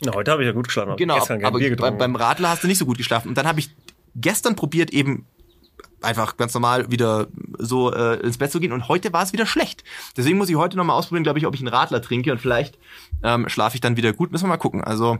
[0.00, 0.96] na, heute habe ich ja gut geschlafen.
[0.96, 3.28] Genau, aber beim, beim Radler hast du nicht so gut geschlafen.
[3.28, 3.70] Und dann habe ich
[4.14, 5.26] gestern probiert, eben
[6.06, 7.26] einfach ganz normal wieder
[7.58, 8.72] so äh, ins Bett zu gehen.
[8.72, 9.84] Und heute war es wieder schlecht.
[10.16, 12.78] Deswegen muss ich heute nochmal ausprobieren, glaube ich, ob ich einen Radler trinke und vielleicht
[13.22, 14.32] ähm, schlafe ich dann wieder gut.
[14.32, 14.82] Müssen wir mal gucken.
[14.82, 15.18] Also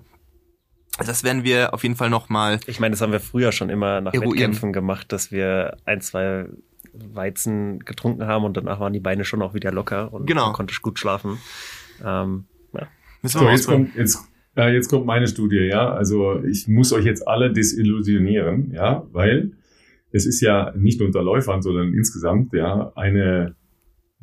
[0.98, 2.60] das werden wir auf jeden Fall nochmal.
[2.66, 4.32] Ich meine, das haben wir früher schon immer nach eruieren.
[4.32, 6.46] Wettkämpfen gemacht, dass wir ein, zwei
[7.12, 10.46] Weizen getrunken haben und danach waren die Beine schon auch wieder locker und genau.
[10.46, 11.38] man konnte gut schlafen.
[12.02, 12.86] Ähm, ja.
[13.22, 14.18] So, jetzt kommt, jetzt,
[14.56, 15.90] äh, jetzt kommt meine Studie, ja.
[15.90, 19.52] Also ich muss euch jetzt alle desillusionieren, ja, weil
[20.16, 23.55] es ist ja nicht nur unter Läufern, sondern insgesamt ja eine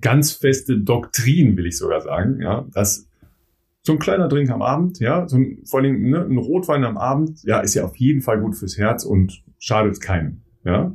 [0.02, 3.08] ganz feste Doktrin, will ich sogar sagen, ja, dass
[3.84, 6.98] so ein kleiner Drink am Abend, ja, so ein, vor allem ne, ein Rotwein am
[6.98, 10.94] Abend, ja, ist ja auf jeden Fall gut fürs Herz und schadet keinem, ja.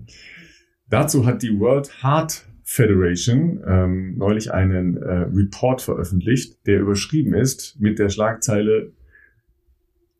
[0.90, 7.78] Dazu hat die World Heart Federation ähm, neulich einen äh, Report veröffentlicht, der überschrieben ist
[7.78, 8.92] mit der Schlagzeile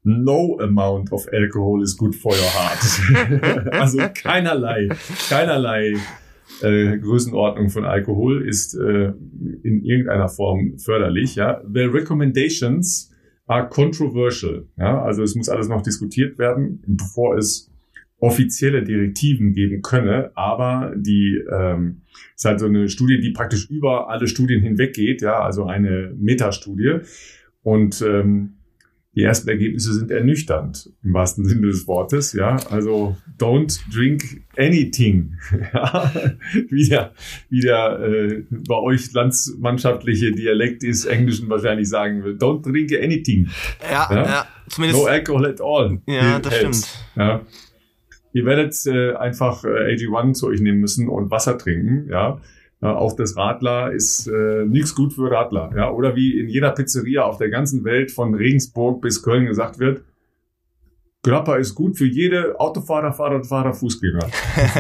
[0.05, 3.73] no amount of alcohol is good for your heart.
[3.73, 4.89] also keinerlei,
[5.29, 5.97] keinerlei
[6.63, 9.13] äh, Größenordnung von Alkohol ist äh,
[9.63, 11.35] in irgendeiner Form förderlich.
[11.35, 13.13] Ja, the recommendations
[13.47, 14.67] are controversial.
[14.77, 17.71] Ja, also es muss alles noch diskutiert werden, bevor es
[18.21, 22.03] offizielle Direktiven geben könne, aber die ähm,
[22.35, 26.13] ist halt so eine Studie, die praktisch über alle Studien hinweg geht, ja, also eine
[26.19, 26.99] Metastudie.
[27.63, 28.58] Und ähm,
[29.19, 32.35] die ersten Ergebnisse sind ernüchternd, im wahrsten Sinne des Wortes.
[32.35, 35.35] Ja, also don't drink anything.
[35.75, 36.13] ja,
[36.71, 37.13] wie der,
[37.51, 42.37] wie der äh, bei euch landsmannschaftliche Dialekt ist, Englischen wahrscheinlich sagen will.
[42.37, 43.49] Don't drink anything.
[43.91, 45.03] Ja, ja, ja zumindest.
[45.03, 46.01] No alcohol at all.
[46.07, 46.87] Ja, das helps.
[46.87, 47.05] stimmt.
[47.17, 47.41] Ja.
[48.33, 52.09] Ihr werdet äh, einfach äh, AG1 zu euch nehmen müssen und Wasser trinken.
[52.09, 52.41] Ja,
[52.81, 55.73] ja, auch das Radler ist äh, nichts gut für Radler.
[55.75, 55.91] Ja?
[55.91, 60.03] Oder wie in jeder Pizzeria auf der ganzen Welt von Regensburg bis Köln gesagt wird,
[61.25, 64.31] Grappa ist gut für jede Autofahrer, Fahrradfahrer, Fußgänger.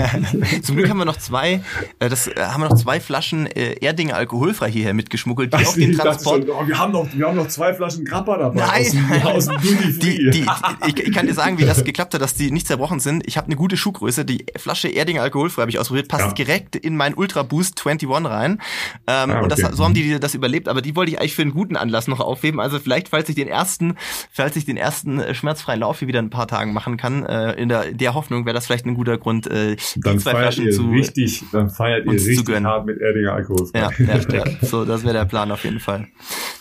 [0.63, 1.63] Zum Glück haben wir noch zwei,
[1.99, 5.75] äh, das äh, haben wir noch zwei Flaschen äh, Erdinger alkoholfrei hierher mitgeschmuggelt, die auf
[5.75, 6.47] den Transport.
[6.47, 8.61] Schon, oh, wir haben noch, wir haben noch zwei Flaschen Grappa dabei.
[8.61, 10.47] Nein, aus, aus dem die, die,
[10.87, 13.27] ich, ich, kann dir sagen, wie das geklappt hat, dass die nicht zerbrochen sind.
[13.27, 14.25] Ich habe eine gute Schuhgröße.
[14.25, 16.33] Die Flasche Erdinger alkoholfrei habe ich ausprobiert, passt ja.
[16.35, 18.53] direkt in mein Ultra Boost 21 rein.
[18.53, 18.61] Ähm,
[19.09, 19.43] ah, okay.
[19.43, 20.69] Und das, so haben die das überlebt.
[20.69, 22.61] Aber die wollte ich eigentlich für einen guten Anlass noch aufheben.
[22.61, 23.97] Also vielleicht, falls ich den ersten,
[24.31, 27.69] falls ich den ersten schmerzfreien Lauf hier wieder ein paar Tagen machen kann, äh, in
[27.69, 31.43] der, der Hoffnung wäre das vielleicht ein guter Grund, äh, dann zwei Flaschen zu richtig,
[31.53, 33.69] Dann feiert ihr richtig hart mit Erdinger Alkohol.
[33.75, 36.07] Ja, ja, ja, so, das wäre der Plan auf jeden Fall.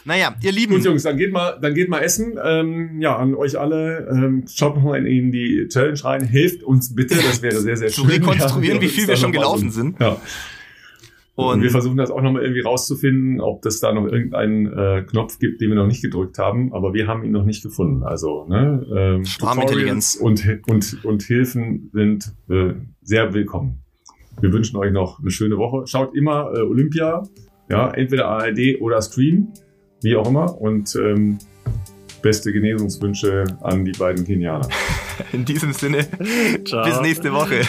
[0.05, 0.75] Naja, ihr Lieben.
[0.75, 2.39] Gut, Jungs, dann geht mal, dann geht mal essen.
[2.41, 4.07] Ähm, ja, an euch alle.
[4.09, 6.23] Ähm, schaut mal in die Challenge rein.
[6.25, 8.05] Hilft uns bitte, das wäre sehr, sehr schön.
[8.05, 9.99] Zu rekonstruieren, ja, wie viel wir schon gelaufen so, sind.
[9.99, 10.17] Ja.
[11.37, 15.37] Und, wir versuchen das auch nochmal irgendwie rauszufinden, ob das da noch irgendeinen äh, Knopf
[15.37, 18.01] gibt, den wir noch nicht gedrückt haben, aber wir haben ihn noch nicht gefunden.
[18.01, 22.73] Also ne, ähm, Tutorials und, und, und Hilfen sind äh,
[23.03, 23.83] sehr willkommen.
[24.41, 25.85] Wir wünschen euch noch eine schöne Woche.
[25.85, 27.21] Schaut immer äh, Olympia,
[27.69, 29.49] ja, entweder ARD oder Stream,
[30.01, 30.59] wie auch immer.
[30.59, 31.37] Und ähm,
[32.23, 34.67] beste Genesungswünsche an die beiden Kenianer.
[35.33, 36.07] In diesem Sinne,
[36.65, 36.83] Ciao.
[36.83, 37.61] bis nächste Woche.